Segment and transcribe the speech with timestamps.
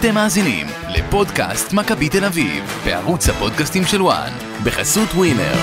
[0.00, 4.32] אתם מאזינים לפודקאסט מכבי תל אביב, בערוץ הפודקאסטים של וואן,
[4.64, 5.54] בחסות ווינר.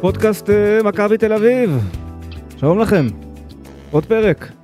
[0.00, 1.70] פודקאסט אה, מכבי תל אביב.
[2.56, 3.06] שלום לכם.
[3.90, 4.59] עוד פרק.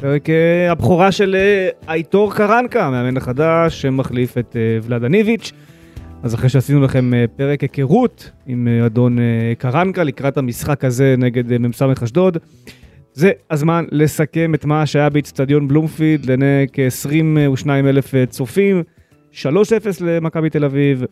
[0.00, 5.52] פרק אה, הבכורה של אה, אייטור קרנקה, המאמן החדש שמחליף את אה, ולאדה ניביץ'.
[6.22, 11.14] אז אחרי שעשינו לכם אה, פרק היכרות עם אה, אדון אה, קרנקה לקראת המשחק הזה
[11.18, 12.38] נגד אה, מ"ס אשדוד,
[13.12, 18.82] זה הזמן לסכם את מה שהיה באיצטדיון בלומפילד לעיני כ-22 אלף אה, צופים.
[19.32, 19.44] 3-0
[20.00, 21.04] למכבי תל אביב,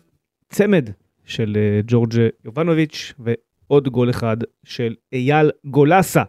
[0.48, 0.90] צמד
[1.24, 2.12] של אה, ג'ורג'
[2.44, 6.22] יובנוביץ' ועוד גול אחד של אייל גולסה.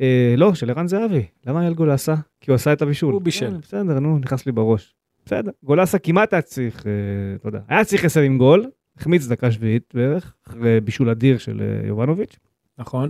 [0.00, 1.26] אה, לא, של ערן זהבי.
[1.46, 2.14] למה אייל גולסה?
[2.40, 3.14] כי הוא עשה את הבישול.
[3.14, 3.54] הוא בישל.
[3.54, 4.94] אה, בסדר, נו, נכנס לי בראש.
[5.26, 6.92] בסדר, גולסה כמעט היה צריך, אה,
[7.36, 11.62] אתה יודע, היה צריך לסיים עם גול, החמיץ דקה שביעית בערך, אחרי בישול אדיר של
[11.86, 12.36] יובנוביץ',
[12.78, 13.08] נכון.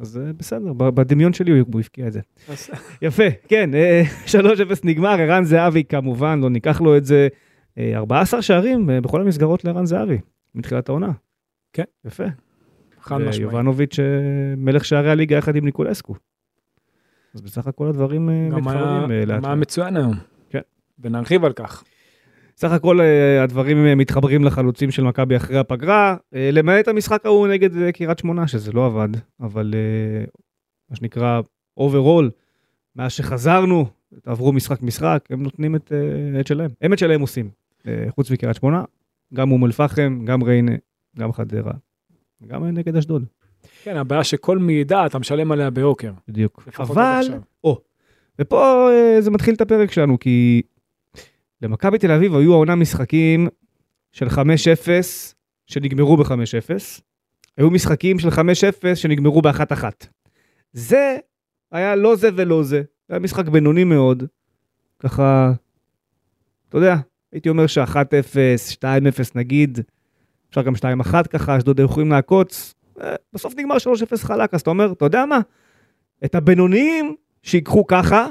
[0.00, 2.20] אז בסדר, בדמיון שלי הוא הבקיע את זה.
[3.02, 7.28] יפה, כן, אה, 3-0 נגמר, ערן זהבי כמובן, לא ניקח לו את זה.
[7.78, 10.18] אה, 14 שערים בכל המסגרות לערן זהבי,
[10.54, 11.12] מתחילת העונה.
[11.72, 11.84] כן.
[12.04, 12.24] יפה.
[13.00, 13.38] חד משמעית.
[13.38, 14.04] ויובנוביץ' אה,
[14.56, 16.14] מלך שערי הליגה יחד עם ניקולסקו.
[17.34, 19.58] אז בסך הכל הדברים אה, מתחברים אה, לאט לאט.
[19.58, 20.14] מצוין היום.
[20.50, 20.60] כן.
[20.98, 21.84] ונרחיב על כך.
[22.56, 28.18] סך הכל אה, הדברים מתחברים לחלוצים של מכבי אחרי הפגרה, למעט המשחק ההוא נגד קריית
[28.18, 29.08] שמונה, שזה לא עבד,
[29.40, 29.74] אבל
[30.90, 31.40] מה שנקרא
[31.76, 32.30] overall,
[32.96, 33.86] מאז שחזרנו,
[34.26, 35.92] עברו משחק משחק, הם נותנים את,
[36.40, 37.50] את שלהם, הם את שלהם עושים,
[38.08, 38.84] חוץ מקריית שמונה,
[39.34, 40.72] גם אום אל-פחם, גם ריינה,
[41.18, 41.72] גם חדרה,
[42.46, 43.24] גם נגד אשדוד,
[43.82, 46.12] כן, הבעיה שכל מעידה אתה משלם עליה ביוקר.
[46.28, 46.68] בדיוק.
[46.78, 47.22] אבל.
[47.64, 47.80] או,
[48.38, 50.62] ופה אה, זה מתחיל את הפרק שלנו, כי
[51.62, 53.48] למכבי תל אביב היו העונה משחקים
[54.12, 54.30] של 5-0
[55.66, 57.00] שנגמרו ב-5-0,
[57.56, 58.32] היו משחקים של 5-0
[58.94, 59.84] שנגמרו ב-1-1.
[60.72, 61.16] זה
[61.72, 64.22] היה לא זה ולא זה, זה היה משחק בינוני מאוד,
[64.98, 65.52] ככה,
[66.68, 66.96] אתה יודע,
[67.32, 68.84] הייתי אומר ש-1-0, 2-0
[69.34, 69.78] נגיד,
[70.50, 72.74] אפשר גם 2-1 ככה, אשדוד היו יכולים לעקוץ,
[73.32, 75.40] בסוף נגמר 3-0 חלק, אז אתה אומר, אתה יודע מה?
[76.24, 78.26] את הבינוניים שיקחו ככה,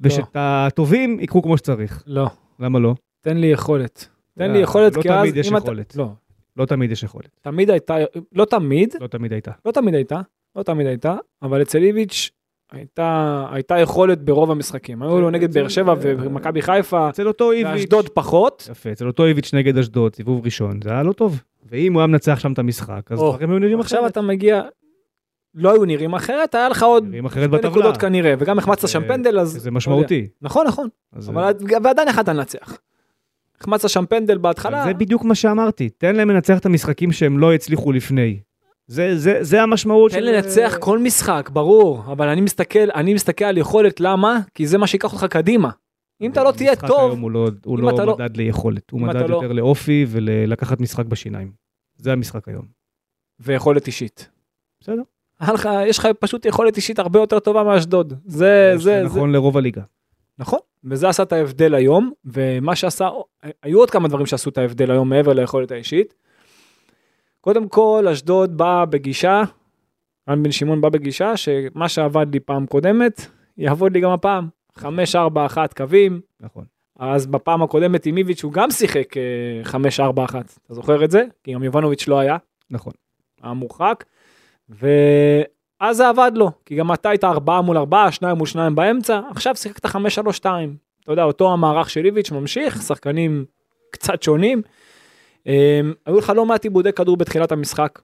[0.00, 2.02] ושאת הטובים ייקחו כמו שצריך.
[2.06, 2.26] לא,
[2.58, 2.94] למה לא?
[3.20, 4.08] תן לי יכולת.
[4.38, 5.20] תן לא, לי יכולת, לא כי אז...
[5.20, 5.96] תמיד יש יכולת.
[5.96, 6.08] לא,
[6.56, 7.38] לא תמיד יש יכולת.
[7.42, 7.96] תמיד הייתה,
[8.32, 9.50] לא תמיד, לא תמיד הייתה.
[9.64, 10.20] לא תמיד הייתה,
[10.56, 12.30] לא תמיד הייתה, אבל אצל איביץ'
[12.72, 15.02] הייתה הייתה יכולת ברוב המשחקים.
[15.02, 18.68] היו לו נגד באר שבע ומכבי חיפה, אצל אותו איביץ', ואשדוד פחות.
[18.70, 21.42] יפה, אצל אותו איביץ' נגד אשדוד, סיבוב ראשון, זה היה לא טוב.
[21.70, 24.12] ואם הוא היה מנצח שם את המשחק, אז דברים היו נראים עכשיו אחרת.
[24.12, 24.62] אתה מגיע,
[25.54, 27.68] לא היו נראים אחרת, היה לך עוד שתי.
[27.68, 29.48] נקודות כנראה, וגם החמצת שם פנדל, אז...
[29.48, 29.76] זה לא.
[29.76, 30.28] משמעותי.
[30.42, 31.52] נכון, נכון, אז אבל
[31.82, 32.78] ועדיין יכולת לנצח.
[33.60, 37.54] החמצת שם פנדל בהתחלה, זה בדיוק מה שאמרתי, תן להם לנצח את המשחקים שהם לא
[37.54, 38.40] הצליחו לפני.
[38.86, 43.58] זה, זה, זה המשמעות תן לנצח כל משחק, ברור, אבל אני מסתכל, אני מסתכל על
[43.58, 44.38] יכולת, למה?
[44.54, 45.70] כי זה מה שיקח אותך קדימה.
[46.20, 49.00] אם אתה לא תהיה המשחק טוב, היום הוא לא, הוא לא לא- מדד ליכולת, הוא
[49.00, 51.52] מדד לא- יותר לאופי ולקחת משחק בשיניים.
[51.96, 52.64] זה המשחק היום.
[53.40, 54.30] ויכולת אישית.
[54.80, 55.02] בסדר.
[55.40, 58.12] לך, יש לך פשוט יכולת אישית הרבה יותר טובה מאשדוד.
[58.26, 59.82] זה, זה, זה, נכון לרוב הליגה.
[60.38, 60.58] נכון.
[60.84, 63.08] וזה עשה את ההבדל היום, ומה שעשה,
[63.62, 66.14] היו עוד כמה דברים שעשו את ההבדל היום מעבר ליכולת האישית.
[67.46, 69.42] קודם כל, אשדוד באה בגישה,
[70.28, 73.26] רן בן שמעון בא בגישה, שמה שעבד לי פעם קודמת,
[73.58, 74.48] יעבוד לי גם הפעם.
[74.78, 74.82] 5-4-1
[75.76, 76.64] קווים, נכון.
[76.98, 81.24] אז בפעם הקודמת עם איביץ' הוא גם שיחק אה, 5-4-1, אתה זוכר את זה?
[81.44, 82.36] כי גם יובנוביץ' לא היה,
[82.70, 82.92] נכון.
[83.42, 84.04] היה מורחק,
[84.68, 89.20] ואז זה עבד לו, כי גם אתה היית 4 מול 4, 2 מול 2 באמצע,
[89.30, 89.88] עכשיו שיחקת 5-3-2.
[91.04, 93.44] אתה יודע, אותו המערך של איביץ' ממשיך, שחקנים
[93.90, 94.62] קצת שונים.
[95.46, 97.98] אה, היו לך לא מעט עיבודי כדור בתחילת המשחק,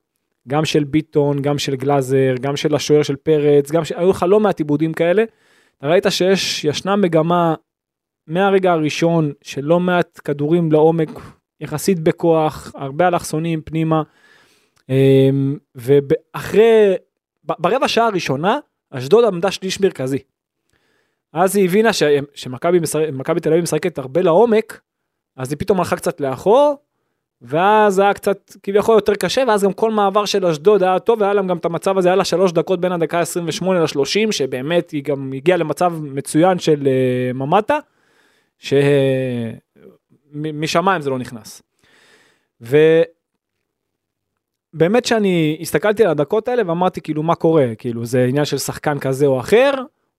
[0.49, 3.93] גם של ביטון, גם של גלאזר, גם של השוער של פרץ, גם ש...
[3.93, 5.25] היו לך לא מעט עיבודים כאלה.
[5.83, 7.55] ראית שיש, ישנה מגמה
[8.27, 11.11] מהרגע הראשון של לא מעט כדורים לעומק,
[11.61, 14.03] יחסית בכוח, הרבה אלכסונים פנימה.
[14.89, 16.95] אמ, ואחרי,
[17.45, 18.59] ברבע שעה הראשונה,
[18.91, 20.19] אשדוד עמדה שליש מרכזי.
[21.33, 21.91] אז היא הבינה
[22.35, 24.81] שמכבי תל אביב משחקת הרבה לעומק,
[25.37, 26.77] אז היא פתאום הלכה קצת לאחור,
[27.43, 31.33] ואז היה קצת כביכול יותר קשה, ואז גם כל מעבר של אשדוד היה טוב, והיה
[31.33, 35.05] להם גם את המצב הזה, היה לה שלוש דקות בין הדקה 28 ל-30, שבאמת היא
[35.05, 37.79] גם הגיעה למצב מצוין של uh, ממטה,
[40.33, 41.63] שמשמיים זה לא נכנס.
[44.75, 48.99] ובאמת שאני הסתכלתי על הדקות האלה ואמרתי כאילו מה קורה, כאילו זה עניין של שחקן
[48.99, 49.73] כזה או אחר,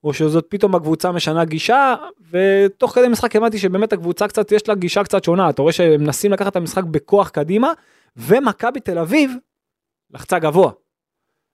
[0.03, 1.95] או שזאת פתאום הקבוצה משנה גישה,
[2.31, 6.01] ותוך כדי משחק הבנתי שבאמת הקבוצה קצת, יש לה גישה קצת שונה, אתה רואה שהם
[6.01, 7.71] מנסים לקחת את המשחק בכוח קדימה,
[8.17, 9.31] ומכבי תל אביב
[10.13, 10.71] לחצה גבוה.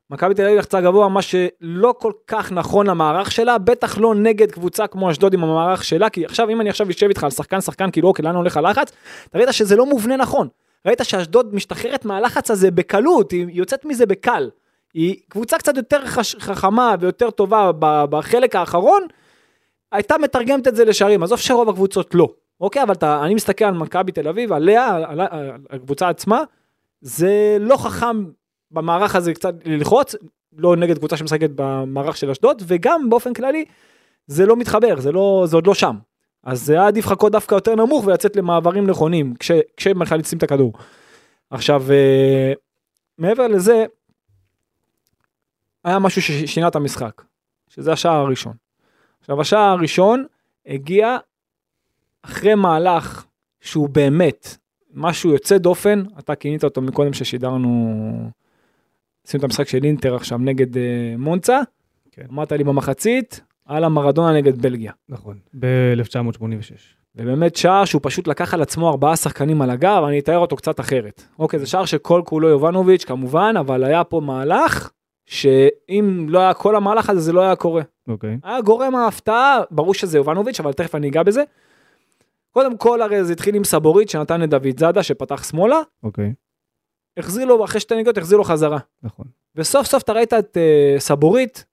[0.09, 4.51] מכבי תל אביב לחצה גבוה, מה שלא כל כך נכון למערך שלה, בטח לא נגד
[4.51, 7.61] קבוצה כמו אשדוד עם המערך שלה, כי עכשיו אם אני עכשיו אשב איתך על שחקן
[7.61, 8.91] שחקן, כאילו אוקיי, לאן הולך הלחץ,
[9.29, 10.47] אתה ראית שזה לא מובנה נכון.
[10.85, 14.49] ראית שאשדוד משתחררת מהלחץ הזה בקלות, היא יוצאת מזה בקל.
[14.93, 16.05] היא קבוצה קצת יותר.
[16.39, 17.71] חכמה ויותר טובה
[18.09, 19.07] בחלק האחרון,
[19.91, 22.29] הייתה מתרגמת את זה לשערים, עזוב שרוב הקבוצות לא,
[22.61, 22.83] אוקיי?
[22.83, 26.43] אבל אתה, אני מסתכל על מכבי תל אביב, עליה, על, על הקבוצה עצמה,
[27.01, 28.25] זה לא חכם
[28.71, 30.15] במערך הזה קצת ללחוץ,
[30.57, 33.65] לא נגד קבוצה שמשחקת במערך של אשדוד, וגם באופן כללי,
[34.27, 35.95] זה לא מתחבר, זה, לא, זה עוד לא שם.
[36.43, 40.43] אז זה היה עדיף לחכות דווקא יותר נמוך ולצאת למעברים נכונים, כש, כשבכלל יוצאים את
[40.43, 40.73] הכדור.
[41.49, 42.53] עכשיו, אה,
[43.17, 43.85] מעבר לזה,
[45.83, 47.21] היה משהו ששינה את המשחק,
[47.67, 48.53] שזה השער הראשון.
[49.19, 50.25] עכשיו, השער הראשון
[50.65, 51.17] הגיע
[52.21, 53.25] אחרי מהלך
[53.61, 54.57] שהוא באמת
[54.93, 58.29] משהו יוצא דופן, אתה כינית אותו מקודם ששידרנו,
[59.27, 60.79] עשינו את המשחק של אינטר עכשיו נגד uh,
[61.17, 61.59] מונצה,
[62.11, 62.25] כן.
[62.31, 64.91] אמרת לי במחצית, על המרדונה נגד בלגיה.
[65.09, 66.99] נכון, ב-1986.
[67.15, 70.79] ובאמת שער שהוא פשוט לקח על עצמו ארבעה שחקנים על הגב, אני אתאר אותו קצת
[70.79, 71.23] אחרת.
[71.39, 74.91] אוקיי, זה שער שכל כולו יובנוביץ' כמובן, אבל היה פה מהלך
[75.29, 77.81] שאם לא היה כל המהלך הזה זה לא היה קורה.
[78.07, 78.37] אוקיי.
[78.43, 81.43] היה גורם ההפתעה, ברור שזה יובנוביץ', אבל תכף אני אגע בזה.
[82.51, 86.33] קודם כל הרי זה התחיל עם סבורית שנתן לדוד זאדה שפתח שמאלה, אוקיי,
[87.17, 88.77] החזיר לו אחרי שתי נגיעות החזיר לו חזרה.
[89.03, 89.25] נכון.
[89.55, 91.65] וסוף סוף אתה ראית את uh, סבורית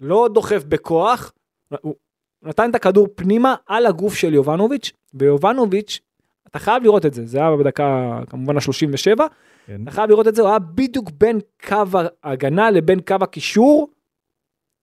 [0.00, 1.32] לא דוחף בכוח,
[1.80, 1.94] הוא
[2.42, 6.00] נתן את הכדור פנימה על הגוף של יובנוביץ', ויובנוביץ',
[6.46, 9.20] אתה חייב לראות את זה, זה היה בדקה כמובן ה-37,
[9.66, 9.90] כן.
[9.90, 13.88] חייב לראות את זה, הוא היה בדיוק בין קו ההגנה לבין קו הקישור,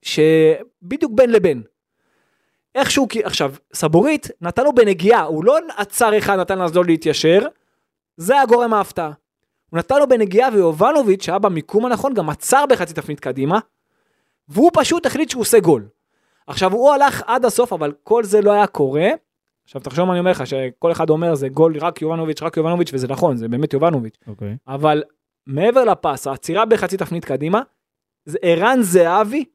[0.01, 1.63] שבדיוק בין לבין.
[2.75, 7.39] איכשהו, עכשיו, סבורית נתן לו בנגיעה, הוא לא עצר אחד נתן לאשדוד להתיישר,
[8.17, 9.11] זה הגורם ההפתעה.
[9.69, 13.59] הוא נתן לו בנגיעה ויובנוביץ' שהיה במיקום הנכון גם עצר בחצי תפנית קדימה,
[14.47, 15.87] והוא פשוט החליט שהוא עושה גול.
[16.47, 19.09] עכשיו הוא הלך עד הסוף אבל כל זה לא היה קורה.
[19.69, 22.93] עכשיו תחשוב מה אני אומר לך שכל אחד אומר זה גול רק יובנוביץ' רק יובנוביץ'
[22.93, 24.57] וזה נכון זה באמת יובנוביץ' אוקיי.
[24.67, 25.03] אבל
[25.47, 27.61] מעבר לפס העצירה בחצי תפנית קדימה
[28.25, 29.45] זה ערן זהבי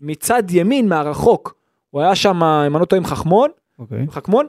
[0.00, 1.54] מצד ימין מהרחוק
[1.90, 3.98] הוא היה שם אם אני לא טועה עם חכמון אוקיי.
[3.98, 4.46] עם חכמון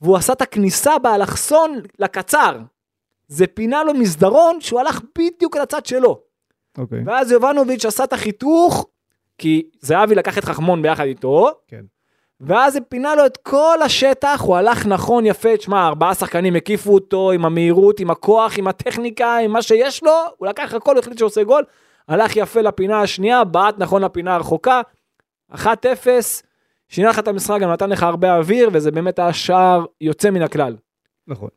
[0.00, 2.58] והוא עשה את הכניסה באלכסון לקצר.
[3.28, 6.20] זה פינה לו מסדרון שהוא הלך בדיוק לצד שלו.
[6.78, 7.02] אוקיי.
[7.06, 8.86] ואז יובנוביץ' עשה את החיתוך,
[9.38, 11.84] כי זהבי לקח את חכמון ביחד איתו, כן.
[12.42, 16.94] ואז זה פינה לו את כל השטח, הוא הלך נכון, יפה, תשמע, ארבעה שחקנים הקיפו
[16.94, 21.18] אותו עם המהירות, עם הכוח, עם הטכניקה, עם מה שיש לו, הוא לקח הכל, החליט
[21.18, 21.64] שהוא עושה גול,
[22.08, 24.80] הלך יפה לפינה השנייה, בעט נכון לפינה הרחוקה,
[25.52, 25.66] 1-0,
[26.88, 30.42] שינה לך את המשחק, גם נתן לך הרבה אוויר, וזה באמת היה שער יוצא מן
[30.42, 30.76] הכלל.
[31.26, 31.48] נכון.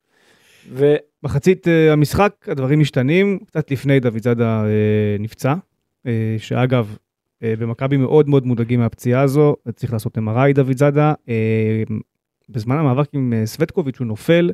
[0.69, 0.95] ו...
[1.23, 5.53] מחצית אה, המשחק הדברים משתנים, קצת לפני דוד זאדה אה, נפצע,
[6.07, 6.97] אה, שאגב,
[7.59, 11.13] במכבי מאוד מאוד מודאגים מהפציעה הזו, צריך לעשות MRI דוד זאדה.
[11.29, 11.83] אה,
[12.49, 14.51] בזמן המאבק עם אה, סווטקוביץ' הוא נופל,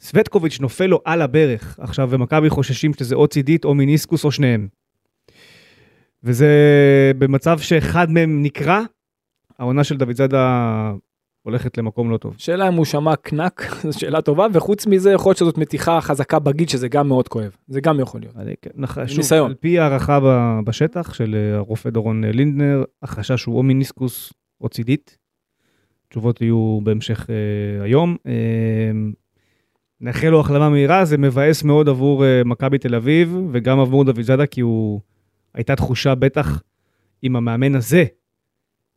[0.00, 4.68] סווטקוביץ' נופל לו על הברך, עכשיו במכבי חוששים שזה או צידית או מיניסקוס או שניהם.
[6.24, 6.48] וזה
[7.18, 8.80] במצב שאחד מהם נקרע,
[9.58, 10.92] העונה של דוד זאדה
[11.46, 12.34] הולכת למקום לא טוב.
[12.38, 16.38] שאלה אם הוא שמע קנק, זו שאלה טובה, וחוץ מזה יכול להיות שזאת מתיחה חזקה
[16.38, 18.36] בגיד שזה גם מאוד כואב, זה גם יכול להיות.
[18.36, 19.50] אני- כן, נח- שוב, ניסיון.
[19.50, 24.32] על פי הערכה ב- בשטח של אה, הרופא דורון אה, לינדנר, החשש הוא או מיניסקוס
[24.60, 25.18] או צידית.
[26.08, 28.16] תשובות יהיו בהמשך אה, היום.
[28.26, 28.32] אה,
[30.00, 34.20] נאחל לו החלמה מהירה, זה מבאס מאוד עבור אה, מכבי תל אביב וגם עבור דוד
[34.22, 35.00] זאדה, כי הוא...
[35.54, 36.62] הייתה תחושה בטח
[37.22, 38.04] עם המאמן הזה,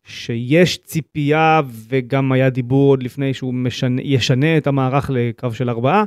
[0.03, 6.03] שיש ציפייה וגם היה דיבור עוד לפני שהוא משנה, ישנה את המערך לקו של ארבעה,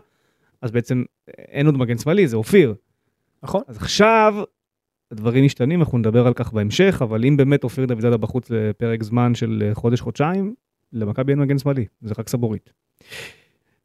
[0.62, 1.02] אז בעצם
[1.38, 2.74] אין עוד מגן שמאלי, זה אופיר.
[3.42, 3.62] נכון?
[3.68, 4.34] אז עכשיו
[5.10, 9.02] הדברים משתנים, אנחנו נדבר על כך בהמשך, אבל אם באמת אופיר דוד זאדה בחוץ לפרק
[9.02, 10.54] זמן של אה, חודש-חודשיים,
[10.92, 12.72] למכבי אין מגן שמאלי, זה רק סבורית.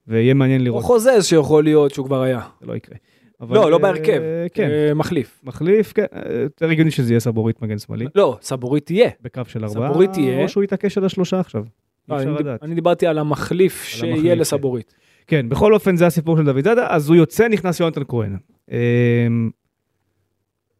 [0.08, 2.42] ויהיה מעניין או לראות, חוזז שיכול להיות שהוא כבר היה.
[2.62, 2.98] זה לא יקרה.
[3.42, 4.22] לא, לא אה, בהרכב,
[4.54, 5.42] כן, אה, מחליף.
[5.44, 9.10] מחליף, כן, אה, יותר הגיוני שזה יהיה סבורית מגן שמאלי, לא, סבורית תהיה.
[9.22, 10.44] בקו של ארבעה, סבורית תהיה.
[10.44, 11.64] או שהוא יתעקש על השלושה עכשיו.
[12.10, 12.18] לא,
[12.62, 14.94] אני דיברתי על המחליף שיהיה המחליף, לסבורית.
[15.28, 18.38] כן, בכל אופן זה הסיפור של דוד זאדה, אז הוא יוצא, נכנס יונתן כהן.
[18.72, 19.50] אמ,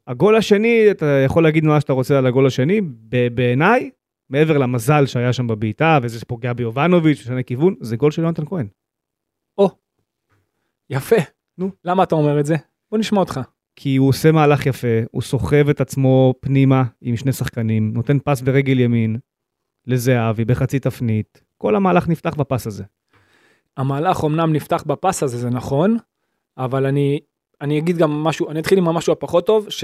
[0.08, 2.82] הגול השני, אתה יכול להגיד מה שאתה רוצה על הגול השני,
[3.34, 3.90] בעיניי,
[4.30, 8.68] מעבר למזל שהיה שם בבעיטה, וזה שפוגע ביובנוביץ', משנה כיוון, זה גול של יונתן כהן.
[10.90, 11.37] יפה.
[11.58, 11.70] נו.
[11.86, 12.56] למה אתה אומר את זה?
[12.92, 13.40] בוא נשמע אותך.
[13.76, 18.42] כי הוא עושה מהלך יפה, הוא סוחב את עצמו פנימה עם שני שחקנים, נותן פס
[18.42, 19.18] ברגל ימין,
[19.88, 21.44] לזהבי בחצי תפנית.
[21.58, 22.84] כל המהלך נפתח בפס הזה.
[23.78, 25.98] המהלך אמנם נפתח בפס הזה, זה נכון,
[26.58, 27.20] אבל אני,
[27.62, 29.84] אני אגיד גם משהו, אני אתחיל עם המשהו הפחות טוב, ש,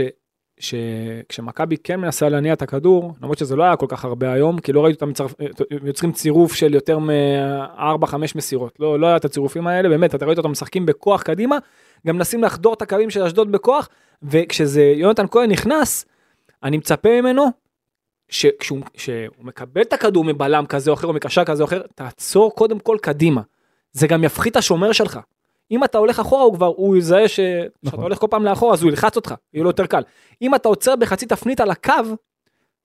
[0.60, 4.74] שכשמכבי כן מנסה להניע את הכדור, למרות שזה לא היה כל כך הרבה היום, כי
[4.74, 5.34] לא ראיתי אותם מצרפ,
[5.84, 10.38] יוצרים צירוף של יותר מ-4-5 מסירות, לא, לא היה את הצירופים האלה, באמת, אתה ראית
[10.38, 11.58] אותם משחקים בכוח קדימה,
[12.08, 13.90] גם מנסים לחדור את הקווים של אשדוד בכוח,
[14.24, 16.06] וכשזה יונתן כהן נכנס,
[16.64, 17.46] אני מצפה ממנו
[18.30, 18.80] שכשהוא
[19.42, 22.98] מקבל את הכדור מבלם כזה או אחר או מקשר כזה או אחר, תעצור קודם כל
[23.02, 23.42] קדימה.
[23.92, 25.20] זה גם יפחית השומר שלך.
[25.72, 27.39] אם אתה הולך אחורה הוא כבר, הוא יזהה ש...
[27.39, 27.91] נכון.
[27.91, 30.01] שאתה הולך כל פעם לאחורה אז הוא ילחץ אותך, יהיה לו יותר קל.
[30.41, 31.93] אם אתה עוצר בחצי תפנית על הקו,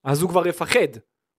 [0.05, 0.89] אז הוא כבר יפחד.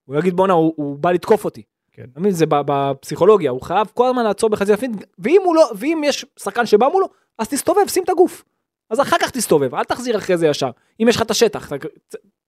[0.06, 1.64] הוא יגיד בואנה הוא, הוא בא לתקוף אותי.
[1.92, 2.06] כן.
[2.18, 6.66] מבין, זה בפסיכולוגיה, הוא חייב כל הזמן לעצור בחצי תפנית, ואם, לא, ואם יש שחקן
[6.66, 8.44] שבא מולו, אז תסתובב, שים את הגוף.
[8.90, 10.70] אז אחר כך תסתובב, אל תחזיר אחרי זה ישר.
[11.02, 11.70] אם יש לך את השטח,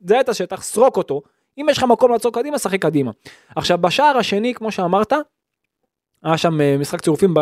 [0.03, 1.21] תזהה את השטח, סרוק אותו,
[1.57, 3.12] אם יש לך מקום לעצור קדימה, שחק קדימה.
[3.55, 5.13] עכשיו, בשער השני, כמו שאמרת,
[6.24, 7.34] היה שם אה, משחק צירופים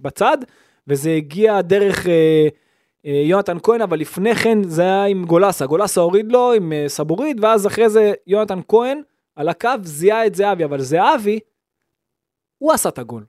[0.00, 0.38] בצד,
[0.86, 2.48] וזה הגיע דרך אה,
[3.06, 5.66] אה, יונתן כהן, אבל לפני כן זה היה עם גולסה.
[5.66, 9.00] גולסה הוריד לו עם סבורית, ואז אחרי זה יונתן כהן
[9.36, 11.40] על הקו זיהה את זהבי, אבל זהבי,
[12.58, 13.24] הוא עשה את הגול.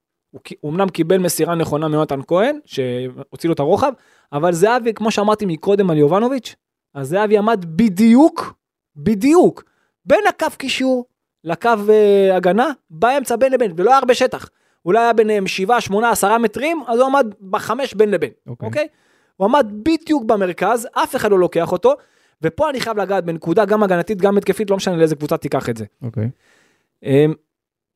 [0.60, 3.94] הוא אמנם קיבל מסירה נכונה מיונתן כהן, שהוציא לו את הרוחב,
[4.34, 6.56] אבל זהבי, כמו שאמרתי מקודם על יובנוביץ',
[6.94, 8.54] אז זהבי עמד בדיוק,
[8.96, 9.64] בדיוק,
[10.06, 11.06] בין הקו קישור
[11.46, 14.50] לקו uh, הגנה, באמצע בין לבין, ולא היה הרבה שטח.
[14.86, 18.70] אולי היה ביניהם 7, 8, 10 מטרים, אז הוא עמד בחמש בין לבין, אוקיי?
[18.70, 18.86] Okay.
[18.86, 18.88] Okay?
[19.38, 21.94] הוא עמד בדיוק במרכז, אף אחד לא לוקח אותו,
[22.42, 25.78] ופה אני חייב לגעת בנקודה גם הגנתית, גם התקפית, לא משנה לאיזה קבוצה תיקח את
[25.78, 25.86] זה.
[26.02, 26.24] אוקיי.
[26.24, 27.06] Okay.
[27.06, 27.36] Um,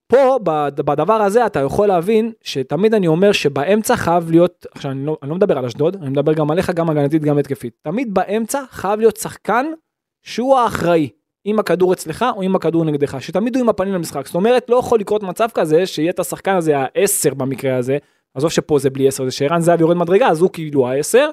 [0.08, 0.40] פה,
[0.76, 5.30] בדבר הזה, אתה יכול להבין שתמיד אני אומר שבאמצע חייב להיות, עכשיו אני לא, אני
[5.30, 7.74] לא מדבר על אשדוד, אני מדבר גם עליך, גם הגנתית, גם התקפית.
[7.82, 9.66] תמיד באמצע חייב להיות שחקן
[10.24, 11.10] שהוא האחראי.
[11.46, 14.26] אם הכדור אצלך או אם הכדור נגדך, שתמיד הוא עם הפנים למשחק.
[14.26, 17.98] זאת אומרת, לא יכול לקרות מצב כזה שיהיה את השחקן הזה העשר במקרה הזה,
[18.34, 21.30] עזוב שפה זה בלי עשר, זה שערן זהב יורד מדרגה, אז הוא כאילו העשר,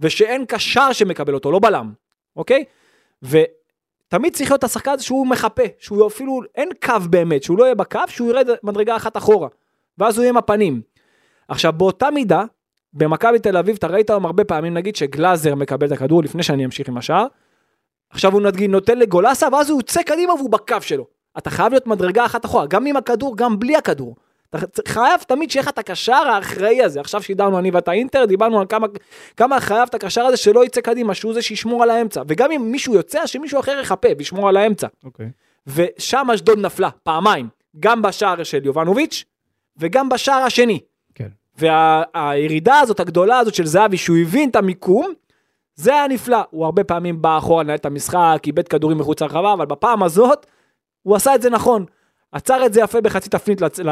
[0.00, 1.92] ושאין קשר שמקבל אותו, לא בלם,
[2.36, 2.64] אוקיי?
[3.22, 7.74] ותמיד צריך להיות השחקן הזה שהוא מחפה, שהוא אפילו, אין קו באמת, שהוא לא יהיה
[7.74, 9.48] בקו, שהוא ירד מדרגה אחת אחורה,
[9.98, 10.80] ואז הוא יהיה עם הפנים.
[11.48, 12.44] עכשיו, באותה מידה,
[12.94, 16.64] במכבי תל אביב, אתה ראית היום הרבה פעמים, נגיד שגלאזר מקבל את הכדור, לפני שאני
[16.64, 17.26] אמשיך עם השאר,
[18.10, 21.06] עכשיו הוא נגיד נותן לגולסה, ואז הוא יוצא קדימה והוא בקו שלו.
[21.38, 24.16] אתה חייב להיות מדרגה אחת אחורה, גם עם הכדור, גם בלי הכדור.
[24.50, 27.00] אתה חייב תמיד שיהיה לך את הקשר האחראי הזה.
[27.00, 28.86] עכשיו שידרנו אני ואתה אינטר, דיברנו על כמה,
[29.36, 32.22] כמה חייב את הקשר הזה שלא יצא קדימה, שהוא זה שישמור על האמצע.
[32.28, 34.86] וגם אם מישהו יוצא, שמישהו אחר יחפה וישמור על האמצע.
[35.04, 35.26] אוקיי.
[35.26, 35.30] Okay.
[35.66, 37.48] ושם אשדוד נפלה, פעמיים.
[37.80, 39.24] גם בשער של יובנוביץ',
[39.76, 40.80] וגם בשער השני.
[41.14, 41.28] כן.
[41.58, 45.12] והירידה הזאת, הגדולה הזאת של זהבי, שהוא הבין את המיקום,
[45.80, 46.38] זה היה נפלא.
[46.50, 50.46] הוא הרבה פעמים בא אחורה לנהל את המשחק, איבד כדורים מחוץ לרחבה, אבל בפעם הזאת,
[51.02, 51.84] הוא עשה את זה נכון.
[52.32, 53.90] עצר את זה יפה בחצי תפנית, ל...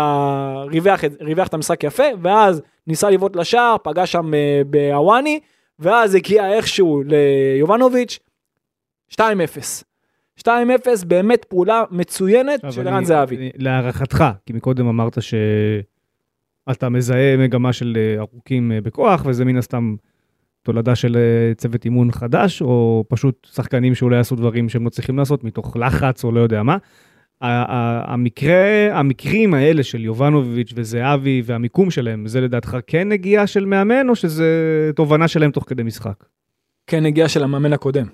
[0.70, 5.40] ריווח, ריווח את המשחק יפה, ואז ניסה לבעוט לשער, פגע שם אה, בהוואני,
[5.78, 8.18] ואז הגיע איכשהו ליובנוביץ',
[9.12, 9.20] 2-0.
[10.40, 10.48] 2-0
[11.06, 13.50] באמת פעולה מצוינת של ערן זהבי.
[13.56, 19.94] להערכתך, כי מקודם אמרת שאתה מזהה מגמה של אה, ארוכים אה, בכוח, וזה מן הסתם
[20.68, 21.16] תולדה של
[21.56, 26.24] צוות אימון חדש, או פשוט שחקנים שאולי יעשו דברים שהם לא צריכים לעשות מתוך לחץ
[26.24, 26.76] או לא יודע מה.
[27.40, 34.14] המקרה, המקרים האלה של יובנוביץ' וזהבי והמיקום שלהם, זה לדעתך כן נגיעה של מאמן או
[34.16, 34.46] שזה
[34.96, 36.24] תובנה שלהם תוך כדי משחק?
[36.86, 38.06] כן נגיעה של המאמן הקודם,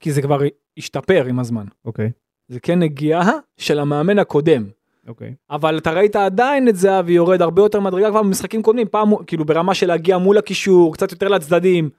[0.00, 0.40] כי זה כבר
[0.78, 1.64] השתפר עם הזמן.
[1.84, 2.10] אוקיי.
[2.48, 4.64] זה כן נגיעה של המאמן הקודם.
[5.08, 5.34] אוקיי.
[5.50, 9.44] אבל אתה ראית עדיין את זהבי יורד הרבה יותר מדרגה כבר במשחקים קודמים, פעם כאילו
[9.44, 11.90] ברמה של להגיע מול הקישור, קצת יותר לצדדים.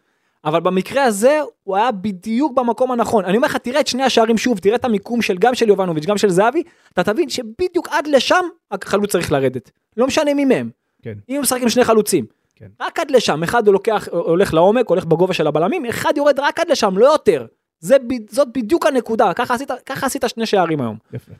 [0.46, 3.26] אבל במקרה הזה הוא היה בדיוק במקום הנכון.
[3.26, 6.06] אני אומר לך, תראה את שני השערים שוב, תראה את המיקום של גם של יובנוביץ',
[6.06, 9.72] גם של זהבי, אתה תבין שבדיוק עד לשם החלוץ צריך לרדת.
[9.98, 10.70] לא משנה מי מהם.
[11.02, 11.14] כן.
[11.30, 12.26] אם הוא משחק עם שני חלוצים.
[12.56, 12.68] כן.
[12.82, 16.60] רק עד לשם, אחד הוא לוקח, הולך לעומק, הולך בגובה של הבלמים, אחד יורד רק
[16.60, 17.46] עד לשם, לא יותר.
[17.80, 17.96] זה,
[18.30, 20.98] זאת בדיוק הנקודה, ככה עשית, ככה עשית שני שערים היום.
[21.14, 21.32] יפה.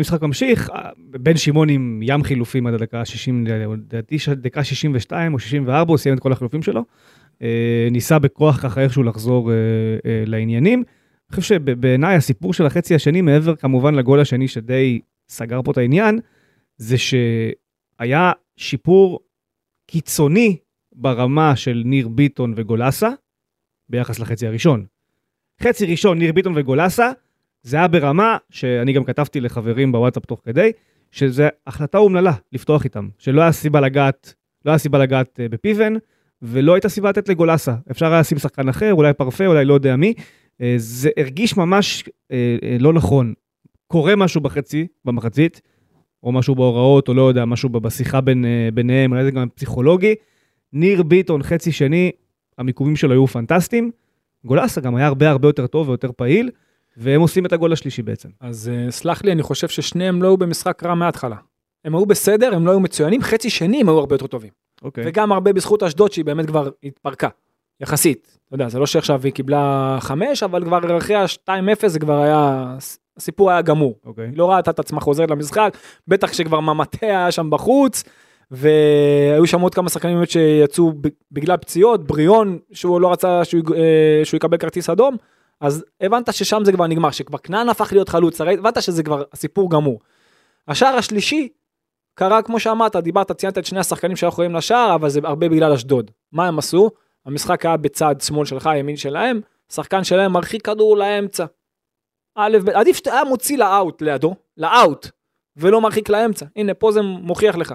[0.00, 5.90] משחק ממשיך, בן שמעון עם ים חילופים עד הדקה 60, לדעתי דקה 62 או 64,
[5.90, 6.84] הוא סיים את כל החילופים שלו.
[7.42, 9.56] אה, ניסה בכוח ככה איכשהו לחזור אה,
[10.06, 10.82] אה, לעניינים.
[11.30, 15.78] אני חושב שבעיניי הסיפור של החצי השני, מעבר כמובן לגול השני שדי סגר פה את
[15.78, 16.20] העניין,
[16.76, 19.20] זה שהיה שיפור
[19.90, 20.56] קיצוני
[20.94, 23.08] ברמה של ניר ביטון וגולסה
[23.88, 24.86] ביחס לחצי הראשון.
[25.62, 27.10] חצי ראשון, ניר ביטון וגולסה,
[27.62, 30.72] זה היה ברמה שאני גם כתבתי לחברים בוואטסאפ תוך כדי,
[31.10, 34.34] שזו החלטה אומללה לפתוח איתם, שלא היה סיבה לגעת,
[34.64, 35.94] לא היה סיבה לגעת בפיבן,
[36.42, 37.74] ולא הייתה סיבה לתת לגולסה.
[37.90, 40.14] אפשר היה לשים שחקן אחר, אולי פרפה, אולי לא יודע מי.
[40.60, 43.34] אה, זה הרגיש ממש אה, אה, לא נכון.
[43.86, 45.60] קורה משהו בחצי, במחצית,
[46.22, 50.14] או משהו בהוראות, או לא יודע, משהו בשיחה בין, אה, ביניהם, אולי זה גם פסיכולוגי.
[50.72, 52.10] ניר ביטון, חצי שני,
[52.58, 53.90] המיקומים שלו היו פנטסטיים.
[54.46, 56.50] גולסה גם היה הרבה הרבה יותר טוב ויותר פעיל,
[56.96, 58.28] והם עושים את הגול השלישי בעצם.
[58.40, 61.36] אז uh, סלח לי, אני חושב ששניהם לא היו במשחק רע מההתחלה.
[61.84, 64.50] הם היו בסדר, הם לא היו מצוינים, חצי שני הם היו הרבה יותר טובים.
[64.82, 65.04] אוקיי.
[65.06, 67.28] וגם הרבה בזכות אשדוד שהיא באמת כבר התפרקה,
[67.80, 68.38] יחסית.
[68.46, 72.76] אתה יודע, זה לא שעכשיו היא קיבלה חמש, אבל כבר אחרי ה-2-0 זה כבר היה,
[73.16, 73.98] הסיפור היה גמור.
[74.04, 74.26] אוקיי.
[74.26, 75.76] היא לא ראתה את עצמה חוזרת למשחק,
[76.08, 78.04] בטח שכבר ממטה היה שם בחוץ,
[78.50, 80.92] והיו שם עוד כמה שחקנים באמת שיצאו
[81.32, 85.16] בגלל פציעות, בריאון שהוא לא רצה שהוא, אה, שהוא יקבל כרטיס אדום,
[85.60, 89.70] אז הבנת ששם זה כבר נגמר, שכבר כנען הפך להיות חלוץ, הבנת שזה כבר הסיפור
[89.70, 90.00] גמור.
[90.68, 91.48] השער השלישי
[92.14, 95.72] קרה כמו שאמרת, דיברת, ציינת את שני השחקנים שהיו יכולים לשער, אבל זה הרבה בגלל
[95.72, 96.10] אשדוד.
[96.32, 96.90] מה הם עשו?
[97.26, 99.40] המשחק היה בצד שמאל שלך, ימין שלהם,
[99.72, 101.44] שחקן שלהם מרחיק כדור לאמצע.
[102.34, 105.08] א', עדיף שאתה היה מוציא לאאוט לידו, לאאוט,
[105.56, 106.46] ולא מרחיק לאמצע.
[106.56, 107.74] הנה, פה זה מוכיח לך.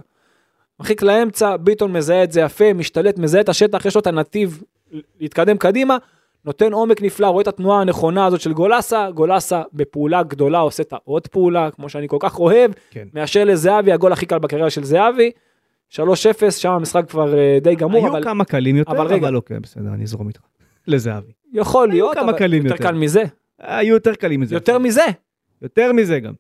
[0.82, 4.64] מרחיק לאמצע, ביטון מזהה את זה יפה, משתלט, מזהה את השטח, יש לו את הנתיב
[5.20, 5.98] להתקדם קדימה,
[6.46, 10.94] נותן עומק נפלא, רואה את התנועה הנכונה הזאת של גולסה, גולסה בפעולה גדולה עושה את
[10.94, 13.08] העוד פעולה, כמו שאני כל כך אוהב, כן.
[13.14, 15.32] מאשר לזהבי, הגול הכי קל בקריירה של זהבי,
[15.92, 15.98] 3-0,
[16.50, 19.30] שם המשחק כבר אה, די גמור, היו אבל כמה קלים יותר, אבל אבל, רגע.
[19.30, 20.42] אוקיי, בסדר, אני אזרום איתך.
[20.88, 21.32] לזהבי.
[21.54, 22.76] יכול היו להיות, אבל יותר יותר.
[22.84, 23.24] קל מזה,
[23.60, 24.56] היו יותר קלים מזה.
[24.56, 25.06] יותר מזה,
[25.62, 26.34] יותר מזה גם.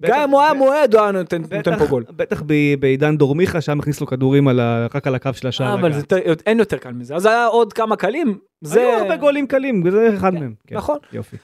[0.00, 2.04] גם אם הוא היה מועד, הוא היה נותן פה גול.
[2.10, 2.42] בטח
[2.78, 4.48] בעידן דורמיכה, שם הכניס לו כדורים
[4.94, 5.74] רק על הקו של השער.
[5.74, 6.02] אבל זה
[6.46, 8.80] אין יותר קל מזה, אז היה עוד כמה קלים, זה...
[8.80, 10.54] היו הרבה גולים קלים, וזה אחד מהם.
[10.66, 10.98] כן, נכון.
[11.12, 11.36] יופי.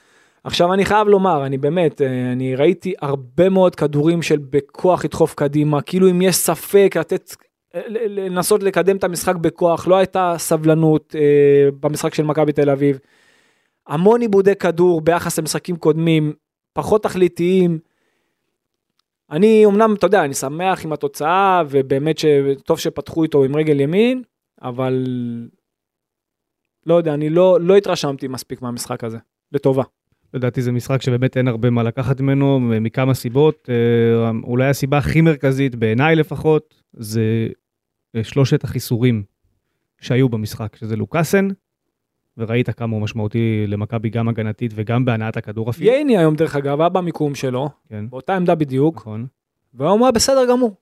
[0.43, 5.33] עכשיו אני חייב לומר, אני באמת, אה, אני ראיתי הרבה מאוד כדורים של בכוח לדחוף
[5.33, 7.35] קדימה, כאילו אם יש ספק לתת,
[7.87, 12.99] לנסות לקדם את המשחק בכוח, לא הייתה סבלנות אה, במשחק של מכבי תל אביב.
[13.87, 16.33] המון עיבודי כדור ביחס למשחקים קודמים,
[16.73, 17.90] פחות תכליתיים.
[19.31, 24.23] אני אמנם, אתה יודע, אני שמח עם התוצאה, ובאמת שטוב שפתחו איתו עם רגל ימין,
[24.61, 25.05] אבל
[26.85, 29.17] לא יודע, אני לא, לא התרשמתי מספיק מהמשחק הזה,
[29.51, 29.83] לטובה.
[30.33, 33.69] לדעתי זה משחק שבאמת אין הרבה מה לקחת ממנו, מכמה סיבות.
[33.69, 37.47] אה, אולי הסיבה הכי מרכזית, בעיניי לפחות, זה
[38.15, 39.23] אה, שלושת החיסורים
[40.01, 41.47] שהיו במשחק, שזה לוקאסן,
[42.37, 45.91] וראית כמה הוא משמעותי למכבי גם הגנתית וגם בהנעת הכדור אפילו.
[45.91, 49.25] ייני היום דרך אגב היה במיקום שלו, כן, באותה עמדה בדיוק, נכון.
[49.73, 50.75] והיום הוא היה בסדר גמור.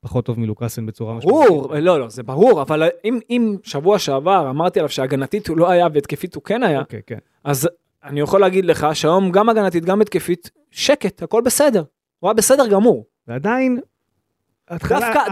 [0.00, 4.78] פחות טוב מלוקאסן בצורה ברור, לא לא זה ברור, אבל אם, אם שבוע שעבר אמרתי
[4.78, 7.18] עליו שהגנתית הוא לא היה והתקפית הוא כן היה, אוקיי, כן.
[7.44, 7.68] אז
[8.04, 11.82] אני יכול להגיד לך שהיום גם הגנתית גם התקפית שקט הכל בסדר,
[12.18, 13.06] הוא היה בסדר גמור.
[13.28, 13.80] ועדיין,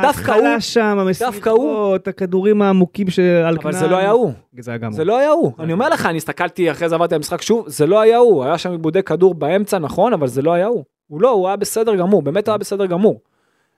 [0.02, 0.98] דווקא- הוא- שם.
[0.98, 5.06] המסירות, הכדורים העמוקים שעל אבל זה לא היה הוא, זה היה גם זה הוא.
[5.06, 7.86] לא היה הוא, אני אומר לך אני הסתכלתי אחרי זה עברתי על המשחק שוב, זה
[7.86, 11.20] לא היה הוא, היה שם עיבודי כדור באמצע נכון אבל זה לא היה הוא, הוא
[11.22, 13.20] לא, הוא היה בסדר גמור, באמת היה בסדר גמור.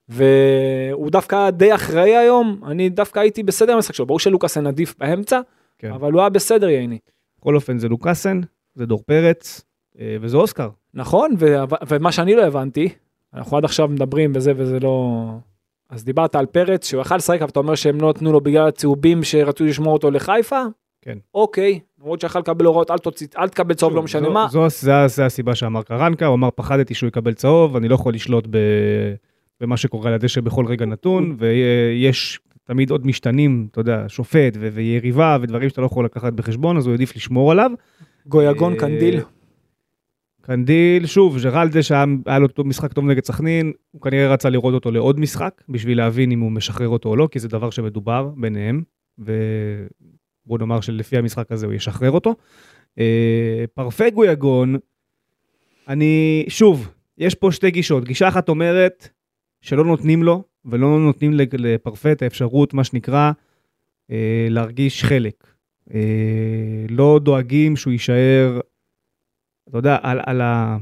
[0.08, 5.40] והוא דווקא די אחראי היום, אני דווקא הייתי בסדר במשחק שלו, ברור שלוקאסן עדיף באמצע,
[5.78, 5.90] כן.
[5.92, 6.98] אבל הוא היה בסדר ייני.
[7.40, 8.40] בכל אופן זה לוקאסן,
[8.74, 9.62] זה דור פרץ,
[10.00, 10.68] אה, וזה אוסקר.
[10.94, 11.56] נכון, ו-
[11.88, 12.88] ומה שאני לא הבנתי,
[13.34, 15.24] אנחנו עד עכשיו מדברים וזה וזה לא...
[15.90, 18.68] אז דיברת על פרץ שהוא יכל לשחק, אבל אתה אומר שהם לא נתנו לו בגלל
[18.68, 20.62] הצהובים שרצו לשמור אותו לחיפה?
[21.02, 21.18] כן.
[21.34, 24.46] אוקיי, למרות שיכל לקבל הוראות, אל, תוציא, אל תקבל צהוב, לא משנה זו- מה.
[24.50, 28.14] זו, זו, זו הסיבה שאמר קרנקה, הוא אמר פחדתי שהוא יקבל צהוב, אני לא יכול
[28.14, 28.58] לשלוט ב,
[29.60, 34.68] במה שקורה על הדשא בכל רגע נתון, ויש תמיד עוד משתנים, אתה יודע, שופט ו-
[34.72, 37.70] ויריבה ודברים שאתה לא יכול לקחת בחשבון, אז הוא העדיף לשמור עליו.
[38.26, 39.20] גויגון אה, קנדיל.
[40.46, 44.90] קנדיל, שוב, ג'רלדה שהיה היה לו משחק טוב נגד סכנין, הוא כנראה רצה לראות אותו
[44.90, 48.82] לעוד משחק, בשביל להבין אם הוא משחרר אותו או לא, כי זה דבר שמדובר ביניהם,
[49.18, 52.34] ובוא נאמר שלפי המשחק הזה הוא ישחרר אותו.
[52.98, 54.76] אה, פרפגו יגון,
[55.88, 58.04] אני, שוב, יש פה שתי גישות.
[58.04, 59.08] גישה אחת אומרת
[59.60, 63.32] שלא נותנים לו, ולא נותנים לפרפה את האפשרות, מה שנקרא,
[64.10, 65.46] אה, להרגיש חלק.
[65.94, 68.60] אה, לא דואגים שהוא יישאר,
[69.68, 70.76] אתה יודע, על, על ה...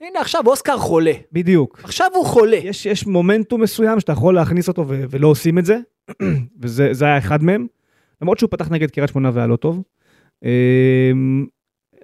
[0.00, 1.12] הנה עכשיו אוסקר חולה.
[1.32, 1.80] בדיוק.
[1.84, 2.56] עכשיו הוא חולה.
[2.56, 5.78] יש, יש מומנטום מסוים שאתה יכול להכניס אותו ו- ולא עושים את זה,
[6.60, 7.66] וזה זה היה אחד מהם.
[8.22, 9.82] למרות שהוא פתח נגד קריית שמונה והיה לא טוב.
[10.44, 11.46] אמ,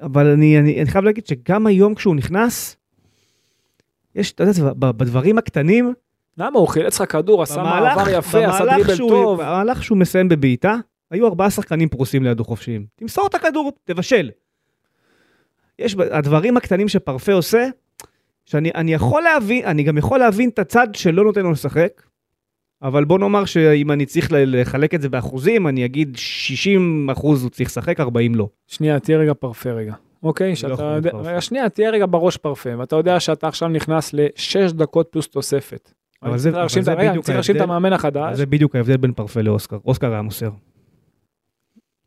[0.03, 2.77] אבל אני, אני, אני חייב להגיד שגם היום כשהוא נכנס,
[4.15, 5.95] יש, אתה יודע, בדברים הקטנים,
[6.39, 9.41] למה הוא חילץ לך כדור, עשה מעבר יפה, עשה דריבל טוב.
[9.41, 10.77] במהלך שהוא מסיים בבעיטה,
[11.11, 12.87] היו ארבעה שחקנים פרוסים לידו חופשיים.
[12.97, 14.31] תמסור את הכדור, תבשל.
[15.79, 17.67] יש הדברים הקטנים שפרפה עושה,
[18.45, 22.03] שאני אני יכול להבין, אני גם יכול להבין את הצד שלא נותן לו לשחק,
[22.83, 27.51] אבל בוא נאמר שאם אני צריך לחלק את זה באחוזים, אני אגיד 60 אחוז הוא
[27.51, 28.49] צריך לשחק, 40 לא.
[28.67, 29.95] שנייה, תהיה רגע פרפה רגע.
[30.23, 30.49] אוקיי?
[30.49, 31.19] לא שאתה להיות יודע.
[31.19, 35.93] רגע, שנייה, תהיה רגע בראש פרפה, ואתה יודע שאתה עכשיו נכנס לשש דקות פלוס תוספת.
[36.23, 37.75] אבל זה- אבל זה בדיוק צריך להרשים את ההבדל.
[37.75, 38.37] המאמן החדש.
[38.37, 39.77] זה בדיוק ההבדל בין פרפה לאוסקר.
[39.85, 40.51] אוסקר היה מוסר.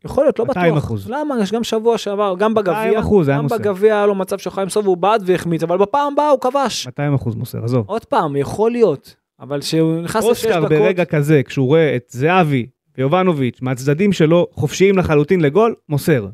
[0.04, 0.84] יכול להיות, לא 200 בטוח.
[0.84, 1.10] אחוז.
[1.10, 1.40] למה?
[1.42, 3.46] יש גם שבוע שעבר, גם 200 בגביע, אחוז, גם.
[3.46, 6.86] בגביע היה לו מצב שהוא חיים סוף והוא בעט והחמיץ, אבל בפעם הבאה הוא כבש.
[6.86, 7.84] 200 אחוז מוסר, עזוב.
[7.88, 12.04] עוד פעם, יכול להיות, אבל כשהוא נכנס לשש אוסקר דקות, ברגע כזה, כשהוא רואה את
[12.08, 12.66] זהבי
[12.98, 16.26] ויובנוביץ' מהצדדים שלו חופשיים לחלוטין לגול, מוסר.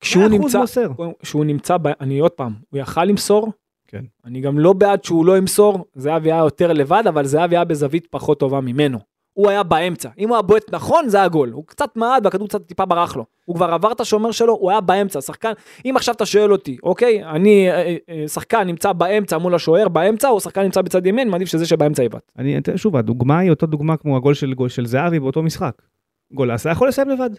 [0.00, 0.88] כשהוא 100% נמצא, מוסר.
[1.22, 3.52] כשהוא נמצא, ב- אני עוד פעם, הוא יכל למסור,
[3.88, 4.04] כן.
[4.24, 8.06] אני גם לא בעד שהוא לא ימסור, זהבי היה יותר לבד, אבל זהבי היה בזווית
[8.10, 8.98] פחות טובה ממנו.
[9.32, 12.48] הוא היה באמצע, אם הוא היה בועט נכון זה היה גול, הוא קצת מעט והכדור
[12.48, 15.52] קצת טיפה ברח לו, הוא כבר עבר את השומר שלו, הוא היה באמצע, שחקן,
[15.84, 20.28] אם עכשיו אתה שואל אותי, אוקיי, אני, אה, אה, שחקן נמצא באמצע מול השוער באמצע,
[20.28, 22.32] או שחקן נמצא בצד ימין, מעדיף שזה שבאמצע יבעט.
[22.38, 25.82] אני אתן שוב, הדוגמה היא אותה דוגמה כמו הגול של, גול של זהבי באותו משחק.
[26.32, 27.30] גולסה יכול לסיים לבד.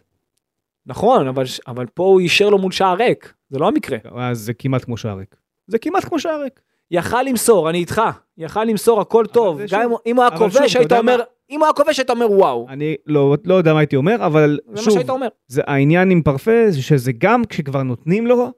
[0.85, 3.97] נכון, אבל, אבל פה הוא אישר לו מול שער ריק, זה לא המקרה.
[4.15, 5.35] אז זה כמעט כמו שער ריק.
[5.67, 6.59] זה כמעט כמו שער ריק.
[6.91, 8.01] יכל למסור, אני איתך,
[8.37, 11.19] יכל למסור הכל טוב, גם שוב- אם הוא- היה כובש היית אומר?
[11.53, 14.59] אם הוא היה כובש היית אומר וואו, אני לא, לא יודע מה הייתי אומר, אבל
[14.67, 15.27] זה מה שוב, שהיית אומר.
[15.47, 18.51] זה העניין עם פרפה, זה שזה גם כשכבר נותנים לו,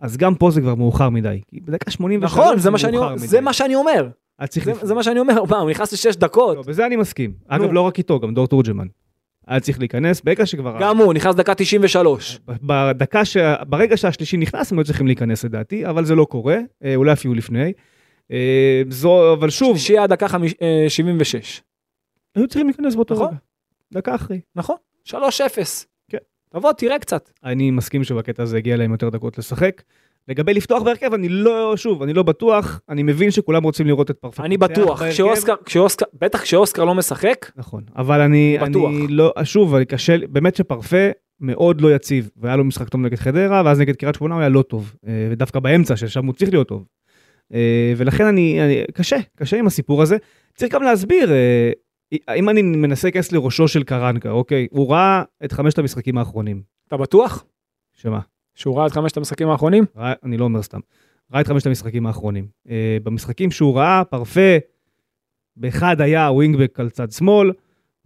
[0.00, 1.40] אז גם פה זה כבר מאוחר מדי.
[1.48, 3.26] כי בדקה 83 נכון, זה מה שאני מאוחר אומר, מדי.
[3.26, 4.74] זה מה שאני אומר, היה זה- לפני.
[4.82, 7.32] זה מה שאני אומר, מה, הוא נכנס לשש דקות, לא, בזה אני מסכים.
[7.48, 7.72] אגב, נו.
[7.72, 8.86] לא רק איתו, גם דור תורג'מן.
[9.46, 10.76] היה צריך להיכנס, ברגע שכבר...
[10.80, 12.40] גם הוא נכנס דקה 93.
[12.46, 13.36] בדקה ש...
[13.68, 17.34] ברגע שהשלישי נכנס הם היו צריכים להיכנס לדעתי, אבל זה לא קורה, אה, אולי אפילו
[17.34, 17.72] לפני.
[18.32, 21.62] אה, זו, אבל שוב, הדקה חמיש- אה, 76.
[22.34, 23.26] היו צריכים להיכנס באותו נכון.
[23.28, 23.36] רגע.
[23.92, 24.40] דקה אחרי.
[24.56, 24.76] נכון,
[25.08, 25.12] 3-0.
[26.10, 26.18] כן.
[26.48, 27.30] תבוא תראה קצת.
[27.44, 29.82] אני מסכים שבקטע הזה הגיע להם יותר דקות לשחק.
[30.28, 34.16] לגבי לפתוח בהרכב, אני לא, שוב, אני לא בטוח, אני מבין שכולם רוצים לראות את
[34.18, 34.44] פרפקט.
[34.44, 35.02] אני בטוח.
[35.02, 38.90] כשאוסקר, כשאוסקר, בטח כשאוסקר לא משחק, נכון, אבל אני, אני בטוח.
[38.90, 41.08] אני לא, שוב, אני קשה, באמת שפרפה
[41.40, 44.48] מאוד לא יציב, והיה לו משחק טוב נגד חדרה, ואז נגד קריית שמונה הוא היה
[44.48, 46.84] לא טוב, אה, ודווקא באמצע, ששם הוא צריך להיות טוב.
[47.54, 50.16] אה, ולכן אני, אני, קשה, קשה עם הסיפור הזה.
[50.54, 51.70] צריך גם להסביר, אה,
[52.36, 56.62] אם אני מנסה להיכנס לראשו של קרנקה, אוקיי, הוא ראה את חמשת המשחקים האחרונים.
[56.88, 57.44] אתה בטוח?
[57.92, 58.20] שמה?
[58.54, 59.84] שהוא ראה את חמשת המשחקים האחרונים?
[59.96, 60.80] ראה, אני לא אומר סתם.
[61.32, 62.46] ראה את חמשת המשחקים האחרונים.
[62.70, 64.56] אה, במשחקים שהוא ראה, פרפה,
[65.56, 67.52] באחד היה ווינגבק על צד שמאל,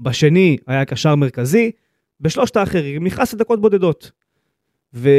[0.01, 1.71] בשני היה קשר מרכזי,
[2.21, 4.11] בשלושת האחרים נכנס לדקות בודדות.
[4.95, 5.11] ו...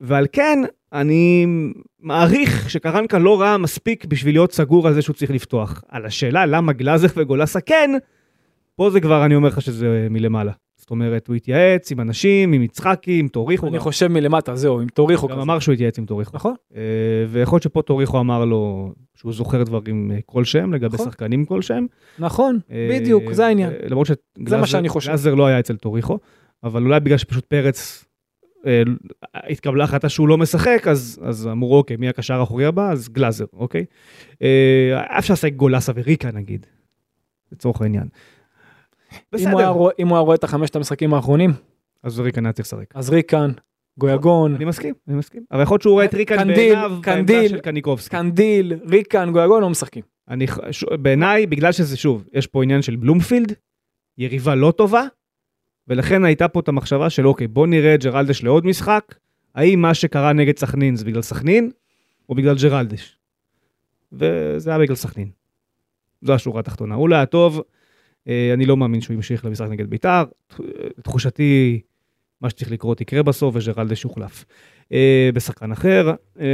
[0.00, 0.58] ועל כן,
[0.92, 1.46] אני
[2.00, 5.82] מעריך שקרנקה לא ראה מספיק בשביל להיות סגור על זה שהוא צריך לפתוח.
[5.88, 7.90] על השאלה למה גלאזר וגולסה כן,
[8.76, 10.52] פה זה כבר, אני אומר לך שזה מלמעלה.
[10.76, 13.66] זאת אומרת, הוא התייעץ עם אנשים, עם יצחקי, עם טוריחו.
[13.66, 15.42] אני גם- חושב מלמטה, זהו, אם תוריכו גם כזה.
[15.42, 16.30] אמר שהוא התייעץ עם טוריחו.
[16.34, 16.54] נכון?
[16.76, 16.80] אה,
[17.28, 21.06] ויכול להיות שפה טוריחו אמר לו שהוא זוכר דברים אה, כלשהם לגבי נכון.
[21.06, 21.86] שחקנים כלשהם.
[22.18, 23.72] נכון, אה, בדיוק, זה העניין.
[23.88, 24.06] למרות.
[24.06, 26.18] שגלאזר לא היה אצל טוריחו,
[26.64, 28.04] אבל אולי בגלל שפשוט פרץ
[29.34, 32.90] התקבלה החלטה שהוא לא משחק, אז, אז אמרו אוקיי, מי הקשר האחורי הבא?
[32.90, 33.84] אז גלאזר, אוקיי?
[34.42, 34.48] אה,
[35.08, 36.66] היה אפשר לשחק גולסה וריקן נגיד,
[37.52, 38.08] לצורך העניין.
[39.38, 41.52] אם הוא היה בסדר, אם הוא היה רואה את החמשת המשחקים האחרונים,
[42.02, 42.86] אז ריקן היה צריך לשחק.
[42.94, 43.50] אז ריקן,
[43.98, 45.42] גויגון, אני מסכים, אני מסכים.
[45.52, 48.16] אבל יכול להיות שהוא רואה את ריקן בעיניו בעמדה של קניקובסקי.
[48.16, 50.02] קנדיל, ריקן, גויגון לא משחקים.
[50.28, 53.52] אני, ש- בעיניי, בגלל שזה שוב, יש פה עניין של בלומפילד,
[54.18, 55.02] יריבה לא טובה,
[55.88, 59.14] ולכן הייתה פה את המחשבה של אוקיי, בוא נראה את ג'רלדש לעוד משחק,
[59.54, 61.70] האם מה שקרה נגד סכנין זה בגלל סכנין,
[62.28, 63.18] או בגלל ג'רלדש.
[64.12, 65.30] וזה היה בגלל סכנין.
[66.22, 66.94] זו השורה התחתונה.
[66.94, 67.62] הוא לא היה טוב,
[68.28, 70.24] אה, אני לא מאמין שהוא ימשיך למשחק נגד בית"ר,
[71.02, 71.80] תחושתי,
[72.40, 74.44] מה שצריך לקרות יקרה בסוף, וג'רלדש יוחלף.
[74.92, 76.46] אה, בשחקן אחר, אה,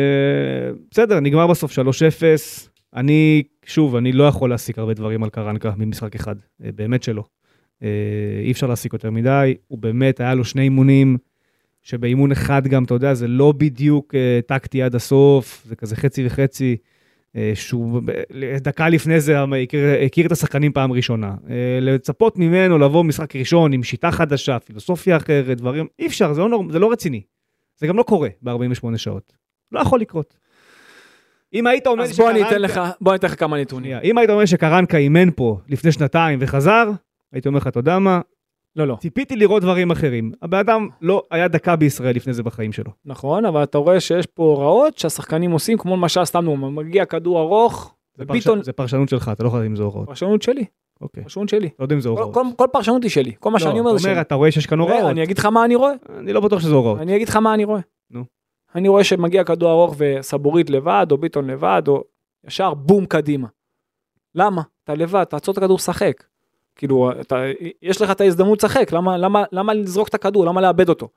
[0.90, 2.68] בסדר, נגמר בסוף 3-0.
[2.94, 7.24] אני, שוב, אני לא יכול להסיק הרבה דברים על קרנקה ממשחק אחד, באמת שלא.
[7.82, 7.88] אה,
[8.44, 11.16] אי אפשר להסיק יותר מדי, הוא באמת, היה לו שני אימונים,
[11.82, 16.26] שבאימון אחד גם, אתה יודע, זה לא בדיוק אה, טקטי עד הסוף, זה כזה חצי
[16.26, 16.76] וחצי,
[17.36, 18.00] אה, שהוא
[18.60, 21.34] דקה לפני זה הכיר, הכיר את השחקנים פעם ראשונה.
[21.80, 26.48] לצפות ממנו לבוא משחק ראשון עם שיטה חדשה, פילוסופיה אחרת, דברים, אי אפשר, זה לא,
[26.48, 27.22] נור- זה לא רציני.
[27.76, 28.56] זה גם לא קורה ב-48
[28.96, 29.32] שעות.
[29.72, 30.36] לא יכול לקרות.
[31.54, 33.96] אם היית אומר אז בוא אני אתן שקרנקה- לך, בוא אני אתן לך כמה נתונים.
[34.04, 36.90] אם היית אומר שקרנקה אימן פה לפני שנתיים וחזר,
[37.32, 38.20] הייתי אומר לך, אתה יודע מה,
[38.76, 38.96] לא, לא.
[39.00, 40.32] ציפיתי לראות דברים אחרים.
[40.42, 42.90] הבן אדם לא היה דקה בישראל לפני זה בחיים שלו.
[43.04, 47.94] נכון, אבל אתה רואה שיש פה הוראות שהשחקנים עושים, כמו למשל, סתם מגיע כדור ארוך,
[48.16, 48.66] זה, וביטון, פרש...
[48.66, 50.06] זה פרשנות שלך, אתה לא יכול לדעת אם זה הוראות.
[50.06, 50.64] פרשנות שלי,
[51.00, 51.22] אוקיי.
[51.22, 51.68] פרשנות שלי.
[51.78, 52.34] לא יודע אם זה כל- הוראות.
[52.34, 54.12] כל- כל פרשנות היא שלי, כל מה שאני אומר לא, זה אתה שלי.
[54.12, 55.10] אומר, אתה רואה שיש כאן הוראות.
[55.10, 56.98] אני אגיד לך מה אני רואה, אני לא בטוח שזה הוראות.
[56.98, 57.80] אני אגיד לך מה אני רואה.
[58.10, 58.24] נו.
[58.74, 62.04] אני רואה שמגיע כדור ארוך וסבורית לבד, או ביטון לבד, או
[62.46, 63.48] ישר בום קדימה.
[64.34, 64.62] למה?
[64.84, 66.24] אתה לבד, תעצור את הכדור, שחק.
[66.76, 67.44] כאילו, אתה,
[67.82, 71.08] יש לך את ההזדמנות לשחק, למה, למה, למה לזרוק את הכדור, למה לאבד אותו?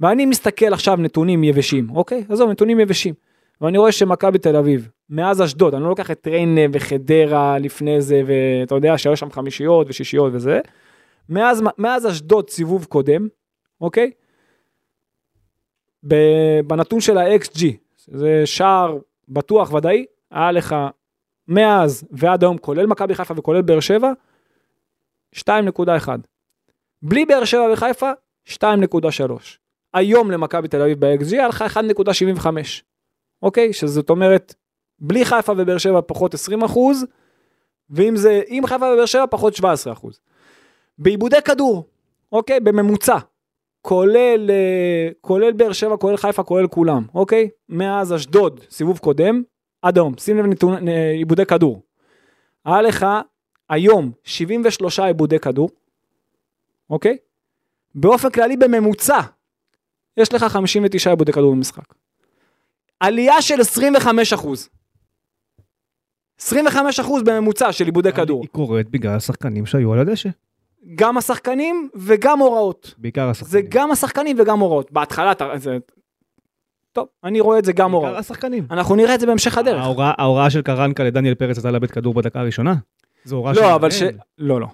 [0.00, 2.24] ואני מסתכל עכשיו נתונים יבשים, אוקיי?
[2.28, 3.14] עזוב, נתונים יבשים.
[3.60, 8.22] ואני רואה שמכבי תל אביב, מאז אשדוד, אני לא לוקח את ריינה וחדרה לפני זה,
[8.26, 10.60] ואתה יודע שהיו שם חמישיות ושישיות וזה.
[11.28, 13.28] מאז, מאז אשדוד סיבוב קודם,
[13.80, 14.10] אוקיי?
[16.66, 17.60] בנתון של ה-XG,
[18.06, 18.98] זה שער
[19.28, 20.76] בטוח ודאי, היה לך
[21.48, 24.12] מאז ועד היום, כולל מכבי חיפה וכולל באר שבע,
[25.34, 26.08] 2.1.
[27.02, 28.10] בלי באר שבע וחיפה,
[28.48, 28.62] 2.3.
[29.94, 31.64] היום למכבי תל אביב ב-XG לך
[32.40, 32.46] 1.75.
[33.42, 33.72] אוקיי?
[33.72, 34.54] שזאת אומרת,
[34.98, 37.06] בלי חיפה ובאר שבע פחות 20 אחוז,
[37.90, 40.20] ואם זה, עם חיפה ובאר שבע פחות 17 אחוז.
[40.98, 41.84] בעיבודי כדור,
[42.32, 42.60] אוקיי?
[42.60, 43.18] בממוצע.
[43.80, 47.48] כולל, אה, כולל באר שבע, כולל חיפה, כולל כולם, אוקיי?
[47.68, 49.42] מאז אשדוד, סיבוב קודם,
[49.82, 51.82] עד היום, שים לב נתון, אה, עיבודי כדור.
[52.64, 53.06] היה לך
[53.68, 55.70] היום 73 עיבודי כדור,
[56.90, 57.16] אוקיי?
[57.94, 59.20] באופן כללי בממוצע,
[60.16, 61.94] יש לך 59 עיבודי כדור במשחק.
[63.00, 64.68] עלייה של 25 אחוז.
[66.40, 68.42] 25 אחוז בממוצע של עיבודי כדור.
[68.42, 70.28] היא קורית בגלל השחקנים שהיו על הדשא.
[70.94, 72.94] גם השחקנים וגם הוראות.
[72.98, 73.50] בעיקר השחקנים.
[73.50, 74.92] זה גם השחקנים וגם הוראות.
[74.92, 75.48] בהתחלה אתה...
[75.56, 75.78] זה...
[76.92, 78.18] טוב, אני רואה את זה גם בעיקר הוראות.
[78.18, 78.66] השחקנים.
[78.70, 79.82] אנחנו נראה את זה בהמשך הדרך.
[79.82, 82.74] ההוראה, ההוראה של קרנקה לדניאל פרץ הייתה לאבד כדור בדקה הראשונה?
[83.24, 84.02] זו הוראה של לא, אבל ש...
[84.38, 84.66] לא, לא.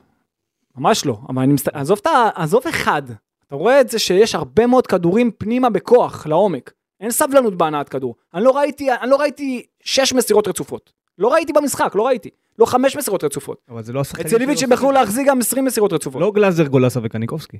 [0.76, 1.18] ממש לא.
[1.28, 1.68] אבל אני מסת...
[1.68, 2.28] עזוב את ה...
[2.34, 3.02] עזוב אחד.
[3.46, 6.72] אתה רואה את זה שיש הרבה מאוד כדורים פנימה בכוח, לעומק.
[7.00, 8.14] אין סבלנות בהנעת כדור.
[8.34, 10.92] אני לא ראיתי, אני לא ראיתי שש מסירות רצופות.
[11.18, 12.30] לא ראיתי במשחק, לא ראיתי.
[12.58, 13.58] לא חמש מסירות רצופות.
[13.68, 14.90] אבל זה לא השחקנים אצל ליביץ' הם יכלו.
[14.90, 16.20] להחזיק גם 20 מסירות רצופות.
[16.20, 17.58] לא גלאזר, גולסה וקניקובסקי.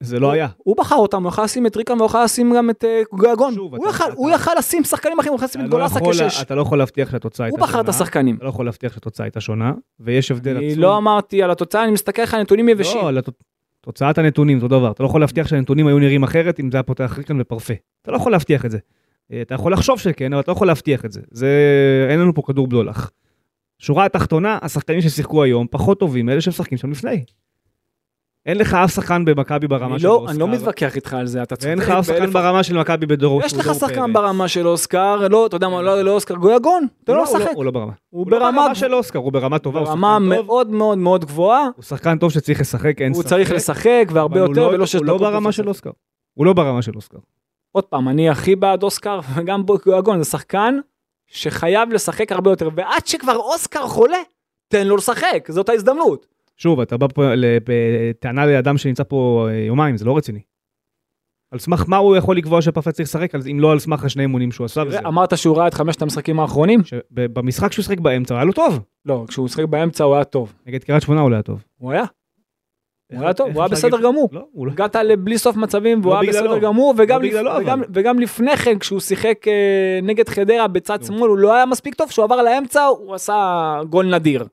[0.00, 0.48] זה לא היה.
[0.58, 3.02] הוא בחר אותם, הוא יכל לשים את ריקן והוא יכל לשים גם את אה.
[3.54, 6.42] שוב, הוא יכל- הוא לשים שחקנים אחרים, הוא יכל לשים את לא גולסה כשש.
[6.42, 7.72] אתה לא יכול להבטיח שהתוצאה הייתה הוא שונה.
[7.72, 8.36] בחר את השחקנים.
[8.36, 10.64] אתה לא יכול להבטיח שהתוצאה הייתה שונה, ויש הבדל עצום.
[10.68, 12.96] אני לא אמרתי על התוצאה, אני מסתכל לך על נתונים יבשים.
[13.02, 13.42] לא, על התוצ-
[13.80, 14.90] תוצאת הנתונים, אותו דבר.
[14.90, 17.74] אתה לא יכול להבטיח שהנתונים היו נראים אחרת אם זה היה פותח ריקן ופרפה.
[18.02, 18.78] אתה לא יכול להבטיח את זה.
[19.32, 21.20] אה, אתה יכול לחשוב שכן, אבל אתה לא יכול להבטיח את זה.
[21.30, 21.48] זה...
[22.10, 23.10] אין לנו פה כדור בדולח.
[23.78, 27.24] שורה התחתונה, השחקנים ששיחקו היום פחות טובים מאלה שמשחקים שם לפני.
[28.48, 30.30] אין לך אף שחקן במכבי ברמה של לא- אוסקר.
[30.30, 31.66] אני לא מתווכח איתך על זה, אתה צודק.
[31.68, 34.10] ואין לך אף שחקן ברמה של מכבי בדור יש שהוא לך שחקן פרץ.
[34.14, 37.50] ברמה של אוסקר, לא, אתה יודע מה, לא לא אוסקר גויגון, לו הוא לא- לשחק.
[37.54, 37.92] הוא לא ברמה.
[38.10, 40.46] הוא הוא לא ברמה ברמה של אוסקר, הוא ברמה טובה, הוא ברמה שחקן טוב.
[40.46, 43.28] מאוד מאוד מאוד גבוהה, הוא שחקן טוב שצריך לשחק, אין הוא ספק.
[43.30, 45.52] צריך לשחק והרבה הוא יותר, לא- ולא שש הוא לא דקות ברמה.
[45.52, 45.90] של אוסקר.
[46.34, 47.18] הוא לא ברמה של אוסקר.
[47.72, 50.78] עוד פעם, אני הכי בעד אוסקר, וגם גויגון, זה שחקן
[51.26, 54.18] שחייב לשחק הרבה יותר, ועד שכבר אוסקר חולה,
[54.68, 56.26] תן לו לשחק, זאת ההזדמנות.
[56.58, 60.40] שוב, אתה בא פה ל- בטענה לאדם שנמצא פה אה, יומיים, זה לא רציני.
[61.52, 64.52] על סמך מה הוא יכול לקבוע שפאפה צריך לשחק, אם לא על סמך השני אימונים
[64.52, 64.82] שהוא עשה?
[64.86, 64.98] וזה?
[64.98, 66.80] אמרת שהוא ראה את חמשת המשחקים האחרונים?
[66.84, 68.80] שבמשחק שהוא שיחק באמצע היה לו טוב.
[69.04, 70.52] לא, כשהוא שיחק באמצע הוא היה טוב.
[70.66, 71.64] נגד קריית שמונה הוא לא היה טוב.
[71.78, 72.04] הוא היה,
[73.12, 74.28] הוא היה טוב, הוא היה בסדר גמור.
[74.32, 74.70] לא, לא.
[74.72, 76.30] הגעת לבלי סוף מצבים והוא לא היה.
[76.30, 77.50] בסדר גמור וגם, לא
[77.94, 79.52] וגם, לפני כן כשהוא שיחק אה,
[80.02, 81.02] נגד חדרה בצד.
[81.04, 83.34] שמאל הוא לא היה מספיק טוב כשהוא עבר לאמצע הוא עשה
[83.90, 84.44] גול נדיר.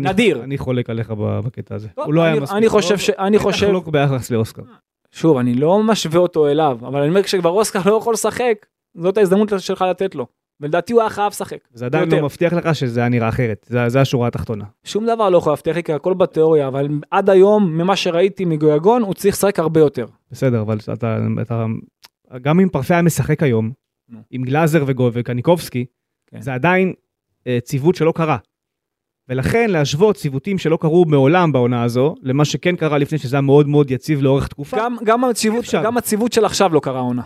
[0.00, 0.42] נדיר.
[0.42, 1.88] אני חולק עליך בקטע הזה.
[1.88, 2.56] טוב, הוא לא היה מספיק.
[2.58, 4.62] אני חושב ש- אני חושב- לא ביחס לאוסקר.
[5.10, 9.18] שוב אני לא משווה אותו אליו אבל אני אומר כשכבר אוסקר לא יכול לשחק זאת
[9.18, 10.26] ההזדמנות שלך לתת לו.
[10.62, 11.58] ולדעתי הוא היה חייב לשחק.
[11.72, 12.16] זה עדיין יותר.
[12.16, 13.66] לא מבטיח לך שזה היה נראה אחרת.
[13.68, 14.64] זה זה השורה התחתונה.
[14.84, 19.02] שום דבר לא יכול להבטיח לי כי הכל בתיאוריה אבל עד היום ממה שראיתי מגויגון
[19.02, 20.06] הוא צריך לשחק הרבה יותר.
[20.30, 21.66] בסדר, אבל אתה, אתה,
[22.42, 23.70] גם אם פרפה היה משחק היום,
[24.08, 24.18] נו.
[24.30, 25.84] עם גלאזר וגו וקניקובסקי,
[26.26, 26.40] כן.
[26.40, 26.92] זה עדיין
[27.46, 28.36] אה, ציוות שלא קרה.
[29.28, 33.68] ולכן להשוות ציוותים שלא קרו מעולם בעונה הזו, למה שכן קרה לפני שזה היה מאוד
[33.68, 34.76] מאוד יציב לאורך תקופה.
[34.76, 35.64] גם, גם, הציוות.
[35.84, 37.22] גם הציוות של עכשיו לא קרה עונה.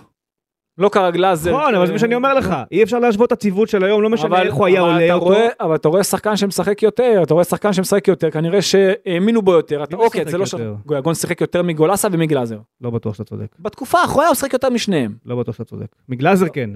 [0.78, 1.50] לא קרה גלאזר.
[1.58, 4.10] נכון, אבל זה מה שאני אומר לך, אי אפשר להשוות את הציוות של היום, לא
[4.10, 5.34] משנה איך הוא היה עולה אותו.
[5.60, 9.84] אבל אתה רואה שחקן שמשחק יותר, אתה רואה שחקן שמשחק יותר, כנראה שהאמינו בו יותר.
[9.94, 10.46] אוקיי, זה לא?
[10.46, 10.54] ש...
[10.86, 12.58] גויגון שיחק יותר מגולסה ומגלאזר.
[12.80, 13.46] לא בטוח שאתה צודק.
[13.60, 15.14] בתקופה האחרונה הוא שיחק יותר משניהם.
[15.26, 15.86] לא בטוח שאתה צודק.
[16.08, 16.70] מגלאזר כן.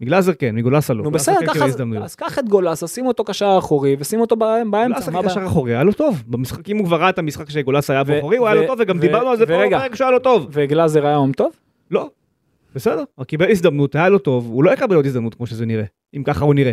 [0.00, 1.04] מגלאזר כן, מגולסה לא.
[1.04, 1.62] נו בסדר, כן
[2.02, 4.94] אז- קח את גולסה, שים אותו קשר אחורי ושים אותו בא- באמצע.
[5.00, 5.46] גולסה כקשר הבעיה?
[5.46, 6.22] אחורי היה לו טוב.
[6.26, 8.98] במשחקים הוא כבר ראה את המשחק שגולסה היה ו- אחורי, הוא היה לו טוב, וגם
[8.98, 9.52] דיברנו על זה פה
[9.94, 10.46] שהוא היה לו טוב.
[10.50, 11.50] וגלאזר היה היום טוב?
[11.90, 12.08] לא.
[12.74, 15.84] בסדר, הוא קיבל הזדמנות, היה לו טוב, הוא לא יקבל עוד הזדמנות כמו שזה נראה,
[16.16, 16.72] אם ככה הוא נראה.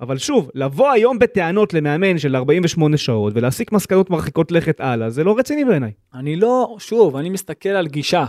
[0.00, 5.24] אבל שוב, לבוא היום בטענות למאמן של 48 שעות ולהסיק מסקנות מרחיקות לכת הלאה, זה
[5.24, 5.92] לא רציני בעיניי.
[6.14, 8.24] אני לא, שוב, אני מסתכל על גישה.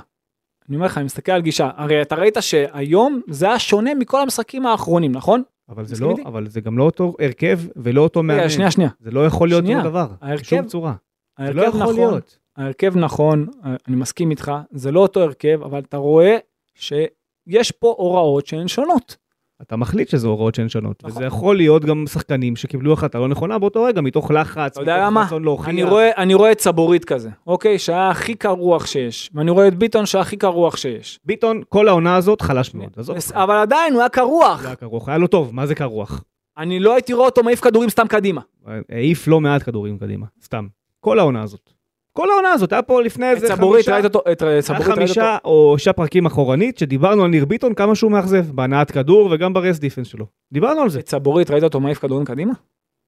[0.69, 1.69] אני אומר לך, אני מסתכל על גישה.
[1.75, 5.43] הרי אתה ראית שהיום זה היה שונה מכל המשחקים האחרונים, נכון?
[5.69, 6.21] אבל זה לא, איתי?
[6.25, 8.49] אבל זה גם לא אותו הרכב ולא אותו מאמן.
[8.49, 8.89] שנייה, שנייה.
[8.99, 9.63] זה לא יכול להיות.
[9.65, 10.93] אותו דבר, ההרכב- בשום צורה.
[11.38, 12.39] זה ההרכב לא יכול נכון, להיות.
[12.60, 13.45] ההרכב נכון,
[13.88, 16.38] אני מסכים איתך, זה לא אותו הרכב, אבל אתה רואה
[16.76, 19.17] שיש פה הוראות שהן שונות.
[19.62, 21.04] אתה מחליט שזה הוראות שהן שונות.
[21.04, 21.17] נכון.
[21.17, 24.89] וזה יכול להיות גם שחקנים שקיבלו החלטה לא נכונה באותו רגע, מתוך לחץ, מתוך?
[25.26, 25.69] רצון להוכיח.
[25.69, 27.80] אני רואה, אני רואה את סבורית כזה, אוקיי?
[27.80, 31.19] שהיה הכי קר רוח שיש, ואני רואה את ביטון שהיה הכי קר רוח שיש.
[31.26, 32.89] ביטון, כל העונה הזאת חלש מאוד.
[32.98, 33.17] עזוב.
[33.34, 34.63] אבל עדיין הוא היה קר רוח.
[34.63, 36.24] לא היה קר רוח, היה לו טוב, מה זה קר רוח?
[36.58, 38.41] אני לא הייתי רואה אותו מעיף כדורים סתם קדימה.
[38.89, 40.67] העיף לא מעט כדורים קדימה, סתם.
[41.00, 41.79] כל העונה הזאת.
[42.20, 44.92] כל העונה הזאת, היה פה לפני את איזה חמישה, ראית אותו, את היה סבורית, ראית
[44.92, 45.02] אותו.
[45.02, 49.54] חמישה או שישה פרקים אחורנית, שדיברנו על ניר ביטון כמה שהוא מאכזב, בהנעת כדור וגם
[49.54, 50.26] ברס דיפנס שלו.
[50.54, 51.00] דיברנו על זה.
[51.00, 52.54] את סבורית, ראית אותו מעיף כדורים קדימה?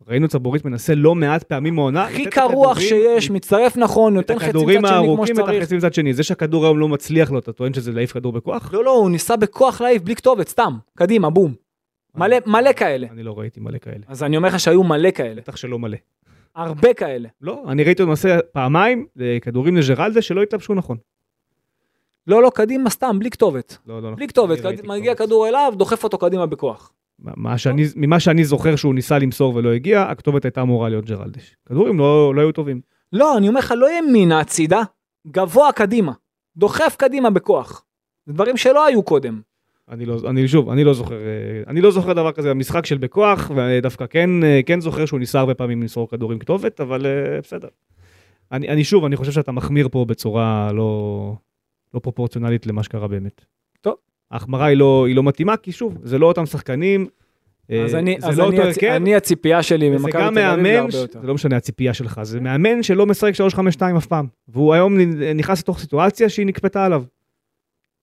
[0.08, 2.04] ראינו את סבורית מנסה לא מעט פעמים מעונה.
[2.04, 4.97] הכי לתת את קר רוח הכדורים- שיש, מצטרף נכון, את נותן חצי הכדורים מצד שני
[4.97, 5.63] כמו הארוכים ואת שצריך.
[5.63, 6.13] החצי מצד שני.
[6.13, 8.74] זה שהכדור היום לא מצליח לו, אתה טוען שזה להעיף כדור בכוח?
[8.74, 11.54] לא, לא, הוא ניסה בכוח להעיף בלי כתובת, סתם, קדימה, בום.
[12.15, 13.08] מלא, מלא כאלה.
[13.12, 14.04] אני לא ראיתי מלא כאלה.
[14.08, 15.97] אז אני אומר לך שהיו מלא כאלה, בטח שלא מלא.
[16.55, 17.29] הרבה כאלה.
[17.41, 19.05] לא, אני ראיתי אותו עושה פעמיים
[19.41, 20.97] כדורים לג'רלדה שלא התלבשו נכון.
[22.27, 23.77] לא, לא, קדימה סתם, בלי כתובת.
[23.87, 24.15] לא, לא נכון.
[24.15, 25.15] בלי כתובת, מגיע.
[25.15, 26.91] כדור אליו, דוחף אותו קדימה בכוח.
[27.19, 31.05] מה- מה שאני- ממה שאני זוכר שהוא ניסה למסור ולא הגיע, הכתובת הייתה אמורה להיות
[31.05, 31.55] ג'רלדש.
[31.65, 32.81] כדורים לא לא היו טובים.
[33.13, 34.81] לא, אני אומר לך, לא ימינה הצידה,
[35.27, 36.11] גבוה קדימה.
[36.57, 37.85] דוחף קדימה בכוח.
[38.27, 39.41] דברים שלא היו קודם.
[39.91, 42.97] אני לא, אני שוב, אני לא זוכר, אה, אני לא זוכר דבר כזה במשחק של
[42.97, 47.41] בכוח, ודווקא כן, אה, כן זוכר שהוא ניסה הרבה פעמים למסור כדורים כתובת, אבל אה,
[47.41, 47.67] בסדר.
[48.51, 51.34] אני, אני שוב, אני חושב שאתה מחמיר פה בצורה לא,
[51.93, 53.45] לא פרופורציונלית למה שקרה באמת.
[53.82, 53.95] טוב.
[54.32, 57.08] ההחמרה היא לא, היא לא מתאימה, כי שוב, זה לא אותם שחקנים,
[57.86, 58.65] אז אני, אז לא אני, הצ...
[58.65, 61.21] הרכב, אני הציפייה שלי ממכבי תל אביב זה הרבה יותר.
[61.21, 64.97] זה לא משנה הציפייה שלך, זה מאמן שלא משחק 3-5-2 אף פעם, והוא היום
[65.36, 67.04] נכנס לתוך סיטואציה שהיא נקפתה עליו.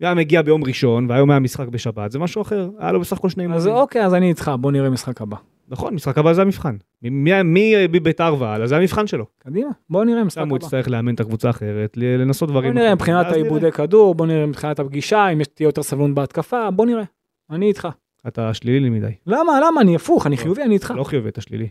[0.03, 3.29] גם מגיע ביום ראשון, והיום היה משחק בשבת, זה משהו אחר, היה לו בסך הכל
[3.29, 3.83] שני אז אימונים.
[3.83, 5.37] אוקיי, אז אני איתך, בוא נראה משחק הבא.
[5.69, 6.77] נכון, משחק הבא זה המבחן.
[7.03, 9.27] מי מביתר והלאה, זה המבחן שלו.
[9.39, 10.65] קדימה, בוא נראה משחק שם הוא הבא.
[10.67, 12.73] יצטרך לאמן את הקבוצה האחרת, ל- לנסות בוא דברים.
[12.75, 12.95] נראה אחרים.
[12.95, 13.33] מבחינת נראה.
[13.39, 17.05] העיבודי כדור, בוא נראה מבחינת הפגישה, אם יש- תהיה יותר סבלנות בהתקפה, בוא נראה.
[17.51, 17.89] אני איתך.
[18.29, 19.13] אתה שלילי לי מדי.
[19.27, 19.81] למה, למה?
[19.81, 20.41] אני הפוך, אני לא.
[20.43, 20.93] חיובי, אני איתך.
[20.97, 21.69] לא חיובי, אתה שלילי.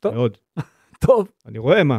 [0.00, 0.14] טוב.
[0.14, 0.36] מאוד.
[1.06, 1.28] טוב.
[1.46, 1.98] אני רואה מה.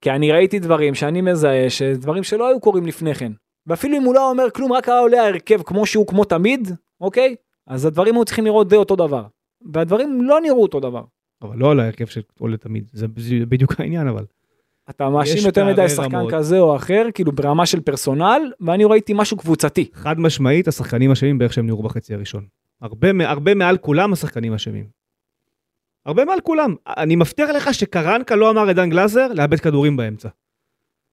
[0.00, 3.32] כי אני ראיתי דברים שאני מזהה, שדברים שלא היו קורים לפני כן.
[3.66, 6.68] ואפילו אם הוא לא אומר כלום, רק היה עולה ההרכב כמו שהוא, כמו תמיד,
[7.00, 7.36] אוקיי?
[7.66, 9.24] אז הדברים היו צריכים לראות די אותו דבר.
[9.72, 11.04] והדברים לא נראו אותו דבר.
[11.42, 12.90] אבל לא על ההרכב של עולה תמיד.
[12.92, 13.06] זה
[13.48, 14.24] בדיוק העניין אבל.
[14.90, 16.32] אתה מאשים יותר מדי שחקן רמות.
[16.34, 19.90] כזה או אחר, כאילו ברמה של פרסונל, ואני ראיתי משהו קבוצתי.
[19.94, 22.46] חד משמעית, השחקנים אשמים באיך שהם נראו בחצי הראשון.
[22.80, 24.86] הרבה, הרבה מעל כולם השחקנים אשמים.
[26.06, 26.74] הרבה מעל כולם.
[26.86, 30.28] אני מבטיח לך שקרנקה לא אמר לדן גלאזר לאבד כדורים באמצע.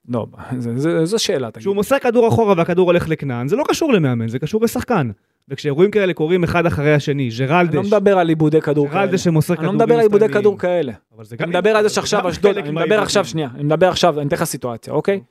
[0.10, 0.26] לא,
[0.58, 1.60] זה- זה- זו שאלה, תגיד.
[1.62, 5.10] כשהוא מוסר כדור אחורה והכדור הולך לכנען, זה לא קשור למאמן, זה קשור לשחקן.
[5.50, 9.06] וכשאירועים כאלה קורים אחד אחרי השני, אני ג'רלדש, לא מדבר על עיבודי כדור כאלה.
[9.06, 10.41] ג'רלדש שמוסר אני כדורים לא מדבר על עיבודי סתמיים.
[10.41, 10.93] כדור כאלה.
[11.39, 13.02] אני מדבר על זה שעכשיו אשדוד, אני מדבר.
[13.02, 15.22] עכשיו, שנייה, אני מדבר עכשיו, אני אתן לך סיטואציה, אוקיי?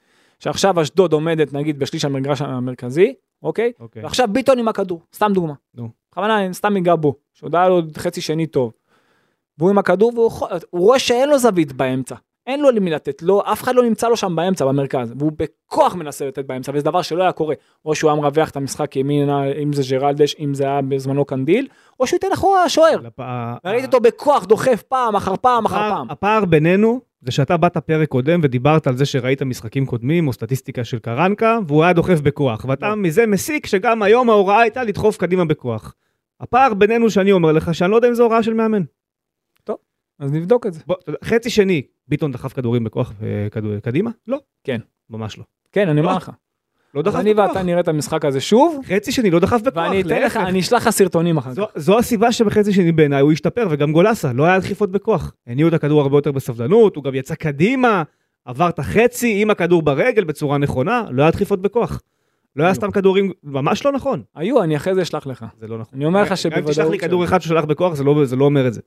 [0.40, 3.72] שעכשיו אשדוד עומדת נגיד בשליש המגרש המרכזי, אוקיי?
[3.80, 4.02] אוקיי.
[4.02, 5.52] ועכשיו ביטון עם הכדור, סתם דוגמה.
[5.74, 5.88] נו.
[6.12, 8.72] בכוונה אני סתם אגע בו, שעוד היה לו עוד חצי שני טוב.
[9.58, 10.30] והוא עם הכדור והוא
[10.72, 12.14] רואה שאין לו זווית באמצע.
[12.46, 15.94] אין לו למי לתת, לא, אף אחד לא נמצא לו שם באמצע, במרכז, והוא בכוח
[15.94, 17.54] מנסה לתת באמצע, וזה דבר שלא היה קורה.
[17.84, 21.66] או שהוא היה מרווח את המשחק ימינה, אם זה ג'רלדש, אם זה היה בזמנו קנדיל,
[22.00, 23.00] או שהוא ייתן אחורה השוער.
[23.64, 26.10] ראיתי אותו בכוח דוחף פעם אחר פעם אחר פעם.
[26.10, 30.84] הפער בינינו זה שאתה באת פרק קודם ודיברת על זה שראית משחקים קודמים או סטטיסטיקה
[30.84, 32.96] של קרנקה והוא היה דוחף בכוח ואתה לא.
[32.96, 35.94] מזה מסיק שגם היום ההוראה הייתה לדחוף קדימה בכוח.
[36.40, 38.82] הפער בינינו שאני אומר לך שאני לא יודע אם זו הוראה של מאמן.
[40.18, 40.80] אז נבדוק את זה.
[40.86, 44.10] בוא, חצי שני ביטון דחף כדורים בכוח אה, כדור- קדימה?
[44.26, 44.38] לא.
[44.64, 44.80] כן.
[45.10, 45.44] ממש לא.
[45.72, 46.30] כן, אני אומר לא, לך.
[46.94, 47.48] לא דחף אני בכוח.
[47.48, 50.36] ואתה נראה את המשחק הזה שוב, חצי שני לא דחף בכוח, ואני אתן לך.
[50.36, 51.56] אני אשלח לך סרטונים אחר כך.
[51.56, 55.34] זו, זו הסיבה שבחצי שני בעיניי הוא השתפר וגם גולסה לא היה דחיפות בכוח.
[55.46, 58.02] הניעו את הכדור הרבה יותר בסבלנות, הוא גם יצא קדימה,
[58.44, 62.02] עבר את החצי עם הכדור ברגל בצורה נכונה, לא היה דחיפות בכוח.
[62.56, 62.74] לא היה.
[62.74, 64.22] סתם כדורים, ממש לא נכון.
[64.34, 65.44] היו, אני אחרי זה אשלח לך.
[65.60, 65.94] זה לא נכון.
[65.96, 66.70] אני אומר לך גם אם שבוודאות...
[66.70, 68.80] תשלח לי כדור אחד ששלח בכוח זה לא, זה לא אומר את זה.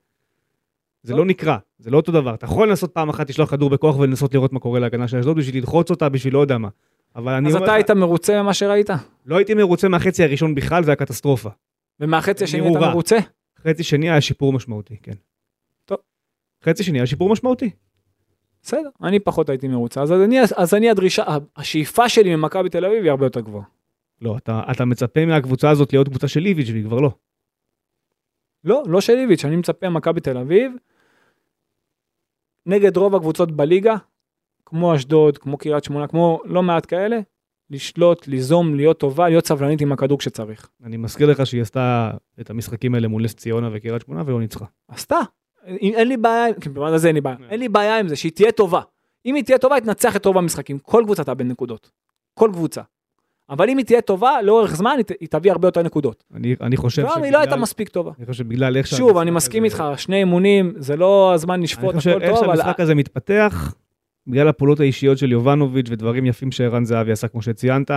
[1.04, 1.16] זה.
[1.16, 2.34] לא נקרא, זה לא אותו דבר.
[2.34, 5.38] אתה יכול לנסות פעם אחת לשלוח כדור בכוח ולנסות לראות מה קורה להגנה של אשדוד
[5.38, 6.70] בשביל ללחוץ אותה, בשביל לא יודע מה.
[7.16, 8.90] אבל אני אז אתה היית מרוצה ממה שראית?
[9.26, 11.50] לא הייתי מרוצה מהחצי הראשון בכלל, זה היה קטסטרופה.
[12.00, 12.90] ומהחצי השני רע.
[12.90, 13.18] מרוצה?
[13.68, 15.14] חצי שני היה שיפור משמעותי, כן.
[15.86, 15.98] טוב.
[16.66, 17.70] חצי שני היה שיפור משמעותי.
[18.64, 20.02] בסדר, אני פחות הייתי מרוצה.
[20.02, 21.24] אז אני, אז אני הדרישה,
[21.58, 23.66] השאיפה שלי ממכבי תל אביב היא הרבה יותר גבוהה.
[24.22, 27.12] לא, אתה, אתה מצפה מהקבוצה הזאת להיות קבוצה של איביץ' והיא כבר לא.
[28.64, 30.72] לא, לא של איביץ', אני מצפה ממכבי תל אביב,
[32.66, 33.96] נגד רוב הקבוצות בליגה,
[34.66, 37.20] כמו אשדוד, כמו קריית שמונה, כמו לא מעט כאלה,
[37.70, 40.70] לשלוט, ליזום, להיות טובה, להיות סבלנית עם הכדור כשצריך.
[40.84, 44.66] אני מזכיר לך שהיא עשתה את המשחקים האלה מול נס ציונה וקריית שמונה ולא ניצחה.
[44.88, 45.20] עשתה.
[45.66, 48.32] אין לי בעיה, כי במובן הזה אין לי בעיה, אין לי בעיה עם זה, שהיא
[48.32, 48.82] תהיה טובה.
[49.26, 50.80] אם היא תהיה טובה, היא תנצח את רוב המשחקים.
[50.80, 51.92] כל קבוצה תאבד נקודות.
[52.34, 52.82] כל קבוצה.
[53.50, 56.24] אבל אם היא תהיה טובה, לאורך זמן היא תביא הרבה יותר נקודות.
[56.34, 58.12] אני, אני חושב גם היא לא הייתה מספיק טובה.
[58.18, 58.88] אני חושב שבגלל איך...
[58.88, 62.44] שוב, אני מסכים איתך, שני אימונים, זה לא הזמן לשפוט, אני חושב הכל איך טוב,
[62.44, 62.56] אבל...
[62.56, 63.74] שהמשחק הזה מתפתח,
[64.28, 67.92] בגלל הפעולות האישיות של יובנוביץ' ודברים יפים שערן זהבי עשה, כמו שציינת,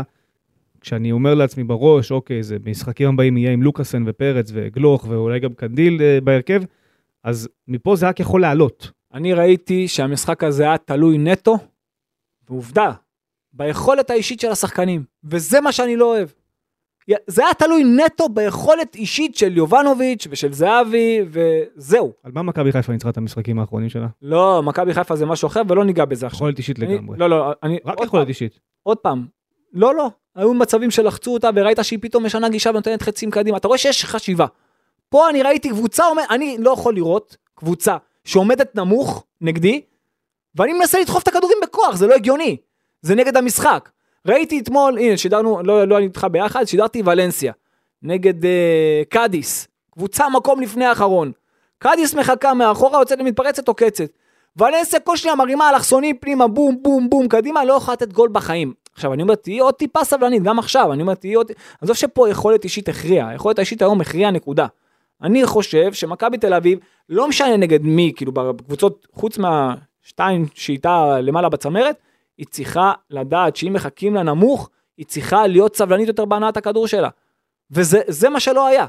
[0.80, 5.53] כשאני אומר לעצמי בראש, אוקיי, זה במשחקים הבאים יהיה עם לוקאסן ופרץ וגלוך ואולי גם
[5.53, 6.62] קנדיל אה, בהרכב,
[7.24, 8.90] אז מפה זה רק יכול לעלות.
[9.14, 11.59] אני ראיתי שהמשחק הזה היה תלוי נטו,
[12.50, 12.92] ועובדה,
[13.53, 16.28] ביכולת האישית של השחקנים, וזה מה שאני לא אוהב.
[17.26, 22.12] זה היה תלוי נטו ביכולת אישית של יובנוביץ' ושל זהבי, וזהו.
[22.22, 24.07] על מה מכבי חיפה ניצחה את המשחקים האחרונים שלה?
[24.22, 26.36] לא, מכבי חיפה זה משהו אחר, ולא ניגע בזה עכשיו.
[26.38, 27.18] יכולת אישית אני- לגמרי.
[27.18, 27.78] לא, לא, אני...
[27.84, 28.59] רק יכולת אישית.
[28.82, 29.26] עוד פעם.
[29.72, 30.11] לא, לא.
[30.36, 33.57] היו מצבים שלחצו אותה וראית שהיא פתאום משנה גישה ונותנת חצים קדימה.
[33.57, 34.46] אתה רואה שיש חשיבה.
[35.09, 39.80] פה אני ראיתי קבוצה, אני לא יכול לראות קבוצה שעומדת נמוך נגדי,
[40.55, 42.57] ואני מנסה לדחוף את הכדורים בכוח, זה לא הגיוני.
[43.03, 43.90] זה נגד המשחק.
[44.26, 47.53] ראיתי אתמול, הנה, שידרנו, לא, לא אני איתך ביחד, שידרתי ולנסיה.
[48.03, 49.68] נגד אה, קאדיס.
[49.90, 51.32] קבוצה מקום לפני האחרון.
[51.78, 54.11] קאדיס מחכה מאחורה, יוצאת למתפרצת עוקצת.
[54.57, 58.72] ולנסיה כל שניה מרימה אלכסונים פנימה, בום, בום, בום, קדימה, לא יכולה לתת גול בחיים.
[58.94, 61.53] עכשיו, אני אומר, תהיי עוד טיפה סבלנית, גם עכשיו, אני אומר, תהיי עוד...
[61.80, 64.66] עזוב שפה יכולת אישית הכריעה, היכולת האישית היום הכריעה נקודה.
[65.22, 66.78] אני חושב שמכבי תל אביב,
[67.09, 71.96] לא משנה נגד מי, כאילו בקבוצות, חוץ מהשתיים שאיתה למעלה בצמרת,
[72.39, 77.09] היא צריכה לדעת שאם מחכים לה נמוך, היא צריכה להיות סבלנית יותר בהנעת הכדור שלה.
[77.70, 78.87] וזה זה מה שלא היה.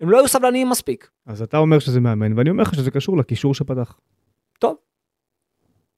[0.00, 1.10] הם לא היו סבלניים מספיק.
[1.26, 3.98] אז אתה אומר שזה מאמן, ואני אומר לך שזה קשור לקישור שפתח.
[4.58, 4.76] טוב,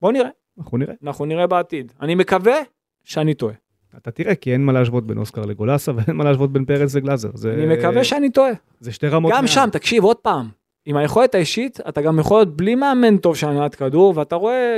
[0.01, 0.29] בוא נראה,
[0.59, 0.93] אנחנו נראה.
[1.03, 1.91] אנחנו נראה בעתיד.
[2.01, 2.55] אני מקווה
[3.03, 3.53] שאני טועה.
[3.97, 7.29] אתה תראה, כי אין מה להשוות בין אוסקר לגולסה, ואין מה להשוות בין פרץ לגלאזר.
[7.33, 8.51] זה- אני מקווה שאני טועה.
[8.79, 9.31] זה שתי רמות.
[9.31, 9.47] גם מעל.
[9.47, 10.49] שם, תקשיב עוד פעם,
[10.85, 14.77] עם היכולת האישית, אתה גם יכול להיות בלי מאמן טוב של הנעת כדור, ואתה רואה,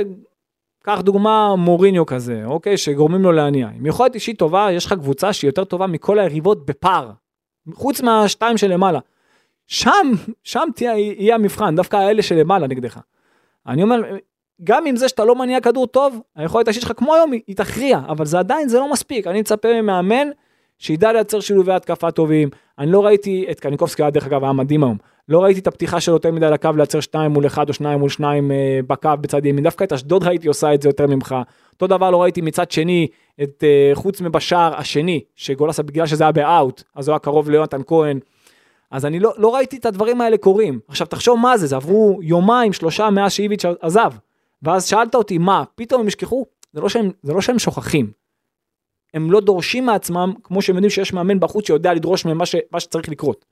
[0.82, 3.68] קח דוגמה מוריניו כזה, אוקיי, שגורמים לו להניע.
[3.76, 7.10] עם יכולת אישית טובה, יש לך קבוצה שהיא יותר טובה מכל היריבות בפער,
[7.74, 8.98] חוץ מהשתיים שלמעלה.
[9.66, 10.12] שם,
[10.44, 13.00] שם תהיה, יהיה המבחן, דווקא האלה שלמעלה נגדך.
[13.66, 14.00] אני אומר,
[14.64, 17.98] גם עם זה שאתה לא מניע כדור טוב, היכולת האישית שלך כמו היום היא, תכריע,
[18.08, 19.26] אבל זה עדיין, זה לא מספיק.
[19.26, 20.28] אני מצפה ממאמן
[20.78, 22.48] שידע לייצר שילובי התקפה טובים.
[22.78, 24.96] אני לא ראיתי את קניקובסקי, דרך אגב, היה מדהים היום.
[25.30, 28.08] לא ראיתי את הפתיחה שלו יותר מדי לקו לייצר שניים מול אחד או שניים מול
[28.08, 29.64] שניים אה, בקו בצד ימין.
[29.64, 31.34] דווקא את אשדוד ראיתי עושה את זה יותר ממך.
[31.72, 33.06] אותו דבר לא ראיתי מצד שני,
[33.42, 37.80] את אה, חוץ מבשער השני, שגולסה בגלל שזה היה באאוט, אז הוא היה קרוב ליונתן
[37.86, 38.18] כהן.
[38.90, 40.80] אז אני לא, לא ראיתי את הדברים האלה קורים.
[40.88, 44.12] עכשיו תחשוב מה זה, זה עברו יומיים, שלושה מאז שאיביץ' עזב.
[44.62, 46.46] ואז שאלת אותי מה, פתאום הם ישכחו?
[46.72, 48.10] זה לא שהם, זה לא שהם שוכחים.
[49.14, 52.56] הם לא דורשים מעצמם, כמו שהם יודעים שיש מאמן בחוץ שיודע לדרוש מהם מה, ש,
[52.78, 53.44] שצריך לקרות.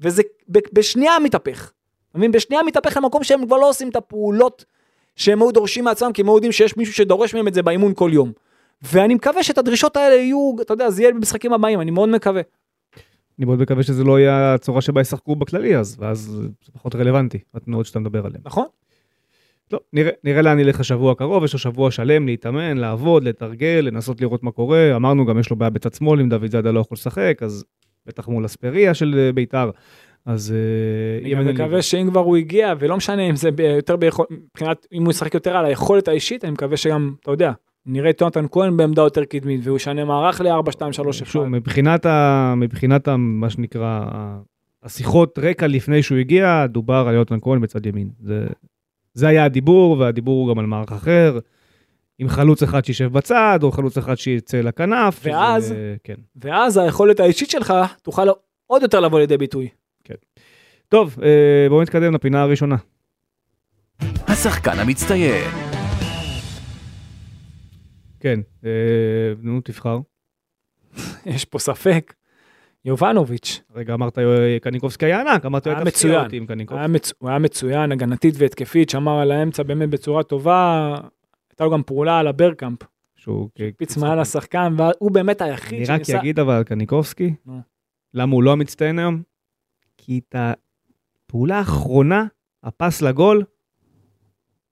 [0.00, 1.72] וזה בשנייה מתהפך.
[2.10, 2.32] אתה מבין?
[2.32, 4.64] בשנייה מתהפך למקום שהם כבר לא עושים את הפעולות
[5.16, 7.92] שהם היו דורשים מעצמם, כי הם היו יודעים שיש מישהו שדורש מהם את זה באימון
[7.94, 8.32] כל יום.
[8.82, 12.42] ואני מקווה שאת הדרישות האלה יהיו, אתה יודע, זה יהיה במשחקים הבאים, אני מאוד מקווה.
[13.38, 16.18] אני מאוד מקווה שזה לא יהיה הצורה שבה ישחקו בכללי אז, ואז
[16.62, 18.42] זה פחות רלוונטי, התנועות שאתה מדבר עליהן.
[18.44, 18.66] נכון?
[19.72, 24.20] לא, נראה, נראה לאן ילך השבוע הקרוב, יש לו שבוע שלם להתאמן, לעבוד, לתרגל, לנסות
[24.20, 24.96] לראות מה קורה.
[24.96, 27.64] אמרנו גם יש לו בעיה בצד שמאל, אם דוד זאדה לא יכול לשחק, אז
[28.06, 29.70] בטח מול אספריה של אה, בית"ר.
[30.26, 30.54] אז
[31.32, 31.82] אה, אני מקווה.
[31.82, 35.56] שאם כבר הוא הגיע, ולא משנה אם זה יותר ביכול, מבחינת, אם הוא ישחק יותר
[35.56, 37.52] על היכולת האישית, אני מקווה שגם, אתה יודע,
[37.86, 41.30] נראה את יונתן כהן בעמדה יותר קדמית, והוא ישנה מערך ל-4, 2, 3, 1.
[41.30, 44.04] שוב, מבחינת, ה, מבחינת ה, מה שנקרא,
[44.82, 48.10] השיחות רקע לפני שהוא הגיע, דובר על יונתן כהן בצד ימין.
[48.20, 48.46] זה,
[49.14, 51.38] זה היה הדיבור, והדיבור הוא גם על מערך אחר,
[52.20, 55.20] עם חלוץ אחד שישב בצד, או חלוץ אחד שיצא לכנף.
[55.22, 55.64] ואז?
[55.64, 56.14] שזה, כן.
[56.36, 58.28] ואז היכולת האישית שלך תוכל
[58.66, 59.68] עוד יותר לבוא לידי ביטוי.
[60.88, 62.76] טוב, אה, בואו נתקדם לפינה הראשונה.
[64.28, 65.50] השחקן המצטיין.
[68.20, 68.70] כן, אה,
[69.42, 69.98] נו, תבחר.
[71.26, 72.14] יש פה ספק.
[72.84, 76.24] יובנוביץ', רגע, אמרת אה, קניקובסקי היה ענק, אמרת, היה "תפתיע מצוין.
[76.24, 76.80] אותי עם קניקובסקי.
[76.80, 77.12] היה מצ...
[77.18, 80.94] הוא היה מצוין, הגנתית והתקפית, שמר על האמצע באמת בצורה טובה.
[81.60, 82.78] הייתה לו גם פעולה על הברקאמפ,
[83.16, 87.34] שהוא כ- פיץ מעל השחקן, והוא באמת היחיד אני רק אגיד אבל קניקובסקי.
[88.14, 89.22] למה הוא לא המצטיין היום?
[89.98, 92.24] כי את הפעולה האחרונה,
[92.62, 93.44] הפס לגול,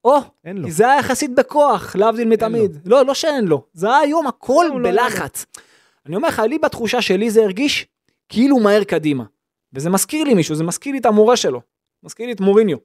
[0.05, 0.65] או, אין לו.
[0.65, 2.77] כי זה היה יחסית בכוח, להבדיל מתמיד.
[2.85, 3.65] לא, לא שאין לו.
[3.73, 4.89] זה היה היום הכל לא.
[4.89, 5.45] בלחץ.
[6.05, 7.87] אני אומר לך, לי בתחושה שלי זה הרגיש
[8.29, 9.23] כאילו מהר קדימה.
[9.73, 11.61] וזה מזכיר לי מישהו, זה מזכיר לי את המורה שלו.
[12.03, 12.77] מזכיר לי את מוריניו.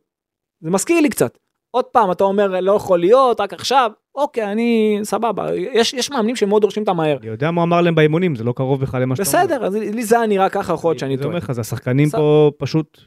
[0.60, 1.38] זה מזכיר לי קצת.
[1.74, 3.90] עוד פעם, אתה אומר, לא יכול להיות, רק עכשיו.
[4.14, 5.54] אוקיי, אני סבבה.
[5.54, 7.16] יש, יש מאמנים שמאוד דורשים את המהר.
[7.20, 9.44] אני יודע מה הוא אמר להם באימונים, זה לא קרוב בכלל למה שאתה אומר.
[9.44, 11.36] בסדר, אז לי זה היה נראה ככה, יכול להיות שאני אני אומר טועה.
[11.44, 12.20] לך, זה השחקנים בסדר.
[12.20, 13.00] פה פשוט,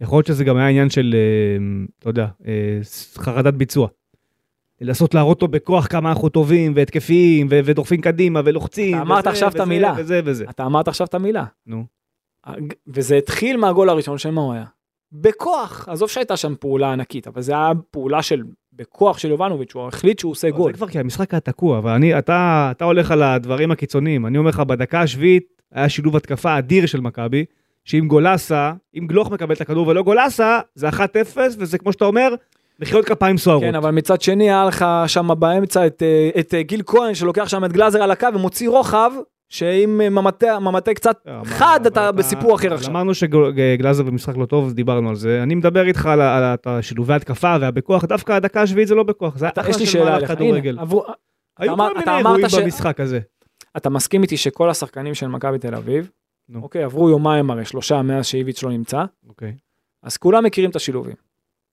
[0.00, 2.78] יכול להיות שזה גם היה עניין של, אה, אתה יודע, אה,
[3.18, 3.88] חרדת ביצוע.
[4.80, 8.94] לנסות להראות אותו בכוח כמה אנחנו טובים והתקפיים ו- ודוחפים קדימה ולוחצים.
[8.94, 9.94] אתה אמרת עכשיו את המילה.
[9.96, 10.44] וזה וזה.
[10.50, 11.44] אתה אמרת עכשיו את המילה.
[11.66, 11.84] נו.
[12.86, 14.64] וזה התחיל מהגול הראשון של מה הוא היה.
[15.12, 18.42] בכוח, עזוב שהייתה שם פעולה ענקית, אבל זה היה פעולה של,
[18.72, 20.72] בכוח של יובנוביץ', הוא החליט שהוא עושה גול.
[20.72, 24.26] זה כבר כי המשחק היה תקוע, אבל אני, אתה, אתה הולך על הדברים הקיצוניים.
[24.26, 27.44] אני אומר לך, בדקה השביעית היה שילוב התקפה אדיר של מכבי,
[27.84, 30.98] שאם גולסה, אם גלוך מקבל את הכדור ולא גולסה, זה 1-0,
[31.58, 32.34] וזה כמו שאתה אומר,
[32.80, 33.64] מחיאות כפיים סוערות.
[33.64, 37.48] כן, אבל מצד שני היה לך שם באמצע את, אה, את אה, גיל כהן שלוקח
[37.48, 39.12] שם את גלאזר על הקו ומוציא רוחב,
[39.52, 42.90] שאם אה, ממטה, ממטה קצת אבל- חד אתה בסיפור אחר עכשיו.
[42.90, 45.42] אמרנו שגלאזר במשחק לא טוב, דיברנו על זה.
[45.42, 46.20] אני מדבר איתך על
[46.66, 50.78] השילובי התקפה והבכוח, דווקא הדקה השביעית זה לא בכוח, זה אחלה של מהלך כדורגל.
[51.58, 53.20] היו כל מיני אירועים במשחק הזה.
[53.76, 56.10] אתה מסכים איתי שכל השחקנים של מכבי תל אביב.
[56.54, 59.56] אוקיי, עברו יומיים הרי, שלושה מאז שאיביץ' לא נמצא, אוקיי.
[60.02, 61.16] אז כולם מכירים את השילובים.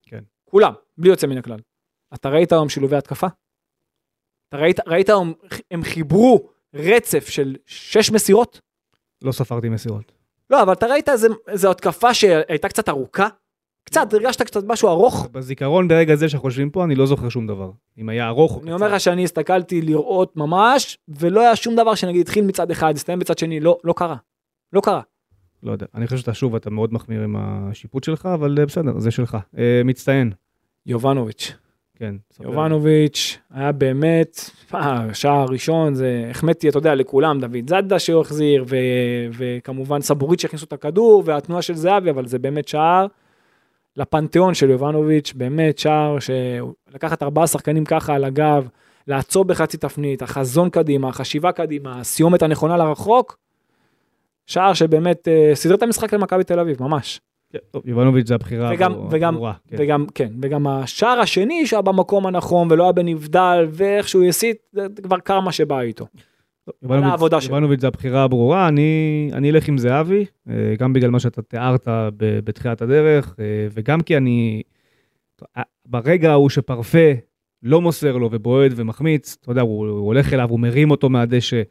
[0.06, 0.24] כן.
[0.50, 1.60] כולם, בלי יוצא מן הכלל.
[2.14, 3.28] אתה ראית היום שילובי התקפה?
[4.50, 5.34] אתה ראית, ראית היום,
[5.72, 8.62] הם חיברו רצף של שש מסירות?
[9.22, 10.12] לא ספרתי מסירות.
[10.50, 11.10] לא, אבל אתה ראית
[11.48, 13.28] איזה התקפה שהייתה קצת ארוכה?
[13.84, 15.28] קצת, הרגשת קצת משהו ארוך?
[15.32, 17.72] בזיכרון ברגע זה שאנחנו יושבים פה, אני לא זוכר שום דבר.
[17.98, 21.96] אם היה ארוך או אני אומר לך שאני הסתכלתי לראות ממש, ולא היה שום דבר
[21.96, 24.16] שנגיד התחיל מצד אחד, הסתיים בצד שני, לא, לא קרה.
[24.74, 25.02] לא קרה.
[25.64, 25.86] לא יודע.
[25.96, 29.38] אני חושב שאתה שוב, אתה מאוד מחמיר עם השיפוט שלך, אבל אה, בסדר, זה שלך.
[29.58, 30.32] אה, מצטיין.
[30.86, 31.54] יובנוביץ'.
[32.00, 32.16] כן.
[32.32, 32.43] ספר.
[32.43, 38.66] יובנוביץ' היה באמת, אה, השער הראשון זה, החמאתי, אתה יודע, לכולם, דוד זאדה שהוא החזיר,
[38.68, 38.76] ו,
[39.38, 43.08] וכמובן סבורית שהכניסו את הכדור, והתנועה של זהבי, אבל זה באמת שער
[43.97, 48.68] לפנתיאון של יובנוביץ', באמת שער שלקחת ארבעה שחקנים ככה על הגב,
[49.08, 53.38] לעצור בחצי תפנית, החזון קדימה, החשיבה קדימה, הסיומת הנכונה לרחוק,
[54.47, 57.22] שער שבאמת אה, סידר את המשחק למכבי תל אביב, ממש.
[57.54, 59.36] כן, טוב, יובנוביץ' זה הבחירה וגם, הברורה, וגם,
[59.70, 59.76] כן.
[59.80, 65.20] וגם, כן, וגם השער השני שהיה במקום הנכון ולא היה בנבדל ואיכשהו הסית, זה כבר
[65.20, 66.06] קרמה שבאה איתו.
[67.50, 71.88] יובנוביץ'- זה הבחירה הברורה, אני אני אלך עם זהבי, אה, גם בגלל מה שאתה תיארת
[72.18, 74.62] בתחילת הדרך, אה, וגם כי אני,
[75.86, 77.12] ברגע ההוא שפרפה
[77.64, 81.62] לא מוסר לו ובועט ומחמיץ, אתה יודע, הוא, הוא הולך אליו, הוא מרים אותו מהדשא,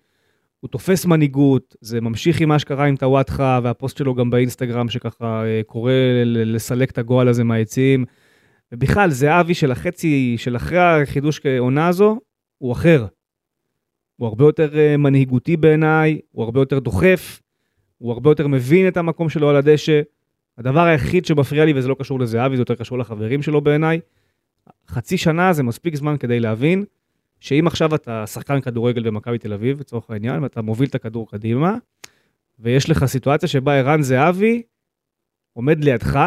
[0.60, 5.44] הוא תופס מנהיגות, זה ממשיך עם מה שקרה עם טוואטחה והפוסט שלו גם באינסטגרם, שככה
[5.44, 5.92] אה, קורא
[6.24, 8.04] לסלק את הגועל הזה מהיציעים.
[8.72, 12.20] ובכלל, זהבי של החצי, של אחרי החידוש עונה הזו,
[12.58, 13.06] הוא אחר.
[14.16, 17.42] הוא הרבה יותר אה, מנהיגותי בעיניי, הוא הרבה יותר דוחף,
[17.98, 20.00] הוא הרבה יותר מבין את המקום שלו על הדשא.
[20.58, 24.00] הדבר היחיד שמפריע לי, וזה לא קשור לזהבי, זה יותר קשור לחברים שלו בעיניי,
[24.88, 26.84] חצי שנה זה מספיק זמן כדי להבין
[27.40, 31.74] שאם עכשיו אתה שחקן כדורגל במכבי תל אביב, לצורך העניין, ואתה מוביל את הכדור קדימה,
[32.58, 34.62] ויש לך סיטואציה שבה ערן זהבי
[35.52, 36.18] עומד לידך,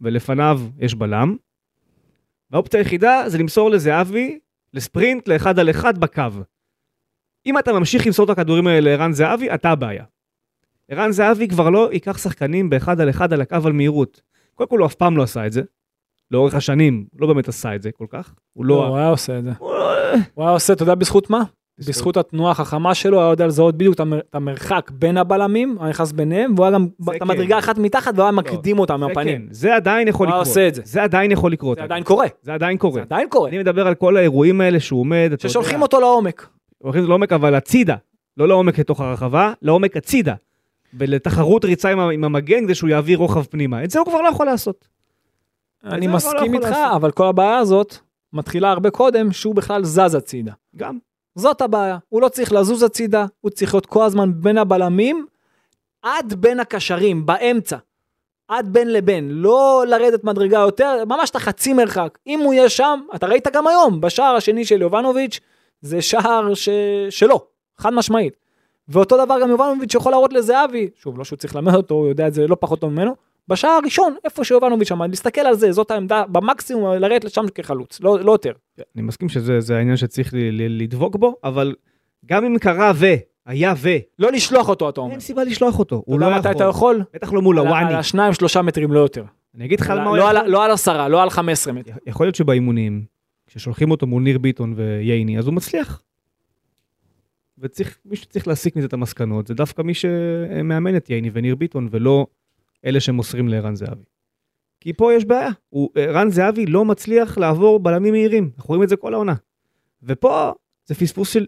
[0.00, 1.36] ולפניו יש בלם,
[2.50, 4.38] והאופציה היחידה זה למסור לזהבי
[4.74, 6.22] לספרינט לאחד על אחד בקו.
[7.46, 10.04] אם אתה ממשיך למסור את הכדורים האלה לערן זהבי, אתה הבעיה.
[10.88, 14.22] ערן זהבי כבר לא ייקח שחקנים באחד על אחד על הקו על מהירות.
[14.54, 15.62] קודם כל הוא אף פעם לא עשה את זה.
[16.30, 18.32] לאורך השנים, לא באמת עשה את זה כל כך.
[18.52, 18.86] הוא לא, לא...
[18.86, 19.50] הוא היה עושה את זה.
[19.58, 19.86] הוא לא-
[20.34, 21.42] הוא היה עושה, אתה יודע בזכות מה?
[21.78, 25.88] בזכות התנועה החכמה שלו, היה יודע לזהות בדיוק את המר- את המרחק בין הבלמים, היה
[25.90, 27.16] נכנס ביניהם, והוא היה גם את כן.
[27.22, 29.38] המדרגה אחת מתחת, והוא היה מקדים אותה מהפנים.
[29.46, 30.48] כן, זה עדיין יכול הוא היה לקרות.
[30.56, 30.82] עושה את זה.
[30.84, 31.78] זה עדיין יכול לקרות.
[31.78, 32.26] זה עדיין קורה.
[32.42, 32.94] זה עדיין קורה.
[32.94, 33.48] זה עדיין קורה.
[33.48, 36.48] אני מדבר על כל האירועים האלה שהוא עומד, ששולחים אותו לעומק.
[36.78, 37.96] הולכים לעומק אבל הצידה,
[38.36, 40.34] לא לעומק לתוך הרחבה, לעומק הצידה.
[40.98, 43.84] ולתחרות ריצה עם המגן כדי שהוא יעביר רוחב פנימה.
[43.84, 44.88] את זה הוא כבר לא יכול לעשות.
[45.86, 46.96] אני אבל לא מסכים איתך, לעשות.
[46.96, 47.96] אבל כל הבעיה הזאת
[48.32, 50.52] מתחילה הרבה קודם, שהוא בכלל זז הצידה.
[50.76, 50.98] גם.
[51.34, 51.98] זאת הבעיה.
[52.08, 55.26] הוא לא צריך לזוז הצידה, הוא צריך להיות כל הזמן בין הבלמים,
[56.02, 57.76] עד בין הקשרים, באמצע.
[58.48, 62.18] עד בין לבין, לא לרדת מדרגה יותר, ממש את החצי מרחק.
[62.26, 65.40] אם הוא יהיה שם, אתה ראית גם היום, בשער השני של יובנוביץ',
[65.80, 66.68] זה שער ש...
[67.10, 67.46] שלו,
[67.78, 68.36] חד משמעית.
[68.88, 72.28] ואותו דבר גם יובנוביץ' יכול להראות לזהבי, שוב, לא שהוא צריך ללמד אותו, הוא יודע
[72.28, 73.16] את זה לא פחות טוב ממנו,
[73.48, 78.20] בשער הראשון, איפה שיובנוביץ' עמד, להסתכל על זה, זאת העמדה, במקסימום לרדת לשם כחלוץ, לא,
[78.20, 78.52] לא יותר.
[78.96, 81.74] אני מסכים שזה זה העניין שצריך לדבוק בו, אבל
[82.26, 83.06] גם אם קרה ו,
[83.46, 83.88] היה ו,
[84.18, 85.12] לא לשלוח אותו, אתה אומר.
[85.12, 85.96] אין סיבה לשלוח אותו.
[85.96, 86.96] אתה הוא יודע לא מתי אתה יכול.
[86.96, 87.02] יכול?
[87.14, 87.88] בטח לא מול הוואני.
[87.88, 89.24] על השניים שלושה מטרים לא יותר.
[89.54, 90.48] אני אגיד לך על מה הוא לא יכול.
[90.48, 91.92] לא על עשרה, לא על חמש עשרה מטר.
[92.06, 93.04] יכול להיות שבאימונים,
[93.46, 96.02] כששולחים אותו מול ניר ביטון וייני, אז הוא מצליח.
[97.58, 101.88] וצריך, מי שצריך להסיק מזה את המסקנות, זה דווקא מי שמאמן את ייני וניר ביטון,
[101.90, 102.26] ולא
[102.86, 104.04] אלה שמוסרים לערן זהבי.
[104.80, 105.50] כי פה יש בעיה,
[105.94, 109.34] ערן זהבי לא מצליח לעבור בלמים מהירים, אנחנו רואים את זה כל העונה.
[110.02, 110.52] ופה
[110.86, 111.46] זה פספוס של,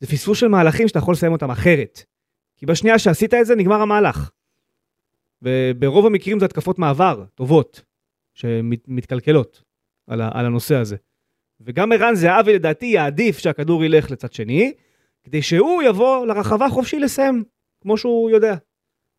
[0.00, 2.04] זה פספוס של מהלכים שאתה יכול לסיים אותם אחרת.
[2.56, 4.30] כי בשנייה שעשית את זה נגמר המהלך.
[5.42, 7.82] וברוב המקרים זה התקפות מעבר, טובות,
[8.34, 9.62] שמתקלקלות
[10.06, 10.96] על, על הנושא הזה.
[11.60, 14.72] וגם ערן זהבי לדעתי יעדיף שהכדור ילך לצד שני,
[15.24, 17.44] כדי שהוא יבוא לרחבה חופשי לסיים,
[17.80, 18.56] כמו שהוא יודע.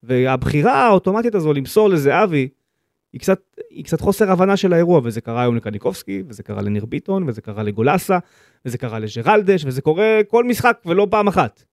[0.04, 2.50] והבחירה האוטומטית הזו למסור לזהבי,
[3.14, 3.40] היא קצת,
[3.70, 7.42] היא קצת חוסר הבנה של האירוע, וזה קרה היום לקניקובסקי, וזה קרה לניר ביטון, וזה
[7.42, 8.18] קרה לגולסה,
[8.66, 11.64] וזה קרה לג'רלדש, וזה קורה כל משחק ולא פעם אחת.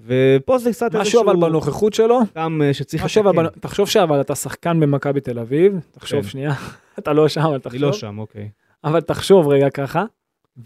[0.00, 4.34] ופה זה קצת משהו אבל בנוכחות שלו, גם אה, שצריך משהו אבל, תחשוב שאבל אתה
[4.34, 6.28] שחקן במכבי תל אביב, תחשוב כן.
[6.28, 6.54] שנייה,
[6.98, 8.48] אתה לא שם, אבל אני תחשוב, לא שם, אוקיי.
[8.84, 10.04] אבל תחשוב רגע ככה,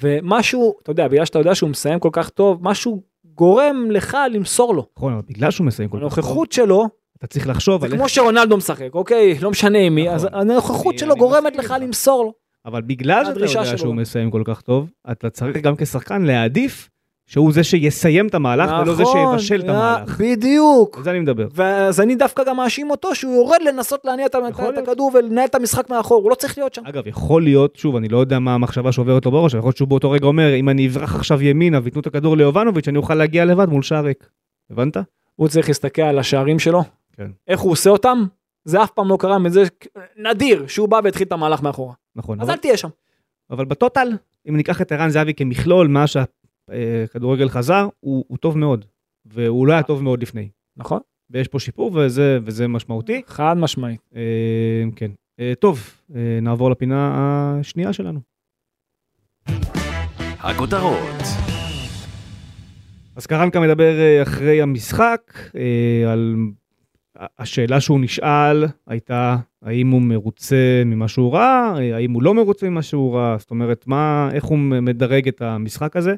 [0.02, 3.02] ומשהו, אתה יודע, בגלל שאתה יודע שהוא מסיים כל כך טוב, משהו
[3.34, 4.86] גורם לך למסור לו.
[4.96, 7.92] נכון, אבל בגלל שהוא מסיים כל כך טוב, הנוכחות שלו, אתה צריך לחשוב זה על
[7.92, 8.00] איך...
[8.00, 9.38] כמו שרונלדו משחק, אוקיי?
[9.40, 10.40] לא משנה עם מי, אז נכון.
[10.40, 11.74] הנוכחות אני- שלו גורמת לך.
[11.80, 12.32] למסור לו.
[12.66, 13.76] אבל בגלל שאתה יודע.
[13.78, 16.90] שהוא מסיים כל כך טוב, אתה צריך גם כשחקן להעדיף
[17.26, 20.20] שהוא זה שיסיים את המהלך, ולא זה נכון, שיבשל את אה, המהלך.
[20.20, 20.96] בדיוק.
[20.96, 21.46] על זה אני מדבר.
[21.54, 24.78] ואז אני דווקא גם מאשים אותו שהוא יורד לנסות להניע את את.
[24.78, 26.82] הכדור ולנהל את המשחק מאחור, הוא לא צריך להיות שם.
[26.86, 29.76] אגב, יכול להיות, שוב, אני לא יודע מה המחשבה שעוברת לו בראש, אבל יכול להיות
[29.76, 33.14] שהוא באותו רגע אומר, אם אני אברח עכשיו ימינה וייתנו את הכדור ליובנוביץ', אני אוכל
[33.14, 34.28] להגיע לבד מול שער ריק.
[34.70, 34.96] הבנת?
[35.36, 36.82] הוא צריך להסתכל על השערים שלו,
[37.16, 37.30] כן.
[37.48, 38.24] איך הוא עושה אותם,
[38.64, 39.62] זה אף פעם לא קרה מזה,
[40.16, 41.92] נדיר שהוא בא והתחיל את המהלך מאחורה.
[42.16, 42.40] נכון.
[42.40, 42.88] אז אבל- אל תהיה שם.
[43.50, 44.08] אבל בטוטל,
[44.48, 46.08] אם ניקח את ערן זהבי כמכלול, מאז
[46.70, 48.84] שהכדורגל חזר, הוא הוא טוב מאוד.
[49.26, 50.48] והוא לא היה טוב מאוד לפני.
[50.76, 51.00] נכון?
[51.30, 53.22] ויש פה שיפור וזה וזה משמעותי.
[53.26, 54.00] חד משמעית.
[54.16, 55.10] אה, כן.
[55.40, 57.10] אה, טוב, אה, נעבור לפינה
[57.60, 58.20] השנייה שלנו.
[60.38, 61.22] הכותרות,
[63.16, 66.36] אז קרנקה מדבר אה, אחרי המשחק אה, על
[67.38, 72.70] השאלה שהוא נשאל הייתה האם הוא מרוצה ממה שהוא ראה, אה, האם הוא לא מרוצה
[72.70, 76.14] ממה שהוא ראה, זאת אומרת, מה, איך הוא מדרג את המשחק הזה.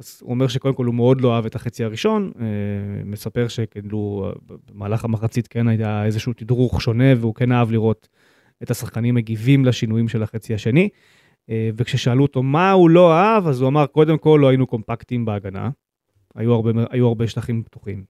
[0.00, 2.44] אז הוא אומר שקודם כל הוא מאוד לא אהב את החצי הראשון, אה,
[3.04, 4.32] מספר שכאילו
[4.70, 8.08] במהלך המחצית כן היה איזשהו תדרוך שונה והוא כן אהב לראות
[8.62, 10.88] את השחקנים מגיבים לשינויים של החצי השני.
[11.50, 15.24] אה, וכששאלו אותו מה הוא לא אהב, אז הוא אמר, קודם כל לא היינו קומפקטים
[15.24, 15.70] בהגנה,
[16.34, 18.04] היו הרבה, היו הרבה שטחים פתוחים.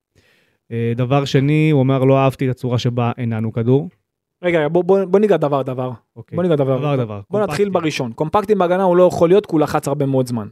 [0.71, 3.89] אה, דבר שני, הוא אמר, לא אהבתי את הצורה שבה הנענו כדור.
[4.43, 5.91] רגע, בוא, בוא, בוא ניגע דבר דבר.
[6.15, 6.35] אוקיי.
[6.35, 7.21] בוא ניגע דבר דבר דבר.
[7.29, 7.69] בוא נתחיל.
[7.69, 8.11] בראשון.
[8.11, 10.47] קומפקטים בהגנה הוא לא יכול להיות כי הוא לחץ הרבה מאוד זמן.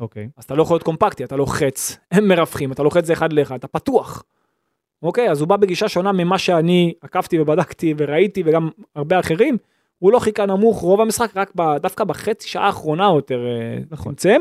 [0.00, 0.28] אוקיי.
[0.36, 3.54] אז אתה לא יכול להיות קומפקטי, אתה לוחץ, הם מרווחים, אתה לוחץ זה אחד לאחד,
[3.54, 4.24] אתה פתוח.
[5.02, 9.56] אוקיי, אז הוא בא בגישה שונה ממה שאני עקבתי ובדקתי וראיתי וגם הרבה אחרים.
[9.98, 14.14] הוא לא חיכה נמוך רוב המשחק, רק ב, דווקא בחצי שעה האחרונה יותר אה, נכון.
[14.14, 14.40] צמצם.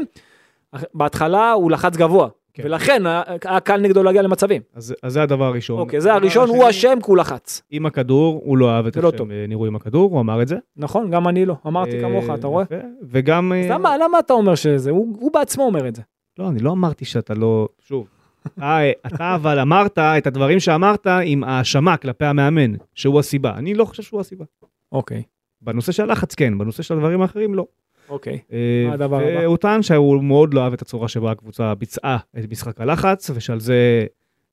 [0.93, 2.63] בהתחלה הוא לחץ גבוה, כן.
[2.65, 3.03] ולכן
[3.45, 4.61] היה קל נגדו להגיע למצבים.
[4.73, 5.79] אז, אז זה הדבר הראשון.
[5.79, 7.61] אוקיי, זה הראשון, הוא אשם כי הוא לחץ.
[7.71, 9.31] עם הכדור, הוא לא אהב את איך לא שהם טוב.
[9.31, 10.57] אה, נראו עם הכדור, הוא אמר את זה.
[10.77, 12.65] נכון, גם אני לא, אמרתי אה, כמוך, אתה רואה?
[13.01, 13.53] וגם...
[13.53, 14.91] אז אה, למה, למה אתה אומר שזה?
[14.91, 16.01] הוא, הוא בעצמו אומר את זה.
[16.39, 17.67] לא, אני לא אמרתי שאתה לא...
[17.79, 18.07] שוב.
[18.47, 23.53] אתה, אתה אבל אמרת את הדברים שאמרת עם האשמה כלפי המאמן, שהוא הסיבה.
[23.53, 24.45] אני לא חושב שהוא הסיבה.
[24.91, 25.23] אוקיי,
[25.61, 27.65] בנושא של הלחץ כן, בנושא של הדברים האחרים לא.
[28.09, 28.39] אוקיי.
[28.53, 29.39] אה, מה הדבר הבא?
[29.41, 33.59] והוא טען שהוא מאוד לא אהב את הצורה שבה הקבוצה ביצעה את משחק הלחץ, ושעל
[33.59, 34.05] זה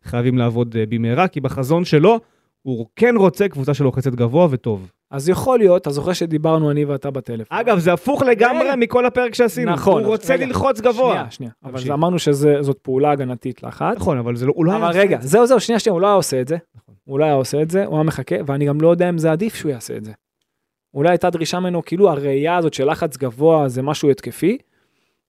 [0.04, 2.20] חייבים לעבוד אה, במהרה, כי בחזון שלו,
[2.62, 4.90] הוא כן רוצה קבוצה שלוחצת גבוה וטוב.
[5.10, 7.58] אז יכול להיות, אתה זוכר שדיברנו אני ואתה בטלפון.
[7.58, 8.76] אגב, זה הפוך לגמרי רגע.
[8.76, 9.72] מכל הפרק שעשינו.
[9.72, 10.46] נכון, הוא רוצה רגע.
[10.46, 11.12] ללחוץ גבוה.
[11.12, 11.52] שנייה, שנייה.
[11.64, 11.80] אבל.
[11.80, 13.96] זה אמרנו שזאת פעולה הגנתית לחץ.
[13.96, 15.18] נכון, אבל זה לא, הוא לא היה עושה רגע.
[15.20, 16.56] זהו זהו, שנייה שנייה, הוא לא היה עושה את זה.
[16.76, 16.94] נכון.
[17.04, 19.32] הוא לא היה עושה את זה, הוא היה מחכה, ואני גם לא יודע אם זה
[19.32, 20.12] עדיף שהוא יעשה את זה.
[20.94, 24.58] אולי הייתה דרישה ממנו, כאילו הראייה הזאת של לחץ גבוה זה משהו התקפי,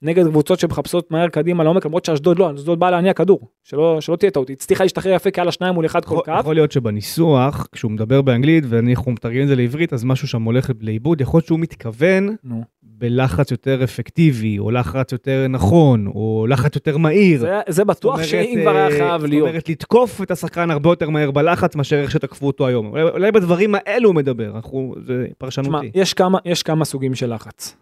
[0.04, 4.16] נגד קבוצות שמחפשות מהר קדימה לעומק, למרות שאשדוד לא, אשדוד באה להניע כדור, שלא, שלא
[4.16, 6.32] תהיה טעות, היא הצליחה להשתחרר יפה כי היה לה שניים מול אחד כל קו.
[6.40, 10.70] יכול להיות שבניסוח, כשהוא מדבר באנגלית ואנחנו מתרגמים את זה לעברית, אז משהו שם הולך
[10.82, 16.76] לאיבוד, יכול להיות שהוא מתכוון נו, בלחץ יותר אפקטיבי, או לחץ יותר נכון, או לחץ
[16.76, 17.40] יותר מהיר.
[17.40, 19.46] זה, זה בטוח זאת שאם אומרת, כבר היה אה, חייב להיות.
[19.46, 22.88] זאת אומרת, לתקוף את השחקן הרבה יותר מהר בלחץ מאשר איך שתקפו אותו היום.
[22.88, 25.92] אולי, אולי בדברים האלו הוא מדבר, אנחנו, זה תשמע, פרשנותי.
[25.96, 27.76] יש כמה, יש כמה סוגים של לחץ,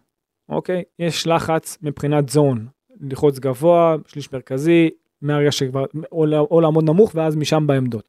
[0.52, 0.82] אוקיי?
[0.98, 2.66] יש לחץ מבחינת זון,
[3.00, 4.90] ללחוץ גבוה, שליש מרכזי,
[5.22, 8.04] מהרגע שכבר, או, או לעמוד נמוך ואז משם בעמדות.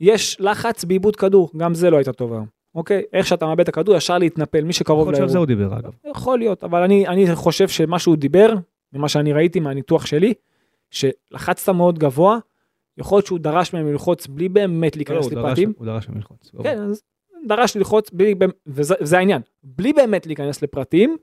[0.00, 3.02] יש לחץ בעיבוד כדור, גם זה לא הייתה טוב היום, אוקיי?
[3.12, 5.54] איך שאתה מאבד את הכדור, ישר להתנפל, מי שקרוב יכול להיות שעל זה לאירוע.
[5.54, 5.92] הוא דיבר אגב.
[6.10, 8.54] יכול להיות, אבל אני, אני חושב שמה שהוא דיבר,
[8.92, 10.34] ממה שאני ראיתי מהניתוח שלי,
[10.90, 12.38] שלחצת מאוד גבוה,
[12.98, 15.72] יכול להיות שהוא דרש מהם ללחוץ בלי באמת לא, להיכנס הוא דרש- לפרטים.
[15.78, 16.50] הוא דרש שם ללחוץ.
[16.62, 17.02] כן, אז
[17.46, 18.34] דרש ללחוץ, בלי,
[18.66, 21.16] וזה, וזה העניין, בלי באמת להיכנס לפרטים,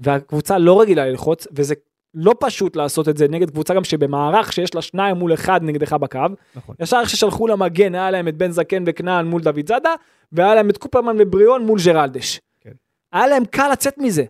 [0.00, 1.74] והקבוצה לא רגילה ללחוץ, וזה
[2.14, 5.92] לא פשוט לעשות את זה נגד קבוצה גם שבמערך שיש לה שניים מול אחד נגדך
[5.92, 6.20] בקו,
[6.56, 6.74] נכון.
[6.80, 9.94] ישר איך ששלחו למגן, היה להם את בן זקן וכנען מול דוד זאדה,
[10.32, 12.40] והיה להם את קופרמן ובריאון מול ג'רלדש.
[12.60, 12.70] כן.
[13.12, 14.24] היה להם קל לצאת מזה,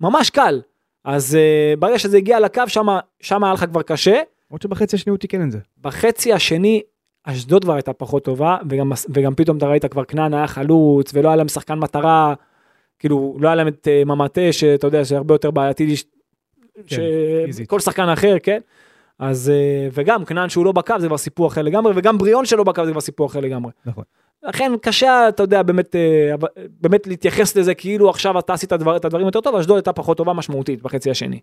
[0.00, 0.60] ממש קל.
[1.04, 2.62] אז uh, ברגע שזה הגיע לקו,
[3.20, 4.20] שמה היה לך כבר קשה.
[4.50, 5.58] למרות שבחצי השני הוא תיקן את זה.
[5.80, 6.82] בחצי השני,
[7.24, 11.28] אשדוד כבר הייתה פחות טובה, וגם, וגם פתאום אתה ראית כבר כנען היה חלוץ, ולא
[11.28, 12.34] היה להם שחקן מטרה,
[13.00, 15.96] כאילו, לא היה להם את אה, ממטה, שאתה יודע, שהרבה יותר בעייתי,
[16.86, 16.96] כן.
[17.52, 18.60] שכל שחקן אחר, כן?
[19.18, 22.64] אז, אה, וגם כנען שהוא לא בקו זה כבר סיפור אחר לגמרי, וגם בריאון שלא
[22.64, 23.72] בקו זה כבר סיפור אחר לגמרי.
[23.86, 24.04] נכון.
[24.42, 26.34] לכן קשה, אתה יודע, באמת, אה,
[26.80, 30.16] באמת להתייחס לזה כאילו עכשיו אתה עשית דבר, את הדברים יותר טוב, אשדוד הייתה פחות
[30.16, 31.40] טובה משמעותית בחצי השני.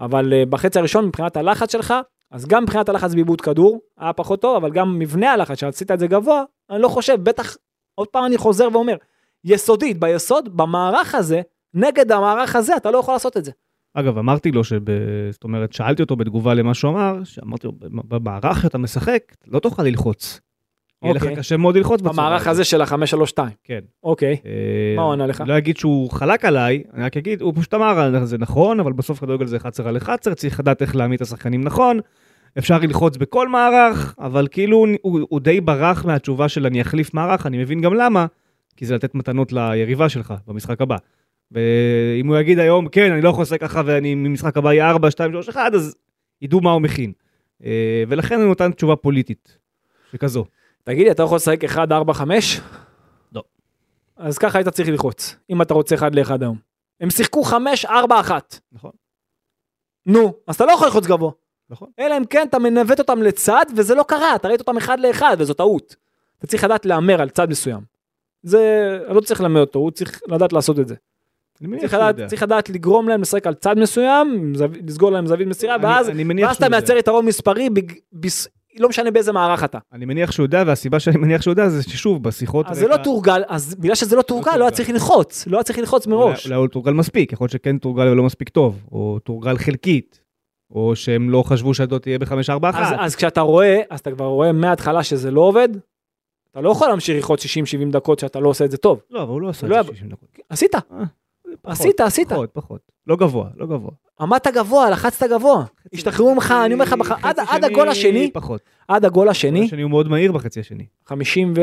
[0.00, 1.94] אבל בחצי הראשון מבחינת הלחץ שלך,
[2.30, 5.98] אז גם מבחינת הלחץ בעיבוד כדור היה פחות טוב, אבל גם מבנה הלחץ שעשית את
[5.98, 7.56] זה גבוה, אני לא חושב, בטח,
[7.94, 8.96] עוד פעם אני חוזר ואומר,
[9.44, 11.40] יסודית, ביסוד, במערך הזה,
[11.74, 13.52] נגד המערך הזה אתה לא יכול לעשות את זה.
[13.94, 14.80] אגב, אמרתי לו, שב...
[15.30, 19.82] זאת אומרת, שאלתי אותו בתגובה למה שהוא אמר, שאמרתי לו, במערך שאתה משחק, לא תוכל
[19.82, 20.40] ללחוץ.
[21.02, 21.36] יהיה לך אוקיי.
[21.36, 22.46] קשה מאוד ללחוץ בצורה במערך.
[22.46, 23.38] הזה של ה-532.
[23.64, 23.80] כן.
[24.02, 24.36] אוקיי.
[24.46, 24.50] אה,
[24.96, 25.44] מה הוא ענה לך?
[25.46, 29.18] לא אגיד שהוא חלק עליי, אני רק אגיד, הוא פשוט אמר, זה נכון, אבל בסוף
[29.18, 32.00] כדורגל זה 11 על 11, צריך לדעת איך להעמיד את השחקנים נכון.
[32.58, 37.58] אפשר ללחוץ בכל מערך, אבל כאילו הוא די ברח מהתשובה של אני אחליף מערך, אני
[37.58, 38.26] מבין גם למה,
[38.78, 40.96] כי זה לתת מתנות ליריבה שלך במשחק הבא.
[41.50, 45.10] ואם הוא יגיד היום, כן, אני לא יכול לשחק ככה ואני ממשחק הבא יהיה 4,
[45.10, 45.96] 2, 3, 1, אז
[46.42, 47.12] ידעו מה הוא מכין.
[47.64, 49.58] אה, ולכן הוא נתן תשובה פוליטית,
[50.12, 50.44] שכזו.
[50.84, 51.70] תגיד לי, אתה יכול לשחק 1-4-5?
[53.32, 53.42] לא.
[54.16, 56.58] אז ככה היית צריך ללחוץ, אם אתה רוצה 1 ל-1 היום.
[57.00, 57.90] הם שיחקו 5-4-1.
[58.72, 58.90] נכון.
[60.06, 61.32] נו, אז אתה לא יכול ללחוץ גבוה.
[61.70, 61.88] נכון.
[61.98, 65.22] אלא אם כן אתה מנווט אותם לצד, וזה לא קרה, אתה ראית אותם 1 ל-1,
[65.38, 65.96] וזו טעות.
[66.38, 67.97] אתה צריך לדעת להמר על צד מסוים.
[68.48, 68.60] זה,
[69.08, 70.94] לא צריך ללמד אותו, הוא צריך לדעת לעשות את זה.
[71.60, 72.26] אני מניח צריך שהוא לדעת, יודע.
[72.28, 74.52] צריך לדעת לגרום להם לשחק על צד מסוים,
[74.86, 76.24] לסגור להם זווית מסירה, אני- ואז, אני
[76.66, 76.68] אתה.
[76.68, 79.78] מייצר יתרון מספרי, בג, בס, לא משנה באיזה מערך אתה.
[79.92, 82.66] אני מניח שהוא יודע, והסיבה שאני מניח שהוא יודע זה ששוב, בשיחות...
[82.68, 84.76] אז זה לא תורגל, אז בגלל שזה לא תורגל, לא היה תורגל.
[84.76, 86.44] צריך ללחוץ, לא היה צריך ללחוץ מראש.
[86.44, 90.20] אולי, אולי הוא תורגל מספיק, יכול להיות שכן תורגל ולא מספיק טוב, או תורגל חלקית,
[90.70, 92.76] או שהם לא חשבו שהדוד תהיה ב-5-4-1.
[92.76, 95.68] אז, אז כשאתה רואה, אז אתה כבר רואה מההתחלה שזה לא עובד,
[96.58, 97.48] אתה לא יכול להמשיך ללחוץ 60-70
[97.92, 99.00] דקות שאתה לא עושה את זה טוב.
[99.10, 100.28] לא, אבל הוא לא עשה לא את זה היה- 60 דקות.
[100.48, 101.08] עשית, פחות,
[101.64, 102.28] עשית, עשית.
[102.28, 102.80] פחות, פחות.
[103.06, 103.90] לא גבוה, לא גבוה.
[104.20, 105.64] עמדת גבוה, לחצת גבוה.
[105.92, 108.60] השתחררו ממך, אני אומר לך, עד- הגול השני, פחות.
[108.88, 110.86] עד הגול השני, השני הוא מאוד מהיר בחצי השני.
[111.06, 111.60] 50 ו...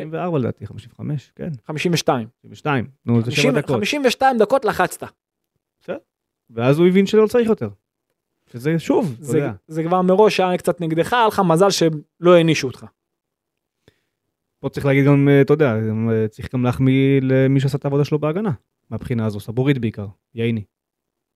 [0.00, 1.48] 54 לדעתי, 55, כן.
[1.66, 2.26] 52.
[2.42, 2.84] 52.
[3.06, 3.76] נו, זה 7 50 דקות.
[3.76, 5.02] 52 דקות לחצת.
[6.50, 7.68] ואז הוא הבין שלא צריך יותר.
[8.52, 9.52] שזה שוב, אתה זה, יודע.
[9.68, 12.86] זה כבר מראש היה קצת נגדך, היה לך מזל שלא הענישו אותך.
[14.62, 15.74] פה צריך להגיד גם, אה, אתה יודע,
[16.10, 18.50] אה, צריך גם להחמיא למי שעשה את העבודה שלו בהגנה,
[18.90, 20.64] מהבחינה הזו, סבורית בעיקר, ייני.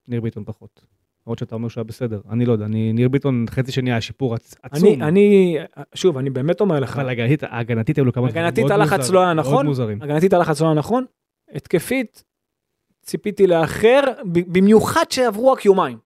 [0.08, 0.86] ניר ביטון פחות.
[1.26, 4.00] למרות שאתה אומר שהוא היה בסדר, אני לא יודע, אני, ניר ביטון חצי שני היה
[4.00, 4.88] שיפור עצ, עצום.
[4.88, 5.56] אני, אני,
[5.94, 9.14] שוב, אני באמת אומר לך, אבל הגנתית, הגנתית היו לו כמה דברים מאוד הלחץ מוזרים,
[9.14, 10.02] לא היה מאוד נכון, מוזרים.
[10.02, 11.04] הגנתית הלחץ לא היה נכון,
[11.52, 12.24] התקפית,
[13.02, 15.98] ציפיתי לאחר, במיוחד שעברו רק יומיים.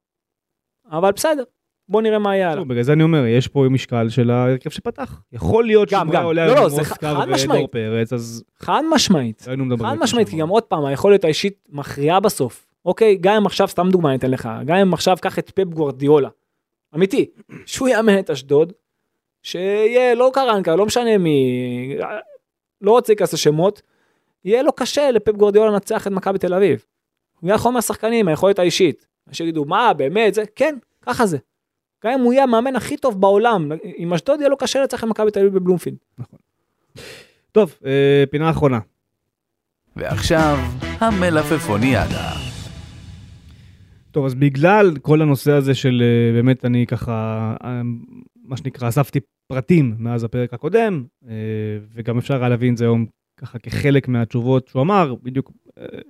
[0.90, 1.44] אבל בסדר,
[1.90, 2.32] בוא נראה מה.
[2.54, 5.20] שוב, בגלל זה אני אומר, יש פה משקל של ההרכב שפתח.
[5.32, 6.22] יכול להיות שהוא היה.
[6.22, 7.58] עולה לא, עם לא, אוסקר חד משמעית.
[7.58, 9.40] ודור פרץ, אז חד משמעית.
[9.78, 10.36] חד משמעית, כי.
[10.36, 12.66] גם עוד פעם, היכולת האישית מכריעה בסוף.
[12.84, 15.64] אוקיי, גם אם עכשיו, סתם דוגמא אני אתן לך, גם אם עכשיו קח את פפ
[15.64, 16.28] גוורדיולה,
[16.94, 17.30] אמיתי,
[17.66, 18.72] שהוא יאמן את אשדוד,
[19.42, 21.96] שיהיה לא קרנקה, לא משנה מי,
[22.80, 23.82] לא רוצה להיכנס לשמות,
[24.44, 26.84] יהיה לו קשה לפפ גוורדיולה לנצח את מכבי תל אביב.
[27.42, 29.06] בגלל חומר השחקנים, היכולת האישית.
[29.32, 31.38] שיגידו, מה, באמת, זה, כן, ככה זה.
[32.04, 35.08] גם אם הוא יהיה המאמן הכי טוב בעולם, עם אשדוד יהיה לו קשה לנצח את
[35.08, 35.96] מכבי תל אביב בבלומפילד.
[37.52, 38.78] טוב, אה, פינה אחרונה.
[39.96, 42.30] ועכשיו, המלפפוניאדה.
[44.10, 47.80] טוב, אז בגלל כל הנושא הזה של אה, באמת אני ככה, אה,
[48.44, 51.04] מה שנקרא, אספתי פרטים מאז הפרק הקודם,
[51.94, 55.52] וגם אפשר היה להבין את זה היום ככה כחלק מהתשובות שהוא אמר, בדיוק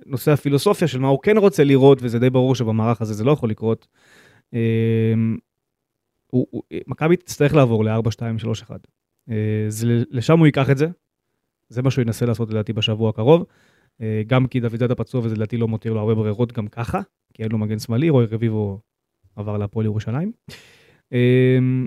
[0.05, 3.31] נושא הפילוסופיה של מה הוא כן רוצה לראות, וזה די ברור שבמערך הזה זה לא
[3.31, 3.87] יכול לקרות.
[6.33, 6.39] אה,
[6.87, 8.71] מכבי תצטרך לעבור ל-4-2-3-1.
[9.29, 9.35] אה,
[9.67, 10.87] זה- לשם הוא ייקח את זה,
[11.69, 13.45] זה מה שהוא ינסה לעשות לדעתי בשבוע הקרוב.
[14.01, 17.01] אה, גם כי דוד זאדה פצוע וזה לדעתי לא מותיר לו הרבה ברירות גם ככה.
[17.33, 18.79] כי אין לו מגן שמאלי, רועי רביבו
[19.35, 20.31] עבר להפועל ירושלים.
[21.11, 21.85] אמ,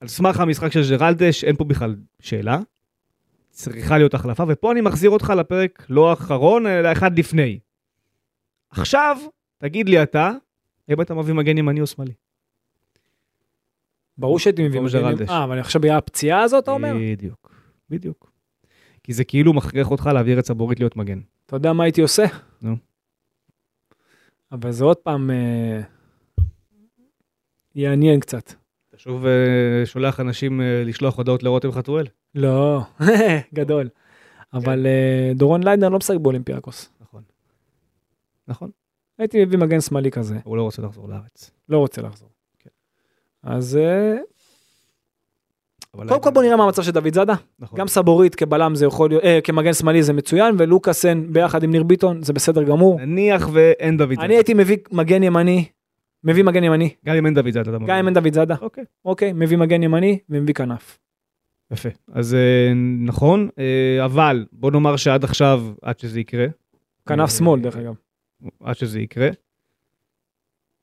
[0.00, 2.58] על סמך המשחק של ג'רלדש, אין פה בכלל שאלה.
[3.50, 7.58] צריכה להיות החלפה, ופה אני מחזיר אותך לפרק לא האחרון, אלא אחד לפני.
[8.70, 9.16] עכשיו,
[9.58, 10.32] תגיד לי אתה,
[10.90, 12.12] אם אתה מביא מגן ימני או שמאלי.
[14.18, 14.68] ברור שהייתי.
[14.68, 15.28] במקום ג'רלדש.
[15.28, 16.94] אה, אבל עכשיו בגלל הפציעה הזאת, אתה אומר?
[17.00, 17.54] בדיוק,
[17.90, 18.30] בדיוק.
[19.02, 21.20] כי זה כאילו מכריח אותך להעביר את סבורית להיות מגן.
[21.46, 22.24] אתה יודע מה הייתי עושה?
[22.62, 22.76] נו.
[24.52, 25.80] אבל זה עוד פעם אה,
[27.74, 28.52] יעניין קצת.
[28.88, 32.06] אתה שוב אה, שולח אנשים אה, לשלוח הודעות לרותם חתואל.
[32.34, 32.80] לא,
[33.54, 33.88] גדול.
[34.52, 36.90] אבל אה, דורון ליידנר לא משחק באולימפיאקוס.
[37.00, 37.22] נכון.
[38.48, 38.70] נכון.
[39.18, 41.50] הייתי מביא מגן שמאלי כזה, הוא לא רוצה לחזור לארץ.
[41.68, 42.28] לא רוצה לחזור.
[43.42, 44.16] אז אה,
[46.08, 47.34] קודם כל בוא נראה מה המצב של דוד זאדה.
[47.58, 47.78] נכון.
[47.78, 51.82] גם סבורית כבלם זה יכול להיות, אה, כמגן שמאלי זה מצוין, ולוקאסן ביחד עם ניר
[51.82, 53.00] ביטון זה בסדר גמור.
[53.00, 54.24] נניח ואין דוד זאדה.
[54.24, 55.64] אני הייתי מביא מגן ימני,
[56.24, 57.78] מביא מגן ימני, גם אם אין דוד זאדה.
[57.86, 57.90] גם.
[57.90, 58.84] אם אין דוד זאדה, אוקיי.
[59.04, 60.98] אוקיי, מביא מגן ימני ומביא כנף.
[61.70, 61.88] יפה.
[62.12, 62.72] אז אה,
[63.04, 63.48] נכון,
[64.04, 66.46] אבל בוא נאמר שעד עכשיו, עד שזה יקרה,
[67.08, 67.94] כנף שמאל דרך אגב.
[68.60, 69.28] עד שזה יקרה,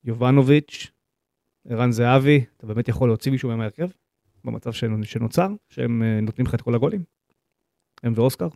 [0.04, 0.92] יובנוביץ',
[1.70, 3.88] ערן זהבי, אתה באמת יכול להוציא מישהו מהם מההרכב?
[4.44, 7.04] במצב שנ- שנוצר, שהם אה, נותנים לך את כל הגולים?
[8.04, 8.48] הם ואוסקר?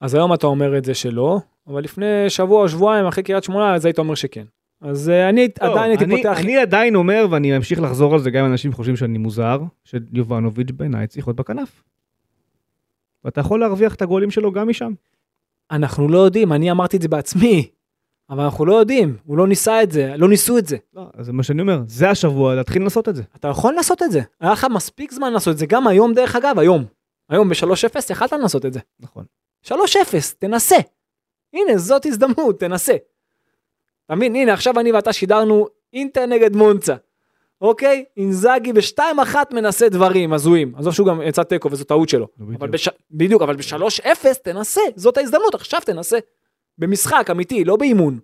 [0.00, 3.74] אז היום אתה אומר את זה שלא, אבל לפני שבוע או שבועיים אחרי קריית שמונה
[3.74, 4.44] אז היית אומר שכן.
[4.80, 8.44] אז אה, אני עדיין הייתי פותח, אני עדיין אומר, ואני אמשיך לחזור על זה גם
[8.44, 11.82] אם אנשים חושבים שאני מוזר, שיובנוביץ' בעיניי צריך להיות בכנף.
[13.24, 14.92] ואתה יכול להרוויח את הגולים שלו גם משם.
[15.70, 17.68] אנחנו לא יודעים, אני אמרתי את זה בעצמי,
[18.32, 20.76] אבל אנחנו לא יודעים, הוא לא ניסה את זה, לא ניסו את זה.
[20.94, 23.22] לא, זה מה שאני אומר, זה השבוע להתחיל לעשות את זה.
[23.36, 26.36] אתה יכול לעשות את זה, היה לך מספיק זמן לעשות את זה, גם היום דרך
[26.36, 26.84] אגב, היום.
[27.28, 28.80] היום ב-3-0 יכלת לעשות את זה.
[29.00, 29.24] נכון.
[29.66, 29.70] 3-0,
[30.38, 30.76] תנסה.
[31.54, 32.92] הנה, זאת הזדמנות, תנסה.
[34.06, 34.36] אתה מבין?
[34.36, 36.94] הנה, עכשיו אני ואתה שידרנו אינטר נגד מונצה.
[37.60, 38.04] אוקיי?
[38.16, 40.74] אינזאגי בשתיים אחת מנסה דברים הזויים.
[40.76, 42.28] עזוב שהוא גם יצא תיקו וזו טעות שלו.
[42.38, 42.56] בדיוק.
[42.60, 42.88] אבל בש...
[43.10, 46.18] בדיוק, אבל ב-3-0 תנסה, זאת ההזדמנות, עכשיו תנסה.
[46.78, 48.18] במשחק אמיתי, לא באימון.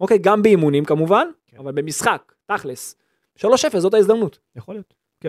[0.00, 1.56] אוקיי, גם באימונים כמובן, כן.
[1.56, 2.96] אבל במשחק, תכלס.
[3.38, 4.38] 3-0 זאת ההזדמנות.
[4.56, 5.28] יכול להיות, כן.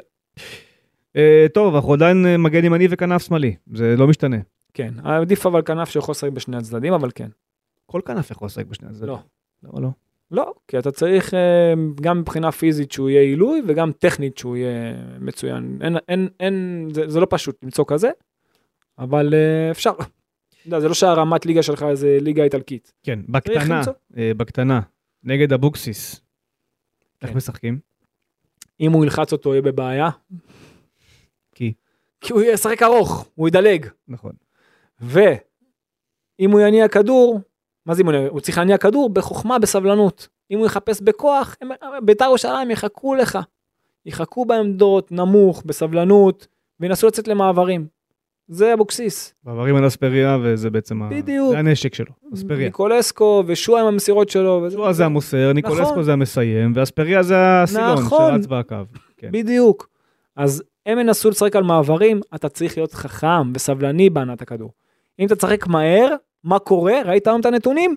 [1.16, 4.38] אה, טוב, אנחנו עדיין אה, מגן ימני וכנף שמאלי, זה לא משתנה.
[4.74, 7.30] כן, עדיף אבל כנף שיכול לשחק בשני הצדדים, אבל כן.
[7.86, 9.10] כל כנף יכול לשחק בשני הצדדים.
[9.10, 9.20] לא.
[9.64, 9.90] למה לא?
[10.32, 14.94] לא, כי אתה צריך אה, גם מבחינה פיזית שהוא יהיה עילוי וגם טכנית שהוא יהיה
[15.20, 15.80] מצוין.
[15.82, 18.12] אין, אין, אין, זה, זה לא פשוט למצוא כזה,
[19.00, 19.92] אבל אה, אפשר.
[20.66, 22.94] יודע, זה לא שהרמת ליגה שלך זה ליגה איטלקית.
[23.04, 23.82] כן, בקטנה.
[24.18, 24.82] אה, בקטנה,
[25.24, 26.22] נגד אבוקסיס.
[27.22, 27.38] איך כן.
[27.38, 27.80] משחקים?
[28.80, 30.10] אם הוא ילחץ אותו יהיה בבעיה.
[31.56, 31.74] כי?
[32.22, 33.88] כי הוא ישחק ארוך, הוא ידלג.
[34.08, 34.32] נכון.
[35.00, 37.40] ואם הוא יניע כדור,
[37.86, 38.30] מה זה אם הוא יניע?
[38.30, 40.28] הוא צריך להניע כדור בחוכמה, בסבלנות.
[40.52, 41.56] אם הוא יחפש בכוח,
[42.06, 43.40] בית"ר ירושלים יחכו לך.
[44.06, 46.48] יחכו בעמדות, נמוך, בסבלנות,
[46.80, 47.88] וינסו לצאת למעברים.
[48.48, 49.34] זה אבוקסיס.
[49.46, 51.52] מעברים על אספריה וזה בעצם ה- בדיוק.
[51.52, 52.66] זה הנשק שלו, אספריה.
[52.66, 54.68] ניקולסקו ושועה עם המסירות שלו.
[54.72, 56.04] שועה זה המוסר, ניקולסקו נכון.
[56.04, 58.32] זה המסיים, ואספריה זה הסילון נכון.
[58.34, 58.76] שרץ בקו.
[59.18, 59.30] כן.
[59.32, 59.90] בדיוק.
[60.36, 64.72] אז הם ינסו לשחק על מעברים, אתה צריך להיות חכם וסבלני בהנעת הכדור.
[65.20, 66.94] אם אתה תשחק מהר, מה קורה?
[67.06, 67.96] ראית היום את הנתונים?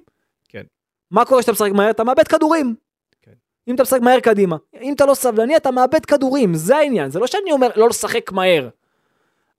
[0.49, 0.63] כן.
[1.11, 1.91] מה קורה כשאתה משחק מהר?
[1.91, 2.75] אתה מאבד כדורים.
[3.23, 3.33] כן.
[3.69, 4.57] אם אתה משחק מהר קדימה.
[4.83, 7.11] אם אתה לא סבלני, אתה מאבד כדורים, זה העניין.
[7.11, 8.69] זה לא שאני אומר לא לשחק מהר.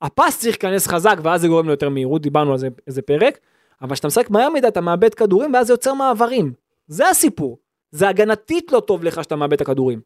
[0.01, 3.39] הפס צריך להיכנס חזק ואז זה גורם לו יותר מהירות, דיברנו על זה איזה פרק,
[3.81, 6.53] אבל כשאתה משחק מהר מדי אתה מאבד כדורים ואז זה יוצר מעברים.
[6.87, 7.57] זה הסיפור.
[7.91, 10.01] זה הגנתית לא טוב לך שאתה מאבד את הכדורים.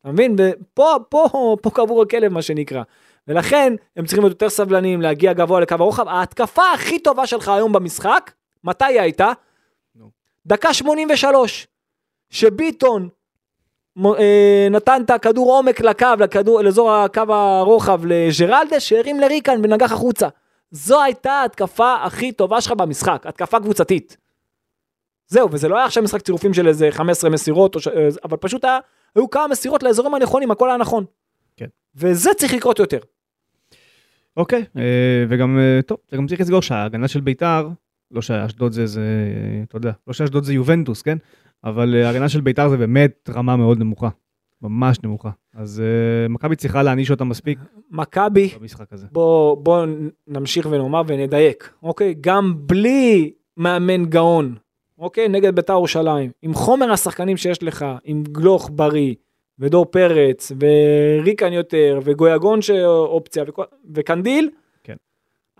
[0.00, 0.36] אתה מבין?
[0.38, 2.82] ופה, פה, פה קבור הכלב מה שנקרא.
[3.28, 6.08] ולכן הם צריכים להיות יותר סבלניים, להגיע גבוה לקו הרוחב.
[6.08, 8.30] ההתקפה הכי טובה שלך היום במשחק,
[8.64, 9.32] מתי היא הייתה?
[9.94, 10.10] נו.
[10.46, 11.66] דקה 83,
[12.30, 13.08] שביטון
[14.70, 20.28] נתן את הכדור עומק לקו, לכדור, לאזור הקו הרוחב לג'רלדה, שהרים לריקן ונגח החוצה.
[20.70, 24.16] זו הייתה ההתקפה הכי טובה שלך במשחק, התקפה קבוצתית.
[25.28, 27.88] זהו, וזה לא היה עכשיו משחק צירופים של איזה 15 מסירות, ש...
[27.88, 28.78] אה, אבל פשוט היה,
[29.16, 31.04] היו כמה מסירות לאזורים הנכונים, הכל היה נכון.
[31.56, 31.66] כן.
[31.94, 32.98] וזה צריך לקרות יותר.
[34.36, 37.68] אוקיי, אה, וגם, אה, טוב, זה גם צריך לסגור שההגנה של ביתר,
[38.10, 41.18] לא שאשדוד זה, זה, אה, אתה יודע, לא שאשדוד זה יובנטוס, כן?
[41.64, 44.08] אבל אה, ההגנה של ביתר זה באמת רמה מאוד נמוכה.
[44.62, 45.30] ממש נמוכה.
[45.54, 47.58] אז אה, מכבי צריכה להעניש אותה מספיק
[47.90, 48.48] מכבי.
[49.12, 49.86] בוא, בוא
[50.28, 52.14] נמשיך ונאמר ונדייק, אוקיי?
[52.20, 54.54] גם בלי מאמן גאון,
[54.98, 55.28] אוקיי?
[55.28, 59.14] נגד בית"ר ירושלים, עם חומר השחקנים שיש לך, עם גלוך בריא,
[59.58, 63.62] ודור פרץ, וריקן יותר, וגויגון שאופציה, וכל-
[63.94, 64.50] וקנדיל,
[64.84, 64.96] כן.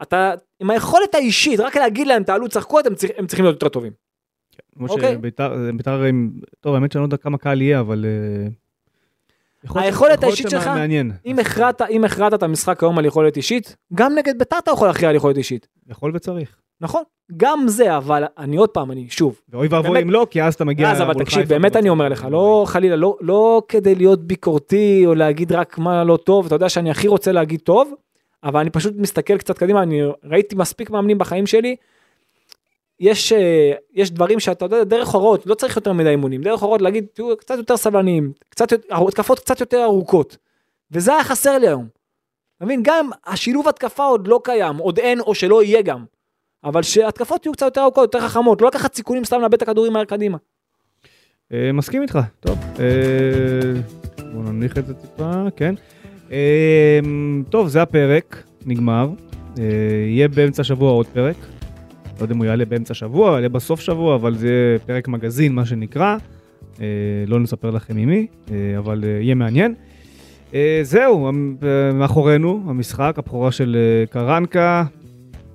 [0.03, 3.69] אתה, עם היכולת האישית, רק להגיד להם תעלו, צחקו, הם, צריכים- הם צריכים להיות יותר
[3.69, 3.93] טובים.
[4.77, 5.15] כמו אוקיי.
[5.15, 8.05] שביתר, ביתר, עם- טוב, האמת שאני לא יודע כמה קהל יהיה, אבל...
[8.05, 8.49] אה,
[9.75, 10.71] היכולת האישית שלך.
[11.27, 14.87] אם הכרעת, אם הכרעת את המשחק היום על יכולת אישית, גם נגד בית"ר אתה יכול
[14.87, 15.69] להכריע על יכולת אישית.
[15.89, 16.57] יכול וצריך.
[16.81, 17.03] נכון?
[17.37, 20.65] גם זה, אבל אני עוד פעם, אני שוב, ואוי ואבוי אם לא, כי אז אתה
[20.65, 20.91] מגיע...
[20.91, 25.15] אז אבל תקשיב, באמת אני אומר לך, לא חלילה, לא, לא כדי להיות ביקורתי או
[25.15, 27.95] להגיד רק מה לא טוב, אתה יודע שאני הכי רוצה להגיד טוב,
[28.45, 31.77] אבל אני פשוט מסתכל קצת קדימה, אני ראיתי מספיק מאמנים בחיים שלי,
[33.03, 36.83] יש, אה, יש דברים שאתה יודע, דרך הוראות, לא צריך יותר מדי אימונים, דרך הוראות
[36.83, 40.37] להגיד, תהיו קצת יותר סבלניים, קצת התקפות קצת יותר ארוכות,
[40.91, 41.87] וזה היה חסר לי היום.
[42.57, 46.05] אתה מבין, גם השילוב התקפה עוד לא קיים, עוד אין או שלא יהיה גם.
[46.65, 49.93] אבל שהתקפות יהיו קצת יותר ארוכות, יותר חכמות, לא לקחת סיכונים סתם לאבד את הכדורים
[49.93, 50.39] מהר קדימה.
[51.53, 52.59] אה, מסכים איתך, טוב.
[52.81, 53.81] אה,
[54.33, 55.75] בוא נניח את זה טיפה, כן.
[57.51, 59.09] טוב, זה הפרק, נגמר.
[60.07, 61.37] יהיה באמצע השבוע עוד פרק.
[62.23, 65.67] לא יודע אם הוא יעלה באמצע השבוע, יעלה בסוף שבוע, אבל זה פרק מגזין, מה
[65.67, 66.17] שנקרא.
[66.81, 66.87] אה,
[67.27, 69.75] לא נספר לכם עם מי, אה, אבל אה, יהיה מעניין.
[70.83, 71.31] זהו,
[71.95, 73.77] מאחורינו המשחק, הבכורה של
[74.11, 74.85] קרנקה.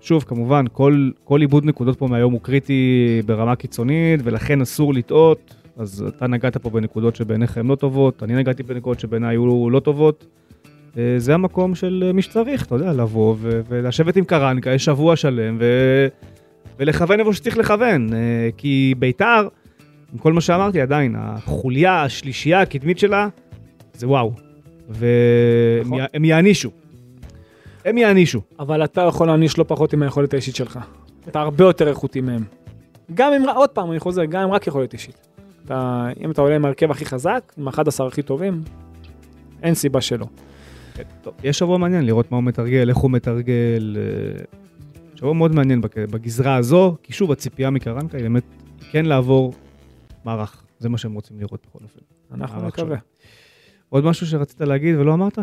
[0.01, 5.55] שוב, כמובן, כל, כל איבוד נקודות פה מהיום הוא קריטי ברמה קיצונית, ולכן אסור לטעות.
[5.77, 9.79] אז אתה נגעת פה בנקודות שבעיניך הן לא טובות, אני נגעתי בנקודות שבעיניי היו לא
[9.79, 10.25] טובות.
[11.17, 16.07] זה המקום של מי שצריך, אתה יודע, לבוא ולשבת עם קרנקה, יש שבוע שלם, ו-
[16.79, 18.13] ולכוון איפה שצריך לכוון.
[18.13, 19.47] אה, כי ביתר,
[20.13, 23.27] עם כל מה שאמרתי, עדיין, החוליה, השלישייה הקדמית שלה,
[23.93, 24.31] זה וואו.
[24.89, 26.25] והם נכון.
[26.25, 26.69] יענישו.
[27.85, 28.41] הם יענישו.
[28.59, 30.79] אבל אתה יכול להעניש לא פחות עם היכולת האישית שלך.
[31.27, 32.43] אתה הרבה יותר איכותי מהם.
[33.13, 35.27] גם אם, עוד פעם, אני חוזר, גם אם רק יכולת אישית.
[35.65, 38.61] אתה, אם אתה עולה עם ההרכב הכי חזק, עם 11 הכי טובים,
[39.63, 40.25] אין סיבה שלא.
[41.21, 43.97] טוב, יש שבוע מעניין לראות מה הוא מתרגל, איך הוא מתרגל.
[45.17, 48.43] אה, שבוע מאוד מעניין בג- בגזרה הזו, כי שוב, הציפייה מקרנקה היא באמת
[48.91, 49.53] כן לעבור
[50.25, 50.63] מערך.
[50.79, 51.99] זה מה שהם רוצים לראות בכל אופן.
[52.31, 52.85] אנחנו נקווה.
[52.87, 52.99] שונה.
[53.89, 55.39] עוד משהו שרצית להגיד ולא אמרת?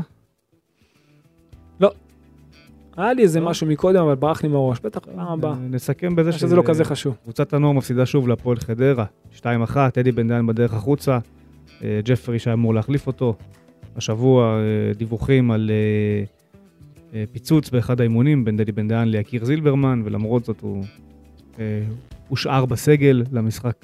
[2.96, 3.50] היה לי איזה לא.
[3.50, 4.80] משהו מקודם, אבל ברח לי מהראש.
[4.80, 5.50] בטח, פעם הבאה.
[5.52, 7.16] אה, נסכם בזה שזה לא כזה חשוב.
[7.22, 9.04] קבוצת הנוער מפסידה שוב להפועל חדרה,
[9.36, 9.42] 2-1,
[9.92, 11.18] טדי בן דיין בדרך החוצה,
[11.82, 13.34] אה, ג'פרי שהיה אמור להחליף אותו.
[13.96, 16.24] השבוע אה, דיווחים על אה, אה,
[17.32, 20.84] פיצוץ באחד האימונים בין דדי בן דיין ליקיר זילברמן, ולמרות זאת הוא
[21.58, 21.82] אה,
[22.28, 23.76] הושאר בסגל למשחק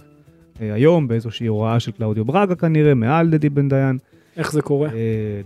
[0.61, 3.99] אה, היום, באיזושהי הוראה של קלאודיו ברגה כנראה, מעל דדי בן דיין.
[4.37, 4.89] איך זה קורה?
[4.89, 4.95] אה,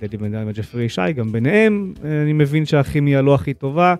[0.00, 3.94] דדי בן דיין וג'פרי ישי, גם ביניהם אני מבין שהכימיה לא הכי טובה,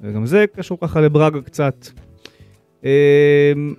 [0.00, 1.86] וגם זה קשור ככה לברגה קצת.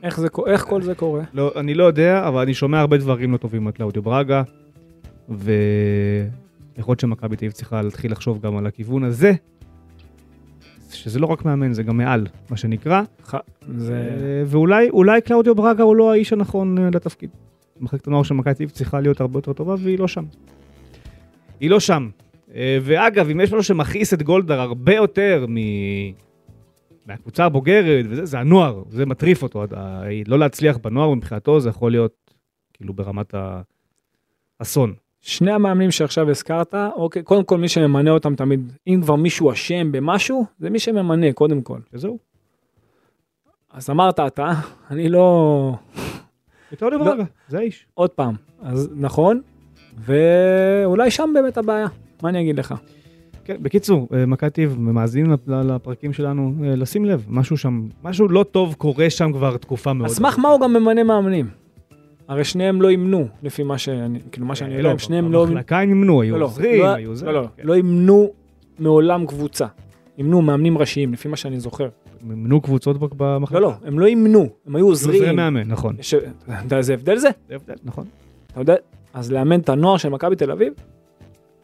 [0.03, 0.27] איך זה?
[0.47, 1.23] איך כל זה קורה?
[1.33, 4.43] לא, אני לא יודע, אבל אני שומע הרבה דברים לא טובים על קלאודיו ברגה,
[6.79, 9.33] ויכול להיות שמכבי תל אביב צריכה להתחיל לחשוב גם על הכיוון הזה,
[10.91, 13.35] שזה לא רק מאמן, זה גם מעל, מה שנקרא, ח-
[13.77, 13.93] זה...
[13.93, 17.29] אה, ואולי אולי קלאודיו ברגה הוא לא האיש הנכון אה, לתפקיד.
[17.79, 20.25] מחלקת הנוער של מכבי תל אביב צריכה להיות הרבה יותר טובה, והיא לא שם.
[21.59, 22.09] היא לא שם.
[22.55, 25.55] אה, ואגב, אם יש משהו שמכעיס את גולדהר הרבה יותר מ...
[27.05, 29.65] מהקבוצה הבוגרת, וזה, זה הנוער, זה מטריף אותו.
[30.27, 32.33] לא להצליח בנוער מבחינתו זה יכול להיות
[32.73, 33.33] כאילו ברמת
[34.59, 34.93] האסון.
[35.21, 39.91] שני המאמנים שעכשיו הזכרת, אוקיי, קודם כל מי שממנה אותם תמיד, אם כבר מישהו אשם
[39.91, 41.79] במשהו, זה מי שממנה, קודם כל.
[41.93, 42.17] וזהו.
[43.73, 44.51] אז אמרת אתה,
[44.91, 45.73] אני לא...
[46.79, 47.05] קלאודיו לא.
[47.05, 47.85] ברגה, זה האיש.
[47.93, 49.41] עוד פעם, אז נכון,
[49.99, 51.87] ואולי שם באמת הבעיה,
[52.23, 52.73] מה אני אגיד לך?
[53.45, 58.27] כן, בקיצור, אה, מכבי אביב, מאזינים לפ- לפרקים שלנו, אה, לשים לב, משהו שם, משהו
[58.27, 60.09] לא טוב קורה שם כבר תקופה מאוד.
[60.09, 61.47] על סמך מה הוא גם ממנה מאמנים?
[62.29, 65.45] הרי שניהם לא אימנו, לפי מה שאני, כאילו מה שאני יודע, הם שניהם לא...
[65.45, 67.25] במחלקה הם נמנו, היו לא, לא, עוזרים, לא, היו זה.
[67.25, 67.63] לא, לא, כן.
[67.65, 68.31] לא אימנו
[68.79, 69.65] מעולם קבוצה.
[70.17, 71.89] אימנו מאמנים ראשיים, לפי מה שאני זוכר.
[72.23, 73.59] הם אימנו קבוצות במחלקה.
[73.59, 75.35] לא, לא, הם לא אימנו, הם היו עוזרי עוזרים.
[75.35, 75.95] מאמן, נכון.
[76.45, 77.29] אתה יודע איזה הבדל זה?
[77.49, 78.05] זה הבדל, נכון.
[78.51, 78.75] אתה יודע?
[79.13, 80.73] אז לאמן את הנוער של מכבי תל אביב?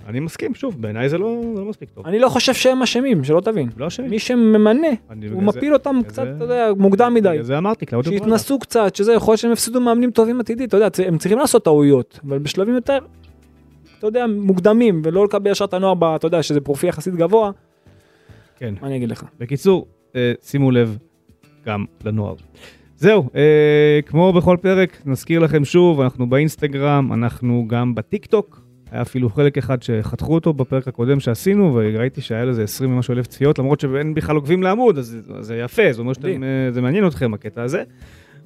[0.05, 2.07] אני מסכים, שוב, בעיניי זה לא זה לא מספיק טוב.
[2.07, 3.69] אני לא חושב שהם אשמים, שלא תבין.
[3.77, 4.03] לא אשם.
[4.03, 4.87] מי שממנה,
[5.31, 7.37] הוא מפיל אותם קצת, אתה יודע, מוקדם מדי.
[7.41, 8.23] זה אמרתי, קלאודיו ברגה.
[8.23, 11.63] שיתנסו קצת, שזה יכול להיות שהם יפסידו מאמנים טובים עתידית, אתה יודע, הם צריכים לעשות
[11.63, 12.97] טעויות, אבל בשלבים יותר,
[13.99, 17.51] אתה יודע, מוקדמים, ולא לקבל ישר את הנוער, אתה יודע, שזה פרופיל יחסית גבוה,
[18.57, 18.73] כן.
[18.81, 19.23] מה אני אגיד לך?
[19.39, 20.97] בקיצור, אה, שימו לב
[21.65, 22.35] גם לנוער.
[22.97, 28.64] זהו, אה, כמו בכל פרק, נזכיר לכם שוב, אנחנו באינסטגרם, אנחנו גם בטיק טוק.
[28.91, 33.27] היה אפילו חלק אחד שחתכו אותו בפרק הקודם שעשינו, וראיתי שהיה לזה 20 ומשהו אלף
[33.27, 36.13] צפיות, למרות שאין בכלל עוקבים לעמוד, אז זה יפה, זה אומר.
[36.13, 37.83] שזה מעניין אתכם הקטע הזה.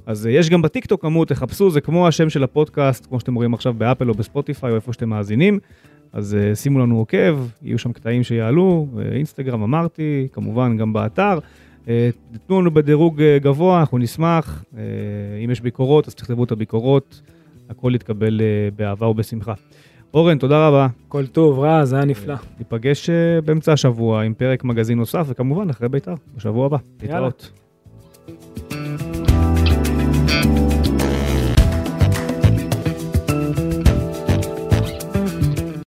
[0.05, 3.35] אז אה, יש גם בטיק טוק עמוד, תחפשו, זה כמו השם של הפודקאסט, כמו שאתם
[3.35, 5.59] רואים עכשיו באפל או בספוטיפיי או איפה שאתם מאזינים.
[6.13, 11.39] אז אה, שימו לנו עוקב, יהיו שם קטעים שיעלו, אה, אינסטגרם אמרתי, כמובן גם באתר.
[11.87, 12.09] אה,
[12.47, 14.63] תנו לנו בדירוג אה, גבוה, אנחנו נשמח.
[14.77, 14.81] אה,
[15.45, 17.21] אם יש ביקורות, אז תכתבו את הביקורות,
[17.69, 19.53] הכל יתקבל אה, באהבה ובשמחה.
[20.13, 20.87] אורן, תודה רבה.
[21.07, 22.33] כל טוב, רע, זה היה נפלא.
[22.33, 26.77] אה, ניפגש אה, באמצע השבוע עם פרק מגזין נוסף, וכמובן אחרי בית"ר, בשבוע הבא.
[27.03, 27.19] יאללה.
[27.19, 27.51] להתראות.